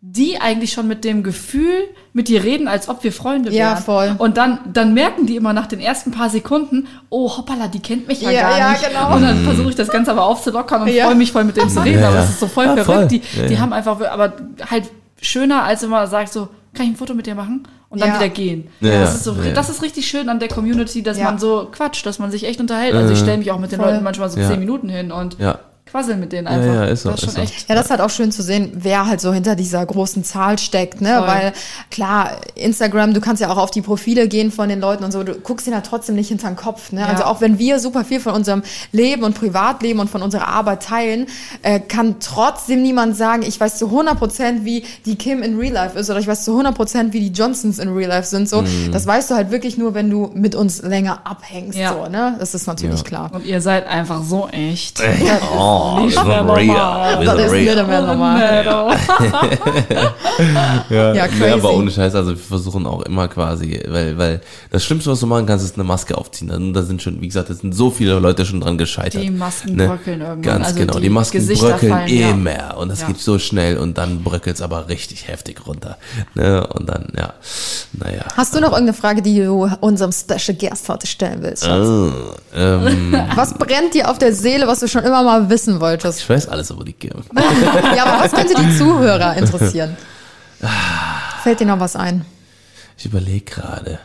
[0.00, 1.74] die eigentlich schon mit dem Gefühl
[2.12, 3.58] mit dir reden, als ob wir Freunde wären.
[3.74, 4.14] Ja, voll.
[4.18, 8.06] Und dann, dann merken die immer nach den ersten paar Sekunden, oh hoppala, die kennt
[8.06, 8.88] mich ja, Ja, gar ja, nicht.
[8.88, 9.14] genau.
[9.16, 11.06] Und dann versuche ich das Ganze aber aufzulockern und Ja.
[11.06, 12.00] freue mich voll mit denen zu reden.
[12.00, 12.22] Ja, aber ja.
[12.24, 12.86] es ist so voll Ja, verrückt.
[12.86, 13.08] voll.
[13.08, 13.60] Die, Ja, die ja.
[13.60, 14.34] haben einfach, aber
[14.70, 14.84] halt
[15.20, 17.66] schöner, als wenn man sagt so, kann ich ein Foto mit dir machen?
[17.90, 18.16] Und dann Ja.
[18.16, 18.68] wieder gehen.
[18.80, 19.52] Ja, das, ist so, ja.
[19.52, 21.24] das ist richtig schön an der Community, dass Ja.
[21.24, 22.94] man so quatscht, dass man sich echt unterhält.
[22.94, 23.90] Also ich stelle mich auch mit den Voll.
[23.92, 24.46] Leuten manchmal so Ja.
[24.48, 25.38] zehn Minuten hin und
[25.92, 26.00] Ja.
[26.00, 26.74] quassel mit denen einfach.
[26.74, 27.52] ja, ist so, das ist ist schon so.
[27.52, 27.68] echt.
[27.68, 30.58] Ja, das ist halt auch schön zu sehen, wer halt so hinter dieser großen Zahl
[30.58, 31.16] steckt, ne?
[31.18, 31.26] Voll.
[31.26, 31.52] Weil
[31.90, 35.22] klar, Instagram, du kannst ja auch auf die Profile gehen von den Leuten und so,
[35.24, 37.00] du guckst ihnen ja trotzdem nicht hinter den Kopf, ne?
[37.00, 37.06] Ja.
[37.06, 38.62] Also auch wenn wir super viel von unserem
[38.92, 41.26] Leben und Privatleben und von unserer Arbeit teilen,
[41.62, 45.72] äh, kann trotzdem niemand sagen, ich weiß zu 100 Prozent, wie die Kim in Real
[45.74, 48.48] Life ist oder ich weiß zu 100 Prozent, wie die Johnsons in Real Life sind,
[48.48, 48.62] so.
[48.62, 48.92] Mhm.
[48.92, 51.92] Das weißt du halt wirklich nur, wenn du mit uns länger abhängst, Ja.
[51.94, 52.36] so, ne?
[52.38, 53.04] Das ist natürlich Ja.
[53.06, 53.30] klar.
[53.32, 55.00] Und ihr seid einfach so echt.
[55.56, 57.24] Oh, nicht wir mehr normal.
[57.24, 58.64] Das ist nicht mehr normal.
[60.90, 61.74] Ja, Ja, Nee, aber crazy.
[61.76, 65.46] ohne Scheiß, also wir versuchen auch immer quasi, weil, weil das Schlimmste, was du machen
[65.46, 66.50] kannst, ist eine Maske aufziehen.
[66.50, 69.22] Und da sind schon, wie gesagt, da sind so viele Leute schon dran gescheitert.
[69.22, 70.42] Die Masken bröckeln irgendwann.
[70.42, 72.30] Ganz Also genau, die, die Masken Gesichter bröckeln fallen, ja.
[72.30, 73.06] immer und das Ja.
[73.08, 75.96] geht so schnell und dann bröckelt's aber richtig heftig runter.
[76.34, 76.66] Ne?
[76.68, 77.34] Und dann, ja,
[77.92, 78.22] naja.
[78.36, 81.64] Hast du noch irgendeine Frage, die du unserem Special Guest heute stellen willst?
[81.64, 81.86] Schatz?
[82.56, 86.20] Ähm, Was brennt dir auf der Seele, was du schon immer mal wissen wolltest?
[86.20, 87.12] ich weiß alles über die Kim.
[87.96, 89.96] Ja, aber was könnte die Zuhörer interessieren?
[91.42, 92.24] Fällt dir noch was ein?
[92.96, 93.98] Ich überlege gerade.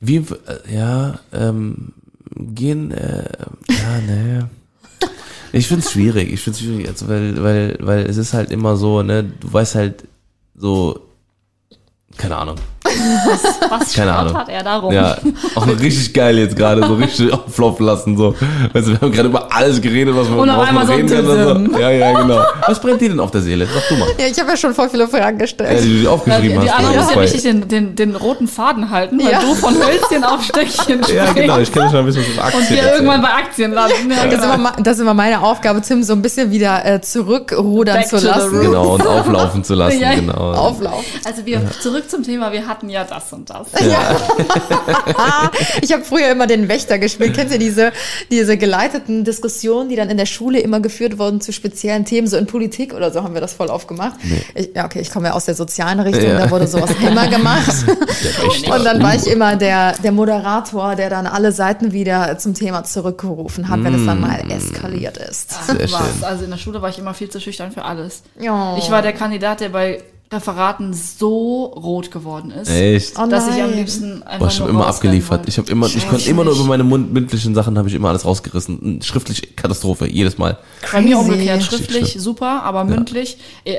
[0.00, 1.92] Wie, äh, ja, ähm,
[2.36, 3.24] gehen, äh,
[3.68, 4.50] ja, ne.
[5.52, 9.02] Ich find's schwierig, ich find's schwierig, also weil, weil, weil es ist halt immer so,
[9.02, 10.04] ne, du weißt halt
[10.54, 11.00] so,
[12.18, 12.56] keine Ahnung.
[13.70, 14.36] Was Keine Ahnung.
[14.36, 14.92] hat er darum?
[14.92, 15.16] Ja,
[15.54, 18.34] auch richtig geil jetzt gerade, so richtig auflaufen lassen, so.
[18.72, 20.86] Weißt du, wir haben gerade über alles geredet, was man Und auf worauf man einmal
[20.86, 21.70] so reden kann.
[21.72, 21.78] So.
[21.78, 22.40] Ja, ja, genau.
[22.66, 23.66] Was brennt dir denn auf der Seele?
[23.72, 24.08] Sag du mal.
[24.18, 25.82] Ja, ich habe ja schon voll viele Fragen Ja, gestellt.
[25.84, 26.78] die du dir Ja, aufgeschrieben die, die hast.
[26.78, 29.40] anderen oder müssen ja richtig den, den, den roten Faden halten, weil Ja.
[29.40, 31.08] du von Hölzchen auf Stöckchen springst.
[31.18, 32.94] Ja, genau, ich dir schon ein bisschen was auf Aktien Und wir erzählen.
[32.94, 34.10] irgendwann bei Aktien landen.
[34.10, 37.00] Ja, Das ist, immer, das ist immer meine Aufgabe, Tim so ein bisschen wieder äh,
[37.00, 38.60] zurückrudern Back zu lassen.
[38.60, 40.32] Genau, und auflaufen zu lassen, Ja, genau.
[40.52, 41.04] Auflauf.
[41.24, 43.66] Also wir zurück zum Thema, wir hatten ja das und das.
[45.80, 47.34] Ich habe früher immer den Wächter gespielt.
[47.34, 47.92] Kennt ihr diese,
[48.30, 52.36] diese geleiteten Diskussionen, die dann in der Schule immer geführt wurden zu speziellen Themen, so
[52.36, 54.14] in Politik oder so haben wir das voll aufgemacht.
[54.54, 56.38] Ich, ja, okay, ich komme ja aus der sozialen Richtung, Ja.
[56.38, 57.72] da wurde sowas immer gemacht.
[58.70, 62.84] Und dann war ich immer der, der Moderator, der dann alle Seiten wieder zum Thema
[62.84, 65.52] zurückgerufen hat, wenn es dann mal eskaliert ist.
[65.66, 65.90] Sehr Was?
[65.90, 66.24] schön.
[66.24, 68.22] Also in der Schule war ich immer viel zu schüchtern für alles.
[68.38, 68.76] Ja.
[68.78, 73.18] Ich war der Kandidat, der bei Referaten so rot geworden ist, Echt?
[73.18, 75.38] Oh dass ich am liebsten einfach Boah, ich habe immer abgeliefert.
[75.38, 75.48] wollte.
[75.48, 78.10] Ich habe immer, ich konnte immer nur über meine mund- mündlichen Sachen habe ich immer
[78.10, 79.00] alles rausgerissen.
[79.02, 80.58] Schriftlich Katastrophe jedes Mal.
[80.92, 81.30] Bei mir Crazy.
[81.30, 83.38] umgekehrt, schriftlich super, aber mündlich.
[83.64, 83.76] Äh,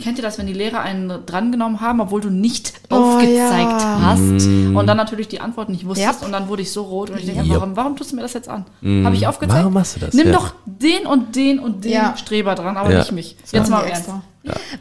[0.00, 4.00] kennt ihr das, wenn die Lehrer einen drangenommen haben, obwohl du nicht Oh, aufgezeigt ja.
[4.02, 4.76] hast Mm.
[4.76, 6.26] und dann natürlich die Antwort nicht wusstest Yep.
[6.26, 7.56] und dann wurde ich so rot und ich denke, Yep.
[7.56, 8.64] warum, warum tust du mir das jetzt an?
[9.04, 9.54] Habe ich aufgezeigt?
[9.58, 9.62] Mm.
[9.62, 10.14] Warum machst du das?
[10.14, 10.32] Nimm Ja.
[10.34, 12.16] doch den und den und den Ja.
[12.16, 12.98] Streber dran, aber Ja.
[13.00, 13.36] nicht mich.
[13.50, 13.58] Ja.
[13.58, 14.08] Jetzt mal ernst.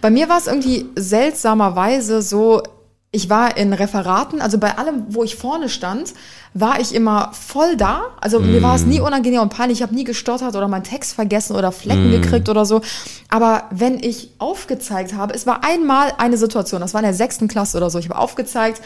[0.01, 2.63] Bei mir war es irgendwie seltsamerweise so,
[3.11, 6.13] ich war in Referaten, also bei allem, wo ich vorne stand,
[6.53, 8.01] war ich immer voll da.
[8.19, 9.79] Also mir war es nie unangenehm und peinlich.
[9.79, 12.81] Ich habe nie gestottert oder meinen Text vergessen oder Flecken gekriegt oder so.
[13.29, 17.47] Aber wenn ich aufgezeigt habe, es war einmal eine Situation, das war in der sechsten
[17.47, 17.97] Klasse oder so.
[17.97, 18.81] Ich habe aufgezeigt,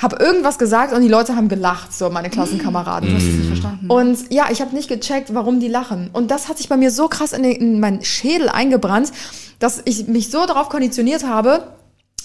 [0.00, 3.10] habe irgendwas gesagt und die Leute haben gelacht, so meine Klassenkameraden.
[3.10, 3.90] Du hast es nicht verstanden.
[3.90, 6.08] Und ja, ich habe nicht gecheckt, warum die lachen.
[6.14, 9.12] Und das hat sich bei mir so krass in, den, in meinen Schädel eingebrannt,
[9.58, 11.75] dass ich mich so darauf konditioniert habe,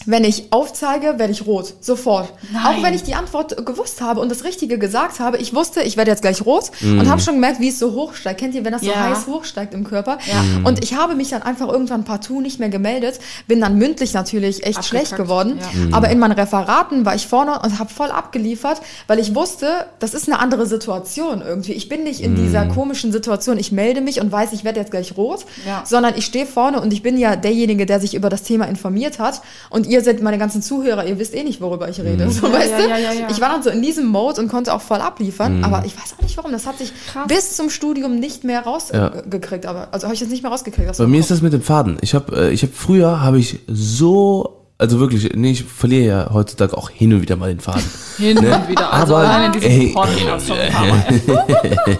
[0.06, 1.74] wenn ich aufzeige, werde ich rot.
[1.80, 2.34] Sofort.
[2.52, 2.66] Nein.
[2.66, 5.38] Auch wenn ich die Antwort gewusst habe und das Richtige gesagt habe.
[5.38, 8.40] Ich wusste, ich werde jetzt gleich rot und habe schon gemerkt, wie es so hochsteigt.
[8.40, 9.10] Kennt ihr, wenn das so Ja.
[9.10, 10.18] heiß hochsteigt im Körper?
[10.26, 10.44] Ja.
[10.68, 13.20] Und ich habe mich dann einfach irgendwann partout nicht mehr gemeldet.
[13.48, 15.22] Bin dann mündlich natürlich echt schlecht Abgekackt.
[15.22, 15.60] geworden.
[15.92, 15.96] Ja.
[15.98, 20.14] Aber in meinen Referaten war ich vorne und habe voll abgeliefert, weil ich wusste, das
[20.14, 21.74] ist eine andere Situation irgendwie.
[21.74, 24.92] Ich bin nicht in dieser komischen Situation, ich melde mich und weiß, ich werde jetzt
[24.92, 25.46] gleich rot,
[25.86, 29.20] sondern ich stehe vorne und ich bin ja derjenige, der sich über das Thema informiert
[29.20, 29.42] hat.
[29.70, 32.30] Und ihr seid meine ganzen Zuhörer, ihr wisst eh nicht, worüber ich rede.
[32.32, 32.90] So, Ja, weißt ja, du?
[32.90, 33.28] ja, ja, ja.
[33.30, 36.16] Ich war dann so in diesem Mode und konnte auch voll abliefern, aber ich weiß
[36.18, 36.52] auch nicht warum.
[36.54, 37.28] Das hat sich Krass.
[37.28, 38.70] bis zum Studium nicht mehr Ja.
[38.70, 39.66] rausgekriegt.
[39.66, 40.90] Aber also habe ich das nicht mehr rausgekriegt.
[40.90, 41.98] aus Bei mir ist das mit dem Faden.
[42.02, 46.34] Ich habe, äh, ich habe früher habe ich so, also wirklich, nee, ich verliere ja
[46.34, 47.84] heutzutage auch hin und wieder mal den Faden.
[48.18, 48.92] Hin und wieder.
[48.92, 51.06] Also Aber, allein in diesem Podcast schon ein paar Mal.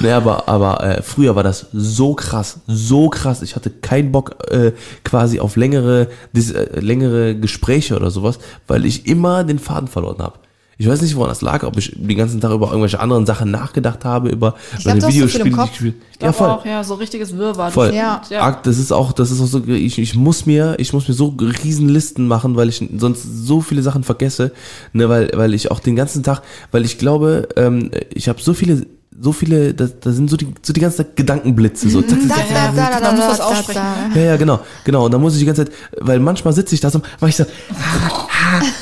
[0.00, 3.42] Nee, aber, aber äh, früher war das so krass, so krass.
[3.42, 4.72] Ich hatte keinen Bock äh,
[5.04, 10.18] quasi auf längere, dis, äh, längere Gespräche oder sowas, weil ich immer den Faden verloren
[10.20, 10.38] habe.
[10.80, 13.50] Ich weiß nicht, woran das lag, ob ich den ganzen Tag über irgendwelche anderen Sachen
[13.50, 15.64] nachgedacht habe, über, Ich glaub, im Videospiele, die Kopf.
[15.64, 16.48] ich gespielt Ich Ja, voll.
[16.50, 17.72] auch, ja, so richtiges Wirrwarr.
[17.72, 17.92] Voll.
[17.92, 18.22] Ja.
[18.62, 21.34] Das ist auch, das ist auch so, ich, ich muss mir, ich muss mir so
[21.36, 24.52] riesen Listen machen, weil ich sonst so viele Sachen vergesse,
[24.92, 28.54] ne, weil, weil ich auch den ganzen Tag, weil ich glaube, ähm, ich habe so
[28.54, 28.86] viele,
[29.20, 32.28] so viele, da, da sind so die, so die ganze Zeit Gedankenblitze, so, zack, zack,
[32.28, 33.82] zack, Da, da, da, Man muss da, das da, aussprechen.
[34.14, 34.20] da.
[34.20, 35.06] ja, ja, genau, genau.
[35.06, 37.36] Und dann muss ich die ganze Zeit, weil manchmal sitze ich da so, mach ich
[37.36, 37.44] so,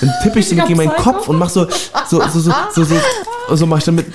[0.00, 0.90] dann tippe ich so gegen meinen.
[0.96, 1.66] Kopf und mach so,
[2.08, 4.06] so, so, so, so, so, so mach ich damit.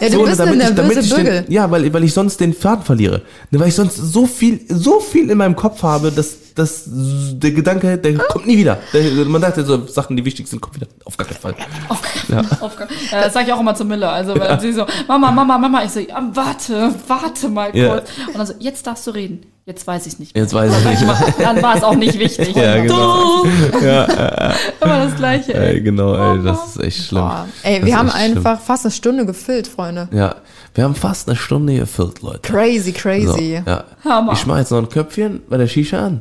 [0.00, 2.14] Ja, du so, bist damit eine ich, damit nervöse ich den, ja, weil, weil ich
[2.14, 3.22] sonst den Faden verliere.
[3.50, 7.98] Weil ich sonst so viel, so viel in meinem Kopf habe, dass, dass der Gedanke,
[7.98, 8.78] der kommt nie wieder.
[8.92, 10.86] Der, man sagt ja so, Sachen, die wichtig sind, kommen wieder.
[11.04, 11.54] Auf gar keinen Fall.
[11.88, 12.00] Auf,
[12.62, 12.72] auf,
[13.10, 14.10] ja, das sage ich auch immer zu Miller.
[14.12, 17.88] Also, wenn sie so, Mama, Mama, Mama, ich so, ja, warte, warte mal Ja.
[17.94, 18.10] kurz.
[18.28, 19.46] Und dann so, jetzt darfst du reden.
[19.66, 20.36] Jetzt weiß ich nicht.
[20.36, 21.16] Jetzt weiß ich nicht mehr.
[21.38, 22.56] Dann war es auch nicht wichtig.
[22.60, 23.44] Ja, genau.
[24.80, 25.54] Immer das Gleiche.
[25.54, 25.74] Ey.
[25.76, 27.22] Ey, genau, ey, das ist echt schlimm.
[27.22, 27.46] Boah.
[27.62, 28.36] Ey, Das wir haben echt schlimm.
[28.38, 30.08] einfach fast eine Stunde gefüllt, Freunde.
[30.12, 30.36] Ja,
[30.74, 32.40] wir haben fast eine Stunde gefüllt, Leute.
[32.42, 33.62] Crazy, So, crazy.
[33.66, 33.84] ja.
[34.04, 34.32] Hammer.
[34.34, 36.20] Ich mach jetzt noch ein Köpfchen bei der Shisha an.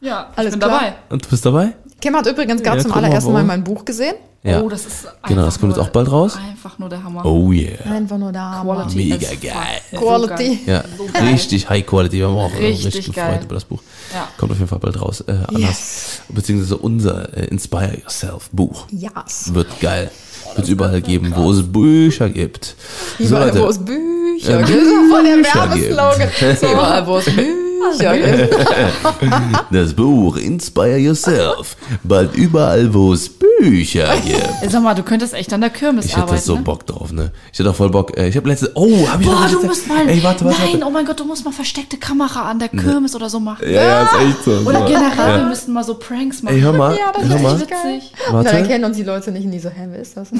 [0.00, 0.70] Ja, ich Alles bin klar.
[0.80, 0.94] dabei.
[1.08, 1.74] Und du bist dabei?
[2.00, 3.32] Kim hat übrigens gerade Ja, zum allerersten.
[3.32, 4.14] Mal mein Buch gesehen.
[4.42, 4.60] Ja.
[4.60, 6.36] Oh, das ist Genau, das kommt jetzt auch bald raus.
[6.36, 7.24] Einfach nur der Hammer.
[7.26, 7.84] Oh yeah.
[7.90, 8.52] Einfach nur da.
[8.58, 8.74] Hammer.
[8.84, 9.80] Quality Mega geil.
[9.90, 10.60] So Quality.
[10.66, 11.22] Ja, So geil.
[11.32, 12.18] richtig High Quality.
[12.18, 13.26] Wir haben auch Richtig richtig geil.
[13.30, 13.82] gefreut über das Buch.
[14.14, 14.28] Ja.
[14.38, 15.22] Kommt auf jeden Fall bald raus.
[15.22, 15.52] Äh, anders.
[15.60, 16.20] Yes.
[16.28, 18.86] Beziehungsweise unser äh, Inspire Yourself Buch.
[18.92, 19.52] Yes.
[19.52, 20.12] Wird geil.
[20.56, 22.74] Wird überall geben, wo es Bücher gibt.
[23.18, 23.70] So, Überall, wo Leute.
[23.70, 24.70] es Bücher Äh, gibt.
[24.70, 26.56] Das ist voll der Bücher Werbeslogan.
[26.60, 27.65] So, Überall, wo es Bücher gibt.
[29.70, 31.76] Das Buch Inspire Yourself.
[32.04, 34.70] Bald überall, wo es Bücher gibt.
[34.70, 36.42] Sag mal, du könntest echt an der Kirmes Ich hätte arbeiten.
[36.42, 36.62] so ne?
[36.62, 37.32] Bock drauf, ne?
[37.52, 38.16] Ich hätte auch voll Bock.
[38.16, 38.70] Äh, ich habe letzte.
[38.74, 40.08] Oh, habe ich noch Boah, letzte- du musst mal.
[40.08, 40.86] Ey, warte, warte, nein, warte.
[40.86, 43.64] oh mein Gott, du musst mal versteckte Kamera an der Kirmes oder so machen.
[43.68, 44.50] Ja, ja, ist echt so.
[44.68, 44.84] Oder so.
[44.86, 46.54] generell, wir müssten mal so Pranks machen.
[46.56, 47.60] Ey, hör mal, Ja, das hör ist mal.
[47.60, 48.12] Witzig.
[48.28, 48.58] Und dann Warte.
[48.58, 50.28] erkennen uns die Leute nicht und die so, hä, wer ist das?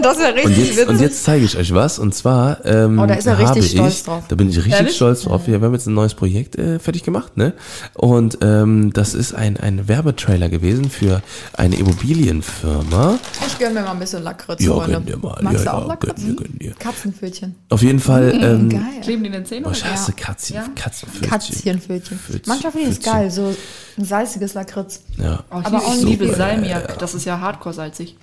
[0.00, 0.88] das ist ja richtig Und jetzt, witzig.
[0.88, 1.98] und jetzt zeige ich euch was.
[1.98, 4.24] Und zwar ähm, Oh, da ist er habe richtig ich, stolz drauf.
[4.28, 4.96] Da bin ich richtig Ehrlich?
[4.96, 5.46] stolz drauf.
[5.46, 7.54] Wir, haben jetzt ein neues Projekt äh, fertig gemacht, ne?
[7.94, 11.22] Und ähm, das ist ein, ein Werbetrailer gewesen für
[11.54, 13.18] eine Immobilienfirma.
[13.46, 14.92] ich gönn mir mal ein bisschen Lakritz, Ja, Freunde.
[14.92, 15.38] gönn dir mal.
[15.42, 16.16] Magst ja, du auch ja, Lakritz?
[16.16, 16.74] gönn dir, gönn dir.
[16.78, 17.54] Katzenpfötchen.
[17.68, 18.32] Auf jeden Fall.
[18.40, 18.80] Ähm, Geil.
[19.02, 19.64] Kleben die in den Zähnen?
[19.64, 20.64] boah, ich hasse Katzen, Ja.
[20.74, 21.28] Katzenpfötchen.
[21.30, 22.18] Katzchenpfötchen.
[22.18, 23.54] Pfötchen, Manchmal finde ich es geil, so
[23.98, 25.02] ein salziges Lakritz.
[25.18, 25.44] Ja.
[25.50, 26.34] Oh, ich Aber auch nicht liebe.
[26.34, 26.98] Salmiak.
[26.98, 28.16] Das ist ja hardcore salzig.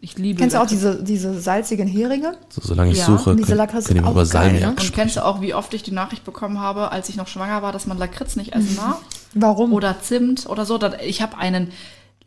[0.00, 2.36] Ich liebe Kennst du auch diese, diese salzigen Heringe?
[2.48, 4.82] So, solange ich Ja, suche, diese können, Lakritz können wir auch über geil, Salmiak ne?
[4.82, 7.62] Und kennst du auch, wie oft ich die Nachricht bekommen habe, als ich noch schwanger
[7.62, 9.00] war, dass man Lakritz nicht essen darf?
[9.34, 9.72] Warum?
[9.72, 10.78] Oder Zimt oder so?
[11.04, 11.72] Ich habe einen,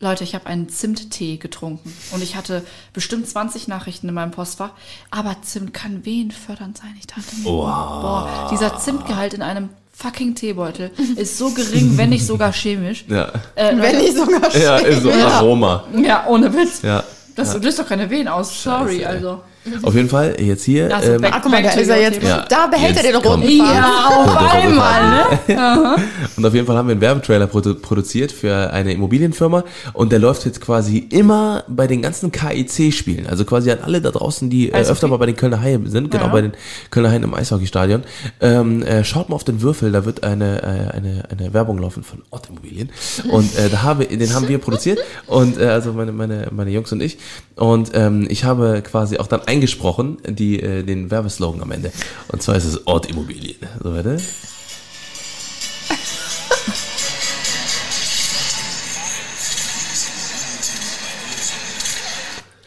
[0.00, 1.92] Leute, ich habe einen Zimttee getrunken.
[2.12, 4.70] Und ich hatte bestimmt 20 Nachrichten in meinem Postfach.
[5.10, 6.94] Aber Zimt kann wehenfördernd sein.
[6.98, 12.26] Ich dachte mir, boah, dieser Zimtgehalt in einem fucking Teebeutel ist so gering, wenn nicht
[12.26, 13.04] sogar chemisch.
[13.08, 13.30] Ja.
[13.54, 15.84] Äh, Wenn nicht sogar Ja, ist so Aroma.
[16.02, 16.82] ja, ohne Witz.
[16.82, 17.04] Ja.
[17.36, 18.62] Das löst doch keine Wehen aus.
[18.62, 19.06] Sorry, Scheiße, ey.
[19.16, 19.40] also.
[19.82, 20.94] Auf jeden Fall, jetzt hier.
[20.94, 22.22] Also, ähm, Ach, guck mal, da ist er jetzt.
[22.22, 23.58] Ja, Da behält er jetzt den roten Faden.
[23.58, 25.10] Ja, auf einmal,
[25.46, 25.96] ne?
[26.36, 30.18] Und auf jeden Fall haben wir einen Werbetrailer produ produziert für eine Immobilienfirma und der
[30.18, 33.26] läuft jetzt quasi immer bei den ganzen KIC-Spielen.
[33.26, 36.10] Also quasi an alle da draußen, die äh, öfter mal bei den Kölner Haie sind,
[36.10, 36.30] genau Ja.
[36.32, 36.52] bei den
[36.90, 38.02] Kölner Haien im Eishockeystadion.
[38.40, 42.02] Ähm, äh, schaut mal auf den Würfel, da wird eine, äh, eine, eine Werbung laufen
[42.02, 42.90] von Ott Immobilien.
[43.30, 46.90] Und äh, da habe, den haben wir produziert und äh, also meine, meine, meine Jungs
[46.92, 47.18] und ich.
[47.56, 51.92] Und ähm, ich habe quasi auch dann eingesprochen, die, äh, den Werbeslogan am Ende.
[52.28, 53.58] Und zwar ist es Ort Immobilien.
[53.82, 54.18] So, warte.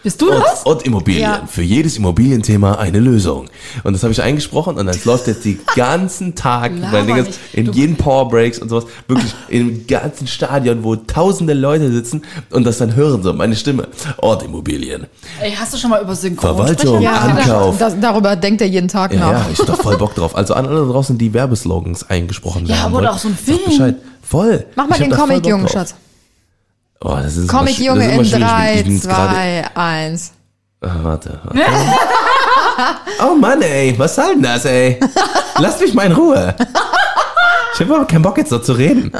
[0.06, 0.62] Bist du das?
[0.66, 1.24] Und, und Immobilien.
[1.24, 1.43] Ja.
[1.47, 3.47] Für jedes Immobilienthema eine Lösung.
[3.84, 7.95] Und das habe ich eingesprochen und das läuft jetzt den ganzen Tag ganzen, in jeden
[7.95, 8.86] Powerbreaks und sowas.
[9.08, 13.88] Wirklich im ganzen Stadion, wo tausende Leute sitzen und das dann hören so, meine Stimme.
[14.18, 15.08] Ort Immobilien.
[15.41, 17.49] Ey, hast du schon mal über Verwaltung, Synchronsprecher Ja, nachgedacht?
[17.49, 17.78] Ankauf.
[17.80, 19.32] das, darüber denkt er jeden Tag Ja, nach.
[19.32, 20.36] ja, ich hab doch voll Bock drauf.
[20.36, 22.93] Also an alle draußen, die Werbeslogans eingesprochen Ja, werden.
[22.93, 23.58] oder wollen, auch so ein Film.
[23.66, 23.95] Bescheid.
[24.22, 24.68] Voll.
[24.76, 25.72] Mach mal Ich den Comic, Bock Junge, drauf.
[25.72, 25.95] Schatz.
[27.08, 28.34] Oh, das ist Comic, immer, Junge, in schwierig.
[28.34, 30.32] Ich 3, bin jetzt gerade- 2, 1.
[30.82, 31.60] Ah, warte, warte.
[33.30, 34.99] oh Mann, ey, was soll denn das, ey?
[35.60, 36.56] Lasst mich mal in Ruhe.
[37.76, 39.12] Ich habe aber keinen Bock jetzt so zu reden.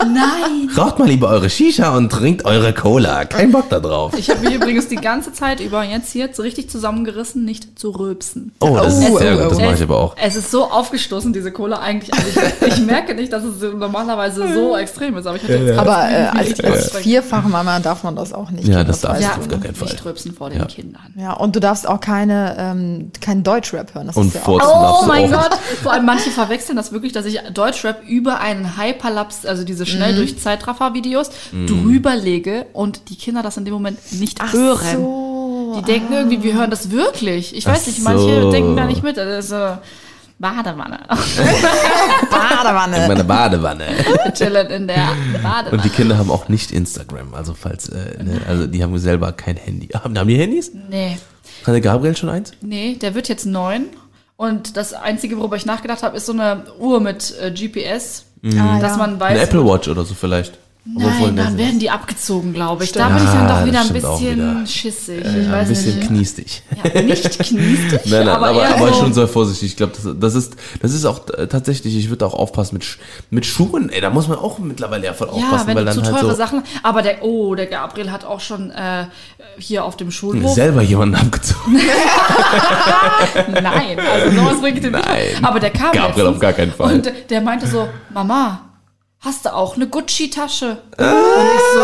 [0.00, 0.70] Nein.
[0.76, 3.24] Raucht mal lieber eure Shisha und trinkt eure Cola.
[3.24, 4.12] Kein Bock da drauf.
[4.16, 7.90] Ich habe mich übrigens die ganze Zeit über jetzt hier so richtig zusammengerissen, nicht zu
[7.90, 8.52] rülpsen.
[8.60, 9.50] Oh, das ist Oh, sehr oh, gut.
[9.52, 9.62] Das oh.
[9.62, 10.16] mache ich aber auch.
[10.20, 12.12] Es ist so aufgestoßen, diese Cola eigentlich.
[12.14, 15.78] Also ich, ich merke nicht, dass es normalerweise so extrem ist, aber ich hatte jetzt
[15.78, 16.90] Aber äh, als, als anstrengend.
[17.04, 18.66] Vierfachmama darf man das auch nicht.
[18.68, 19.88] Ja, das darf weißt ich auf gar keinen Fall.
[19.88, 20.64] nicht rülpsen vor den Ja.
[20.66, 21.02] Kindern.
[21.16, 24.06] Ja, und du darfst auch keine, ähm, keinen Deutschrap hören.
[24.08, 25.42] Das Und ist ja auch, Oh mein auch.
[25.42, 25.58] Gott!
[25.82, 29.96] Vor allem manche verwechseln das wirklich, dass ich Deutschrap über einen Hyperlaps, also diese diese
[29.96, 31.30] schnell durch Zeitraffer-Videos
[31.66, 34.96] drüber lege und die Kinder das in dem Moment nicht hören.
[34.96, 35.76] so.
[35.78, 37.54] Die denken irgendwie, wir hören das wirklich.
[37.56, 38.50] Ich weiß Ach nicht, manche so.
[38.52, 39.18] denken da nicht mit.
[39.18, 39.76] Also,
[40.38, 41.00] Badewanne.
[42.30, 42.96] Badewanne.
[43.02, 43.84] In meiner Badewanne.
[44.34, 45.08] Chillen in der
[45.42, 45.70] Badewanne.
[45.70, 49.32] Und die Kinder haben auch nicht Instagram, also falls, äh, ne, also die haben selber
[49.32, 49.88] kein Handy.
[49.88, 50.72] Haben, haben die Handys?
[50.88, 51.18] nee,
[51.66, 52.52] Hat der Gabriel schon eins?
[52.60, 53.86] nee, der wird jetzt neun.
[54.36, 58.78] Und das Einzige, worüber ich nachgedacht habe, ist so eine Uhr mit äh, GPS, Ah,
[58.78, 58.98] dass ja.
[58.98, 59.30] man weiß.
[59.30, 60.58] Eine Apple Watch oder so vielleicht.
[60.86, 62.90] Nein, dann werden die abgezogen, glaube ich.
[62.90, 63.06] Stimmt.
[63.06, 64.66] Da bin ich dann Ja, doch wieder das ein bisschen wieder.
[64.66, 65.18] schissig.
[65.20, 66.08] ich ja, ein weiß bisschen nicht.
[66.08, 66.62] kniestig.
[66.84, 69.70] Ja, nicht kniestig, Nein, nein, aber, aber, eher so- schon sehr vorsichtig.
[69.70, 72.98] Ich glaube, das, das ist, das ist auch äh, tatsächlich, ich würde auch aufpassen mit,
[73.30, 73.88] mit Schuhen.
[73.88, 76.12] Ey, da muss man auch mittlerweile ja voll Ja, aufpassen, wenn weil du dann zu
[76.12, 76.62] halt teure so Sachen.
[76.82, 79.06] Aber der, oh, der Gabriel hat auch schon äh,
[79.58, 80.52] hier auf dem Schulhof.
[80.54, 81.80] selber jemanden abgezogen.
[83.62, 85.42] Nein, also sowas bringt ihn nicht.
[85.42, 86.92] Aber der kam Gabriel letztens auf gar keinen Fall.
[86.94, 88.60] Und der meinte so, Mama,
[89.24, 90.78] hast du auch eine Gucci-Tasche?
[90.98, 91.02] Äh.
[91.04, 91.80] Und ich so,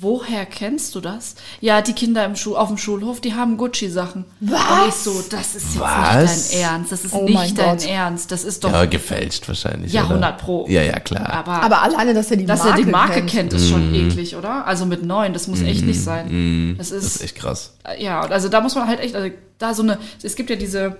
[0.00, 1.34] woher kennst du das?
[1.60, 4.24] Ja, die Kinder im Schul auf dem Schulhof, die haben Gucci-Sachen.
[4.40, 4.52] Und
[4.88, 6.50] ich so, das ist jetzt Was?
[6.50, 6.92] nicht dein Ernst.
[6.92, 7.86] Das ist Oh mein nicht dein Gott.
[7.86, 8.30] Ernst.
[8.30, 9.96] Das ist doch, Ja, ja, gefälscht wahrscheinlich.
[9.98, 10.32] 100 oder?
[10.32, 10.66] pro.
[10.68, 11.28] Ja, ja, klar.
[11.30, 13.30] Aber, Aber alleine, dass er die dass Marke er die Marke kennt.
[13.30, 14.66] kennt, ist schon eklig, oder?
[14.66, 16.26] Also mit neun, das muss echt nicht sein.
[16.26, 16.74] Das Mhm.
[16.78, 17.74] das ist, ist echt krass.
[17.98, 20.96] ja, also da muss man halt echt, also da so eine, es gibt ja diese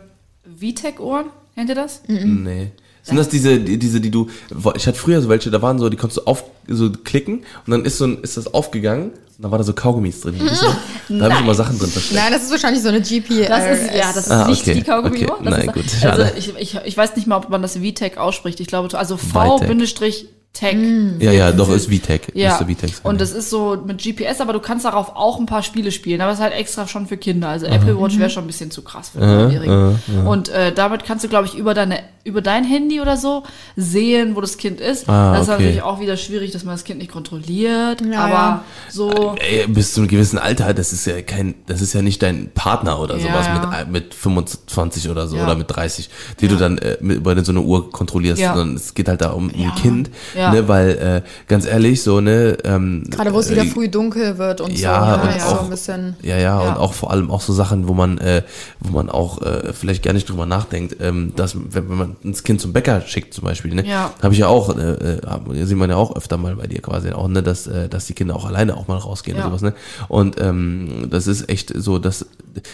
[0.58, 2.02] VTech-Ohren, kennt ihr das?
[2.06, 2.72] Nee.
[3.02, 4.28] Sind das diese, die- diese, die du,
[4.76, 7.70] ich hatte früher so welche, da waren so, die konntest du auf, so klicken und
[7.70, 10.34] dann ist so ein, ist das aufgegangen und dann war da so Kaugummis drin.
[10.40, 10.66] Weißt du?
[11.18, 12.20] Da habe ich immer Sachen drin versteckt.
[12.20, 13.48] Nein, das ist wahrscheinlich so eine GPS.
[13.48, 15.26] Das ist, ja, das ist Ah, nicht okay, die kaugummi okay.
[15.42, 16.32] Das Nein, ist, gut, Also schade.
[16.36, 18.60] ich, ich, ich weiß nicht mal, ob man das VTech ausspricht.
[18.60, 19.16] Ich glaube, also.
[19.16, 20.76] V-Tech.
[21.20, 22.22] Ja, ja, doch, ist VTech.
[22.34, 25.62] Ja, VTech und das ist so mit GPS, aber du kannst darauf auch ein paar
[25.62, 27.48] Spiele spielen, aber es ist halt extra schon für Kinder.
[27.48, 29.98] Also Apple Watch wäre schon ein bisschen zu krass für einen Jährigen.
[30.26, 33.42] Und äh, damit kannst du, glaube ich, über deine über dein Handy oder so
[33.76, 35.08] sehen, wo das Kind ist.
[35.08, 35.62] Ah, das ist okay.
[35.62, 38.00] natürlich auch wieder schwierig, dass man das Kind nicht kontrolliert.
[38.02, 38.64] Ja, aber ja.
[38.90, 39.34] so.
[39.38, 42.50] Ey, bis zu einem gewissen Alter, das ist ja kein, das ist ja nicht dein
[42.54, 43.84] Partner oder Ja, sowas ja.
[43.84, 45.44] mit, mit 25 oder so Ja.
[45.44, 46.08] oder mit 30,
[46.40, 48.54] die du dann äh, mit, über so eine Uhr kontrollierst, Ja.
[48.54, 49.68] sondern es geht halt da um, Ja.
[49.70, 50.52] ein Kind, Ja.
[50.52, 50.90] ne, weil
[51.24, 54.78] äh, ganz ehrlich, so ne, ähm, Gerade wo es äh, wieder früh dunkel wird und
[54.78, 55.20] Ja, so.
[55.22, 56.16] und ne, auch- so ein bisschen.
[56.22, 56.70] Ja, ja, Ja.
[56.72, 58.42] und auch vor allem auch so Sachen, wo man, äh,
[58.80, 62.42] wo man auch äh, vielleicht gar nicht drüber nachdenkt, ähm, dass wenn, wenn man ins
[62.42, 64.10] Kind zum Bäcker schickt zum Beispiel, ne, Ja.
[64.22, 67.10] habe ich ja auch, äh, äh, sieht man ja auch öfter mal bei dir quasi
[67.12, 69.44] auch, ne, dass, äh, dass die Kinder auch alleine auch mal rausgehen Ja.
[69.44, 69.74] und sowas, ne,
[70.08, 72.26] und ähm, das ist echt so, dass,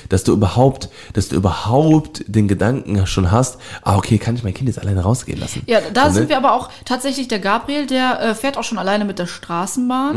[0.08, 4.54] dass du überhaupt, dass du überhaupt den Gedanken schon hast, ah okay, kann ich mein
[4.54, 5.62] Kind jetzt alleine rausgehen lassen?
[5.66, 6.28] Ja, da so, sind ne?
[6.30, 10.14] wir aber auch tatsächlich der Gabriel, der äh, fährt auch schon alleine mit der Straßenbahn.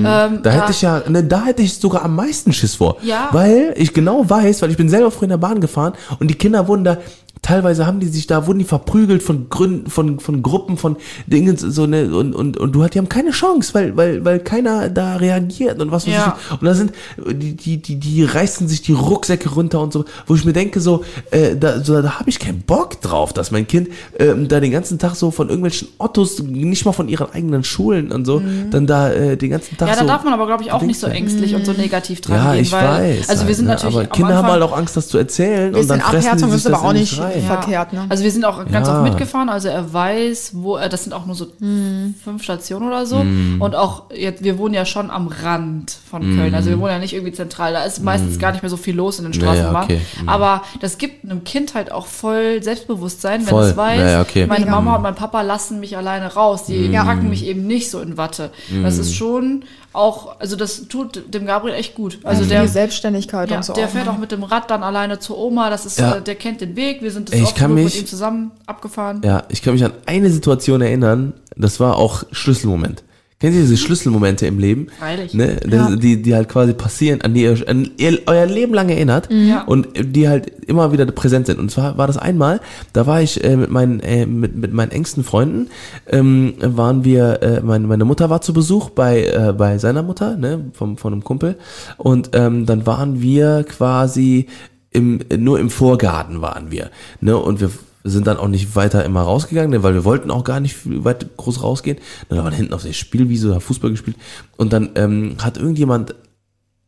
[0.00, 0.06] Mhm.
[0.06, 2.98] Ähm, Da hätte ich ja, ne, da hätte ich sogar am meisten Schiss vor.
[3.02, 3.28] Ja.
[3.32, 6.34] Weil ich genau weiß, weil ich bin selber früher in der Bahn gefahren und die
[6.34, 6.98] Kinder wurden da,
[7.42, 11.56] teilweise haben die sich da, wurden die verprügelt von Gründen, von, von Gruppen, von Dingen,
[11.56, 14.88] so ne, und, und, und du hast, die haben keine Chance, weil, weil, weil keiner
[14.88, 16.36] da reagiert und was weiß Ja.
[16.50, 16.52] ich.
[16.60, 16.92] Und da sind,
[17.30, 20.80] die, die, die, die reißen sich die Rucksäcke runter und so, wo ich mir denke,
[20.80, 24.60] so, äh, da, so, da habe ich keinen Bock drauf, dass mein Kind ähm, da
[24.60, 28.42] den ganzen Tag so von irgendwelchen Ottos, nicht mal von ihren eigenen Schulen und so,
[28.70, 29.90] dann da äh, den ganzen Tag Mhm.
[29.90, 30.06] ja, da so.
[30.08, 32.62] darf man aber, glaube ich, auch nicht so ängstlich und so negativ dran Ja, gehen.
[32.62, 32.82] ich weil,
[33.18, 33.28] weiß.
[33.28, 33.72] Also wir halt, sind ne?
[33.72, 36.50] natürlich Aber Kinder haben Anfang- halt auch Angst, das zu erzählen und dann fressen Abhärtung
[36.50, 37.62] sich ist das aber auch nicht sich rein.
[37.62, 38.06] verkehrt, ne?
[38.08, 38.94] Also wir sind auch ganz Ja.
[38.94, 43.06] oft mitgefahren, also er weiß, wo, äh, das sind auch nur so fünf Stationen oder
[43.06, 43.22] so.
[43.24, 43.60] Mhm.
[43.60, 46.98] Und auch, jetzt, wir wohnen ja schon am Rand von Köln, also wir wohnen ja
[46.98, 49.36] nicht irgendwie zentral, da ist meistens gar nicht mehr so viel los in den Mhm.
[49.42, 49.84] Straßenbahnen.
[49.84, 50.00] okay.
[50.22, 50.28] Mhm.
[50.28, 53.64] Aber das gibt einem Kind halt auch voll Selbstbewusstsein, wenn Voll.
[53.64, 54.46] es weiß, okay.
[54.46, 54.70] meine Mega.
[54.76, 56.94] Mama und mein Papa lassen mich alleine raus, die Mhm.
[56.94, 58.50] packen mich eben nicht so in Watte.
[58.82, 62.18] Das ist schon auch, also das tut dem Gabriel echt gut.
[62.22, 63.72] Also Viel der, Selbstständigkeit ja, und so.
[63.72, 64.12] der auch, fährt ne?
[64.12, 65.70] auch mit dem Rad dann alleine zur Oma.
[65.70, 66.16] Das ist, Ja.
[66.16, 67.02] äh, der kennt den Weg.
[67.02, 69.22] Wir sind das Ey, ich kann mich- mit ihm zusammen abgefahren.
[69.24, 73.02] Ja, ich kann mich an eine Situation erinnern, das war auch Schlüsselmoment.
[73.40, 74.88] Kennt ihr diese Schlüsselmomente im Leben?
[74.98, 75.32] Freilich.
[75.32, 75.60] Ne?
[75.70, 75.94] Ja.
[75.94, 79.62] Die, die halt quasi passieren, an die ihr, an ihr euer Leben lang erinnert Ja.
[79.62, 81.60] und die halt immer wieder präsent sind.
[81.60, 82.60] Und zwar war das einmal,
[82.92, 85.68] da war ich äh, mit, meinen, äh, mit, mit meinen engsten Freunden,
[86.08, 90.36] ähm, waren wir, äh, meine, meine Mutter war zu Besuch bei, äh, bei seiner Mutter,
[90.36, 91.56] ne, vom, von einem Kumpel.
[91.96, 94.46] Und ähm, dann waren wir quasi
[94.90, 96.90] im, nur im Vorgarten waren wir.
[97.20, 97.36] Ne?
[97.36, 97.70] Und wir
[98.04, 101.36] sind dann auch nicht weiter immer rausgegangen, ne, weil wir wollten auch gar nicht weit
[101.36, 101.98] groß rausgehen.
[102.28, 104.16] Dann waren wir hinten auf der Spielwiese, haben Fußball gespielt.
[104.56, 106.14] Und dann ähm, hat irgendjemand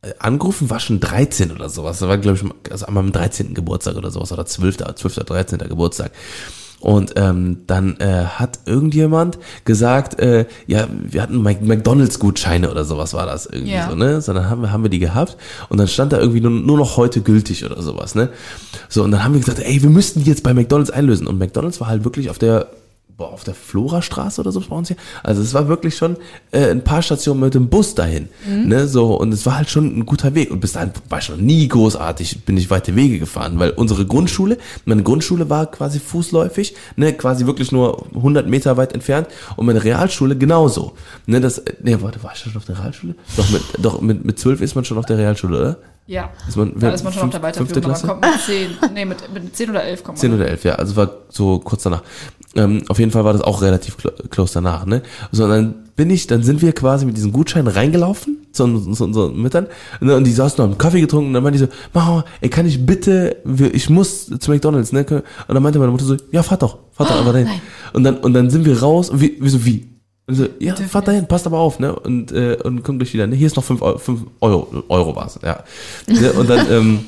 [0.02, 1.98] äh, angerufen, war schon 13 oder sowas.
[1.98, 3.54] Das war, glaube ich, also einmal am 13.
[3.54, 5.14] Geburtstag oder sowas, oder 12., 12.
[5.14, 5.58] 13.
[5.58, 6.12] Geburtstag.
[6.80, 13.26] Und ähm, dann äh, hat irgendjemand gesagt, äh, ja, wir hatten McDonalds-Gutscheine oder sowas war
[13.26, 13.88] das irgendwie Ja.
[13.90, 14.20] so, ne?
[14.22, 15.36] So, dann haben wir, haben wir die gehabt
[15.68, 18.30] und dann stand da irgendwie nur, nur noch heute gültig oder sowas, ne?
[18.88, 21.26] So, und dann haben wir gesagt, ey, wir müssten die jetzt bei McDonalds einlösen.
[21.26, 22.68] Und McDonalds war halt wirklich auf der
[23.20, 24.96] boah, auf der Florastraße oder so bei uns hier.
[25.22, 26.16] Also es war wirklich schon
[26.52, 28.28] äh, ein paar Stationen mit dem Bus dahin.
[28.46, 30.50] Ne, so, und es war halt schon ein guter Weg.
[30.50, 34.06] Und bis dahin war ich noch nie großartig, bin ich weite Wege gefahren, weil unsere
[34.06, 34.56] Grundschule,
[34.86, 39.84] meine Grundschule war quasi fußläufig, ne, quasi wirklich nur 100 Meter weit entfernt und meine
[39.84, 40.94] Realschule genauso.
[41.26, 43.14] Ne, das, ne, warte, war ich schon auf der Realschule?
[43.36, 45.76] Doch, mit, doch, mit, mit 12 ist man schon auf der Realschule, oder?
[46.06, 46.30] Ja.
[46.48, 48.06] Ist man- da ist man schon fünf- auf der fünfte Weiterführung, Klasse?
[48.08, 48.94] man kommt mit 10.
[48.94, 50.20] Nee, mit, mit 10 oder 11 kommt man.
[50.20, 50.74] 10 oder 11, ja.
[50.74, 52.02] Also war so kurz danach.
[52.56, 55.02] Ähm, auf jeden Fall war das auch relativ clo close danach, ne?
[55.30, 59.36] So, und dann bin ich, dann sind wir quasi mit diesen Gutscheinen reingelaufen zu, unseren
[59.36, 59.66] Müttern
[60.00, 60.16] ne?
[60.16, 62.66] und die saßen noch einen Kaffee getrunken und dann meinte die so, Mama, ey, kann
[62.66, 63.36] ich bitte,
[63.72, 65.06] ich muss zu McDonalds, ne?
[65.08, 65.22] Und
[65.54, 67.48] dann meinte meine Mutter so, ja, fahr doch, fahr doch einfach dahin.
[67.92, 69.88] Und dann, und dann sind wir raus und wir, wir so, wie?
[70.26, 71.94] Und so, ja, fahrt dahin, passt aber auf, ne?
[71.94, 73.36] Und, äh, und kommt gleich wieder, ne?
[73.36, 75.62] Hier ist noch 5 Euro, fünf Euro, Euro war's, ja.
[76.08, 76.32] Ne?
[76.32, 77.00] Und dann, ähm,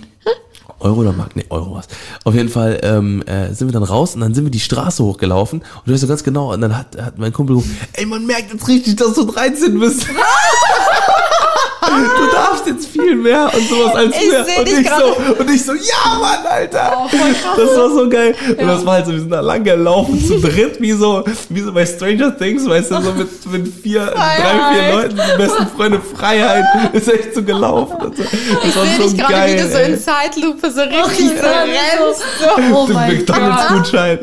[0.83, 1.37] Euro oder Mark?
[1.37, 1.89] Nee, Euro was.
[2.25, 5.03] Auf jeden Fall ähm, äh, sind wir dann raus und dann sind wir die Straße
[5.03, 8.07] hochgelaufen und du weißt so ganz genau, und dann hat, hat mein Kumpel gerufen, ey,
[8.07, 10.07] man merkt jetzt richtig, dass du 13 bist.
[12.19, 15.65] du darfst jetzt viel mehr und sowas als Ich seh Und ich, so, und ich
[15.65, 16.97] so, ja, Mann, Alter.
[17.05, 17.09] Oh.
[17.57, 18.35] Das war so geil.
[18.49, 21.61] Und das war halt so, wir sind da lang gelaufen, zu dritt, wie so, wie
[21.61, 25.67] so bei Stranger Things, weißt du, so mit, mit vier, drei, vier Leuten, die besten
[25.77, 27.97] Freunde, Freiheit, ist echt so gelaufen.
[27.97, 28.23] Und so.
[28.23, 28.33] Das
[28.65, 31.63] Ich war sehe so dich gerade, wie du so in Zeitlupe so richtig so Ja,
[31.63, 32.23] rennst.
[32.73, 33.37] Oh Den mein Gott.
[33.37, 34.19] McDonalds-Gutschein.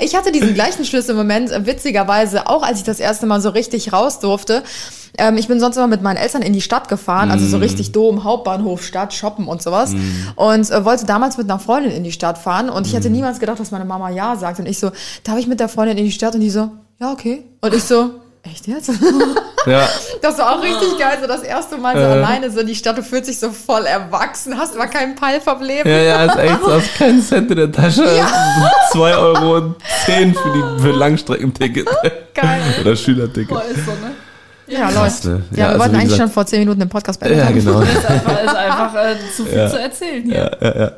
[0.00, 3.92] Ich hatte diesen gleichen Schlüsselmoment, äh, witzigerweise, auch als ich das erste Mal so richtig
[3.92, 4.62] raus durfte.
[5.18, 7.92] Ähm, ich bin sonst immer mit meinen Eltern in die Stadt gefahren, also so richtig
[7.92, 9.94] Dom, Hauptbahnhof, Stadt, shoppen und sowas.
[10.36, 12.68] Und äh, wollte damals mit einer Freundin in die Stadt fahren.
[12.70, 14.58] Und ich hätte niemals gedacht, dass meine Mama Ja sagt.
[14.58, 14.90] Und ich so,
[15.24, 16.34] darf ich mit der Freundin in die Stadt?
[16.34, 17.44] Und die so, ja, okay.
[17.60, 18.10] Und ich so,
[18.42, 18.90] echt jetzt?
[19.66, 19.88] Ja,
[20.22, 22.96] Das war auch richtig geil, so das erste Mal so alleine so in die Stadt.
[22.96, 25.84] Du fühlst dich so voll erwachsen, hast aber kein Peilverblem.
[25.84, 28.04] ja, ja, ist echt so, hast keinen Cent in der Tasche.
[28.92, 31.88] Zwei Euro und zehn für die für Langstreckenticket.
[32.34, 32.60] Geil.
[32.80, 33.48] Oder Schülerticket.
[33.48, 34.12] Boah, ist so, ne?
[34.68, 35.24] Ja, Krass, läuft.
[35.26, 35.30] ne?
[35.30, 37.38] Ja, Ja, wir also wollten eigentlich gesagt- schon vor zehn Minuten den Podcast beenden.
[37.38, 37.80] Ja, genau.
[37.82, 40.34] Ist einfach, ist einfach äh, zu viel zu erzählen hier.
[40.60, 40.92] Ja, ja, ja.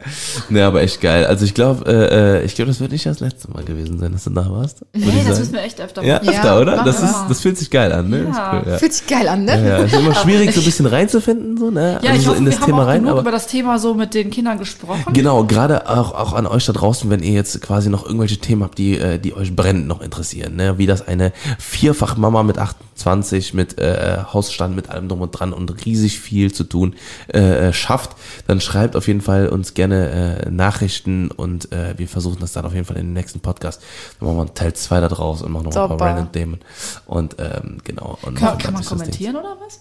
[0.49, 1.27] Nee, aber echt geil.
[1.27, 4.13] Also ich glaube, äh, äh, ich glaube, das wird nicht das letzte Mal gewesen sein,
[4.13, 4.79] dass du da warst.
[4.95, 5.39] Nee, das sagen.
[5.41, 6.25] müssen wir echt öfter Ja, machen.
[6.27, 6.77] Ja, öfter, oder?
[6.77, 7.09] machen Das, wir.
[7.11, 8.27] ist, das fühlt sich geil an, ne?
[8.33, 8.53] Ja.
[8.65, 8.79] Cool, ja.
[8.79, 9.69] Fühlt sich geil an, ne?
[9.69, 11.99] Ja, ist immer schwierig, so ein bisschen reinzufinden, so, ne?
[12.03, 13.47] Ja, also ich so hoffe, in wir das haben Thema auch rein, genug über das
[13.47, 15.13] Thema so mit den Kindern gesprochen.
[15.13, 18.63] Genau, gerade auch, auch an euch da draußen, wenn ihr jetzt quasi noch irgendwelche Themen
[18.63, 20.79] habt, die, äh, die euch brennend noch interessieren, ne?
[20.79, 25.85] wie das eine Vierfachmama mit 28, mit äh, Hausstand, mit allem drum und dran und
[25.85, 26.95] riesig viel zu tun
[27.35, 28.13] äh, äh, schafft,
[28.47, 32.65] dann schreibt auf jeden Fall uns gerne äh, Nachrichten und äh, wir versuchen das dann
[32.65, 33.83] auf jeden Fall in den nächsten Podcast.
[34.19, 36.61] Dann machen wir einen Teil 2 da draus und machen noch ein paar random Themen.
[37.07, 38.17] Und ähm, genau.
[38.23, 39.81] Und Kann, kann man kommentieren oder was?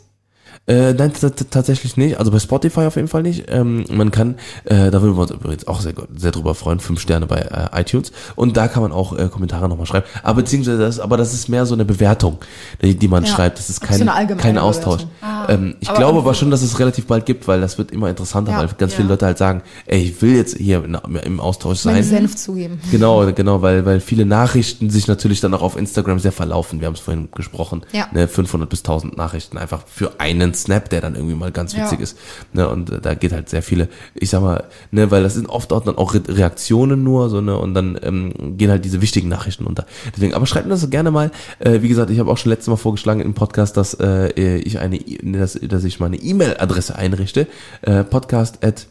[0.67, 1.13] Äh, nein,
[1.49, 2.19] tatsächlich nicht.
[2.19, 3.45] Also bei Spotify auf jeden Fall nicht.
[3.47, 6.99] Ähm, man kann, äh, da würden wir uns übrigens auch sehr, sehr drüber freuen, fünf
[6.99, 8.11] Sterne bei äh, iTunes.
[8.35, 10.05] Und da kann man auch äh, Kommentare nochmal schreiben.
[10.23, 12.39] Aber beziehungsweise das, aber das ist mehr so eine Bewertung,
[12.81, 13.31] die, die man Ja.
[13.31, 13.59] schreibt.
[13.59, 15.03] Das ist So kein, Austausch.
[15.47, 18.09] ähm, ich aber glaube aber schon, dass es relativ bald gibt, weil das wird immer
[18.09, 18.57] interessanter, Ja.
[18.59, 18.97] weil ganz Ja.
[18.97, 22.03] viele Leute halt sagen, ey, ich will jetzt hier in, im Austausch Meinen sein.
[22.03, 22.81] Senf zugeben.
[22.91, 26.81] Genau, genau, weil, weil viele Nachrichten sich natürlich dann auch auf Instagram sehr verlaufen.
[26.81, 27.85] Wir haben es vorhin gesprochen.
[27.93, 28.07] Ja.
[28.11, 31.99] Ne, 500 bis 1000 Nachrichten einfach für einen Snap, der dann irgendwie mal ganz witzig
[31.99, 32.03] Ja.
[32.03, 32.17] ist.
[32.53, 35.47] Ne, und äh, da geht halt sehr viele, ich sag mal, ne, weil das sind
[35.47, 39.01] oft auch dann auch Re Reaktionen nur, so, ne, und dann ähm, gehen halt diese
[39.01, 39.85] wichtigen Nachrichten unter.
[40.15, 41.31] Deswegen, aber schreibt mir das gerne mal.
[41.59, 44.29] Äh, wie gesagt, ich habe auch schon letztes Mal vorgeschlagen im Podcast, dass äh,
[44.59, 47.47] ich eine, I- dass, dass ich meine E-Mail-Adresse einrichte.
[47.81, 48.87] Äh, podcast at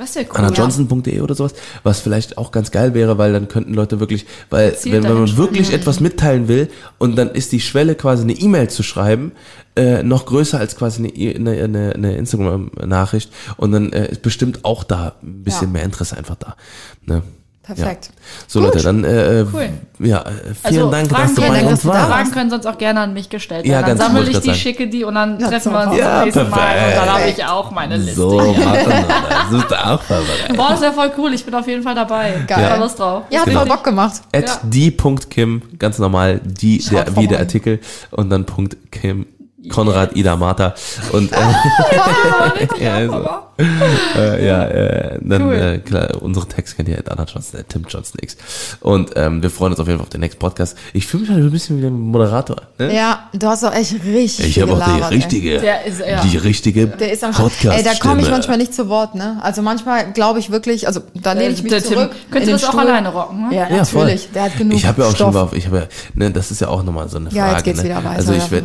[0.00, 0.36] Das ist ja cool.
[0.46, 4.74] annajohnson.de oder sowas, was vielleicht auch ganz geil wäre, weil dann könnten Leute wirklich, weil
[4.84, 8.68] wenn, wenn man wirklich etwas mitteilen will und dann ist die Schwelle quasi eine E-Mail
[8.70, 9.32] zu schreiben,
[9.76, 14.22] äh, noch größer als quasi eine, E- eine, eine, eine Instagram-Nachricht und dann äh, ist
[14.22, 15.72] bestimmt auch da ein bisschen Ja.
[15.74, 16.56] mehr Interesse einfach da.
[17.04, 17.22] Ne?
[17.62, 18.06] Perfekt.
[18.06, 18.12] Ja.
[18.48, 19.68] So Leute, dann äh, äh, Cool.
[20.00, 22.10] ja, vielen Also, Dank, Fragen dass du bei uns warst.
[22.10, 23.86] Fragen können sonst auch gerne an mich gestellt Ja, werden.
[23.88, 24.58] ganz dann sammle ich die, sagen.
[24.58, 26.46] schicke die und dann Ja, treffen wir uns das Ja, nächste Mal.
[26.48, 27.10] Und dann perfekt.
[27.12, 28.14] habe ich auch meine Liste.
[28.16, 29.04] So, Martin,
[29.50, 30.56] du bist auch vorbereitet.
[30.56, 31.34] Boah, ist ja voll cool.
[31.34, 32.32] Ich bin auf jeden Fall dabei.
[32.46, 32.64] Geil.
[32.64, 33.22] Ich hab Lust drauf.
[33.30, 33.60] Ja, hat Genau.
[33.60, 34.22] voll Bock gemacht.
[34.32, 34.58] At Ja.
[34.64, 37.78] die.kim, ganz normal, die, der, wie der Artikel
[38.10, 39.26] und dann Punkt Kim,
[39.68, 40.74] Konrad, Ida, Martha
[41.12, 41.36] und äh,
[42.82, 43.28] ja, also,
[44.16, 45.54] äh, ja, äh, dann Cool.
[45.54, 48.36] äh, klar, unsere Text kennt ihr at Anna Johnson, at Tim Johnson X
[48.80, 50.78] und ähm, wir freuen uns auf jeden Fall auf den nächsten Podcast.
[50.94, 52.56] Ich fühle mich halt ein bisschen wie ein Moderator.
[52.78, 52.94] Ne?
[52.94, 56.22] Ja, du hast auch echt richtig Ich habe auch die richtige, Der ist- ja.
[56.22, 59.38] die richtige Der ist am podcast Ey, da komme ich manchmal nicht zu Wort, ne?
[59.42, 62.12] Also manchmal glaube ich wirklich, also da lehne ich mich der zurück.
[62.12, 63.54] Tim, könntest du das auch alleine rocken, ne?
[63.56, 64.04] Ja, Ja, voll.
[64.04, 64.30] natürlich.
[64.32, 65.34] Der hat genug Ich habe ja auch Stoff.
[65.34, 67.36] schon, mal- ich habe, ja- ne, das ist ja auch nochmal so eine Frage.
[67.36, 67.84] Ja, jetzt geht's ne?
[67.90, 68.10] wieder weiter.
[68.16, 68.64] Also ich werd,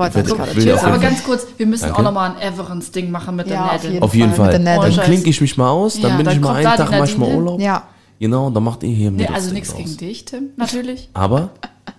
[0.55, 1.97] will ja tschüss, auf Aber ganz kurz, wir müssen Danke.
[1.99, 3.93] auch nochmal ein Everence-Ding machen mit Ja, Nägeln.
[3.93, 4.63] jeden auf jeden Fall, Fall.
[4.63, 5.05] Dann Scheiß.
[5.05, 7.17] klinke ich mich mal aus, dann Ja, bin dann ich mal einen Tag, mach ich
[7.17, 7.33] mal.
[7.33, 7.59] Urlaub.
[7.59, 7.83] Ja.
[8.19, 9.21] Genau, dann macht ihr hier mit.
[9.29, 11.09] Nee, also nichts gegen dich, Tim, natürlich.
[11.13, 11.49] Aber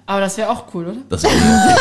[0.06, 0.96] Aber das wäre auch cool, oder?
[1.08, 1.32] Das wäre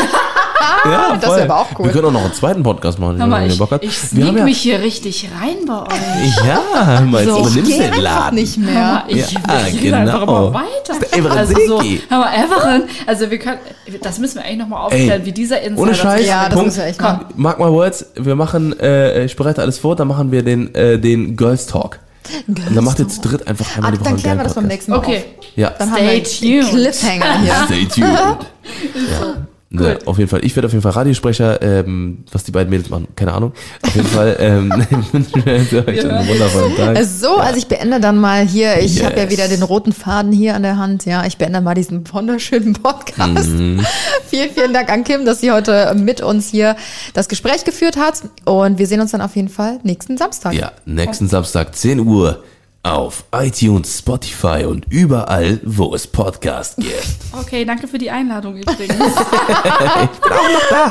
[0.86, 1.38] ja, das voll.
[1.38, 1.86] wär aber auch cool.
[1.86, 3.84] Wir können auch noch einen zweiten Podcast machen, wenn mal, ihr ich, Bock habt.
[3.84, 6.46] ich sneak haben ja, mich hier richtig rein bei euch.
[6.48, 7.36] ja, meinst So.
[7.38, 8.36] du, übernimmst den einfach Laden.
[8.36, 8.74] nicht mehr.
[8.74, 10.48] mal, ich Ja, ich will einfach genau.
[10.48, 10.66] immer weiter.
[10.88, 11.78] Das der also so,
[12.10, 13.58] mal, Everett, also wir können,
[14.02, 16.66] das müssen wir eigentlich nochmal aufklären, Ey, wie dieser Insider ohne Scheiß, Ja, das Punkt.
[16.68, 17.26] müssen wir echt Komm, machen.
[17.36, 21.00] Mark my words, wir machen, äh, ich bereite alles vor, dann machen wir den, äh,
[21.00, 22.00] den Girls Talk.
[22.48, 24.54] Und dann macht ihr zu dritt einfach Ah, einmal die Woche dann klären wir das
[24.56, 24.98] beim nächsten Mal.
[24.98, 25.18] Okay.
[25.18, 25.46] Auf.
[25.56, 26.70] Ja, Dann Stay haben wir einen tuned.
[26.70, 27.54] Cliffhanger hier.
[27.66, 28.08] stay tuned.
[29.12, 29.36] ja.
[29.72, 30.46] Ne, auf jeden Fall.
[30.46, 33.52] Ich werde auf jeden Fall Radiosprecher, ähm, was die beiden Mädels machen, keine Ahnung.
[33.82, 34.70] Auf jeden Fall ähm,
[35.12, 37.04] wünschen wir euch einen wundervollen Tag.
[37.04, 39.32] So, also ich beende dann mal hier, ich habe ja Yes.
[39.32, 43.50] wieder den roten Faden hier an der Hand, ja, ich beende mal diesen wunderschönen Podcast.
[43.50, 43.84] Mhm.
[44.30, 46.76] vielen, vielen Dank an Kim, dass sie heute mit uns hier
[47.14, 50.54] das Gespräch geführt hat und wir sehen uns dann auf jeden Fall nächsten Samstag.
[50.54, 52.44] Ja, nächsten Samstag 10 Uhr
[52.86, 57.18] auf iTunes, Spotify und überall, wo es Podcasts gibt.
[57.42, 59.16] Okay, danke für die Einladung übrigens.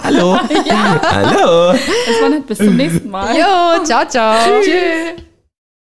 [0.02, 0.38] Hallo.
[0.40, 1.72] Hallo.
[1.72, 3.36] Es war nett, bis zum nächsten Mal.
[3.36, 4.60] Jo, ciao, ciao.
[4.60, 5.23] Tschüss.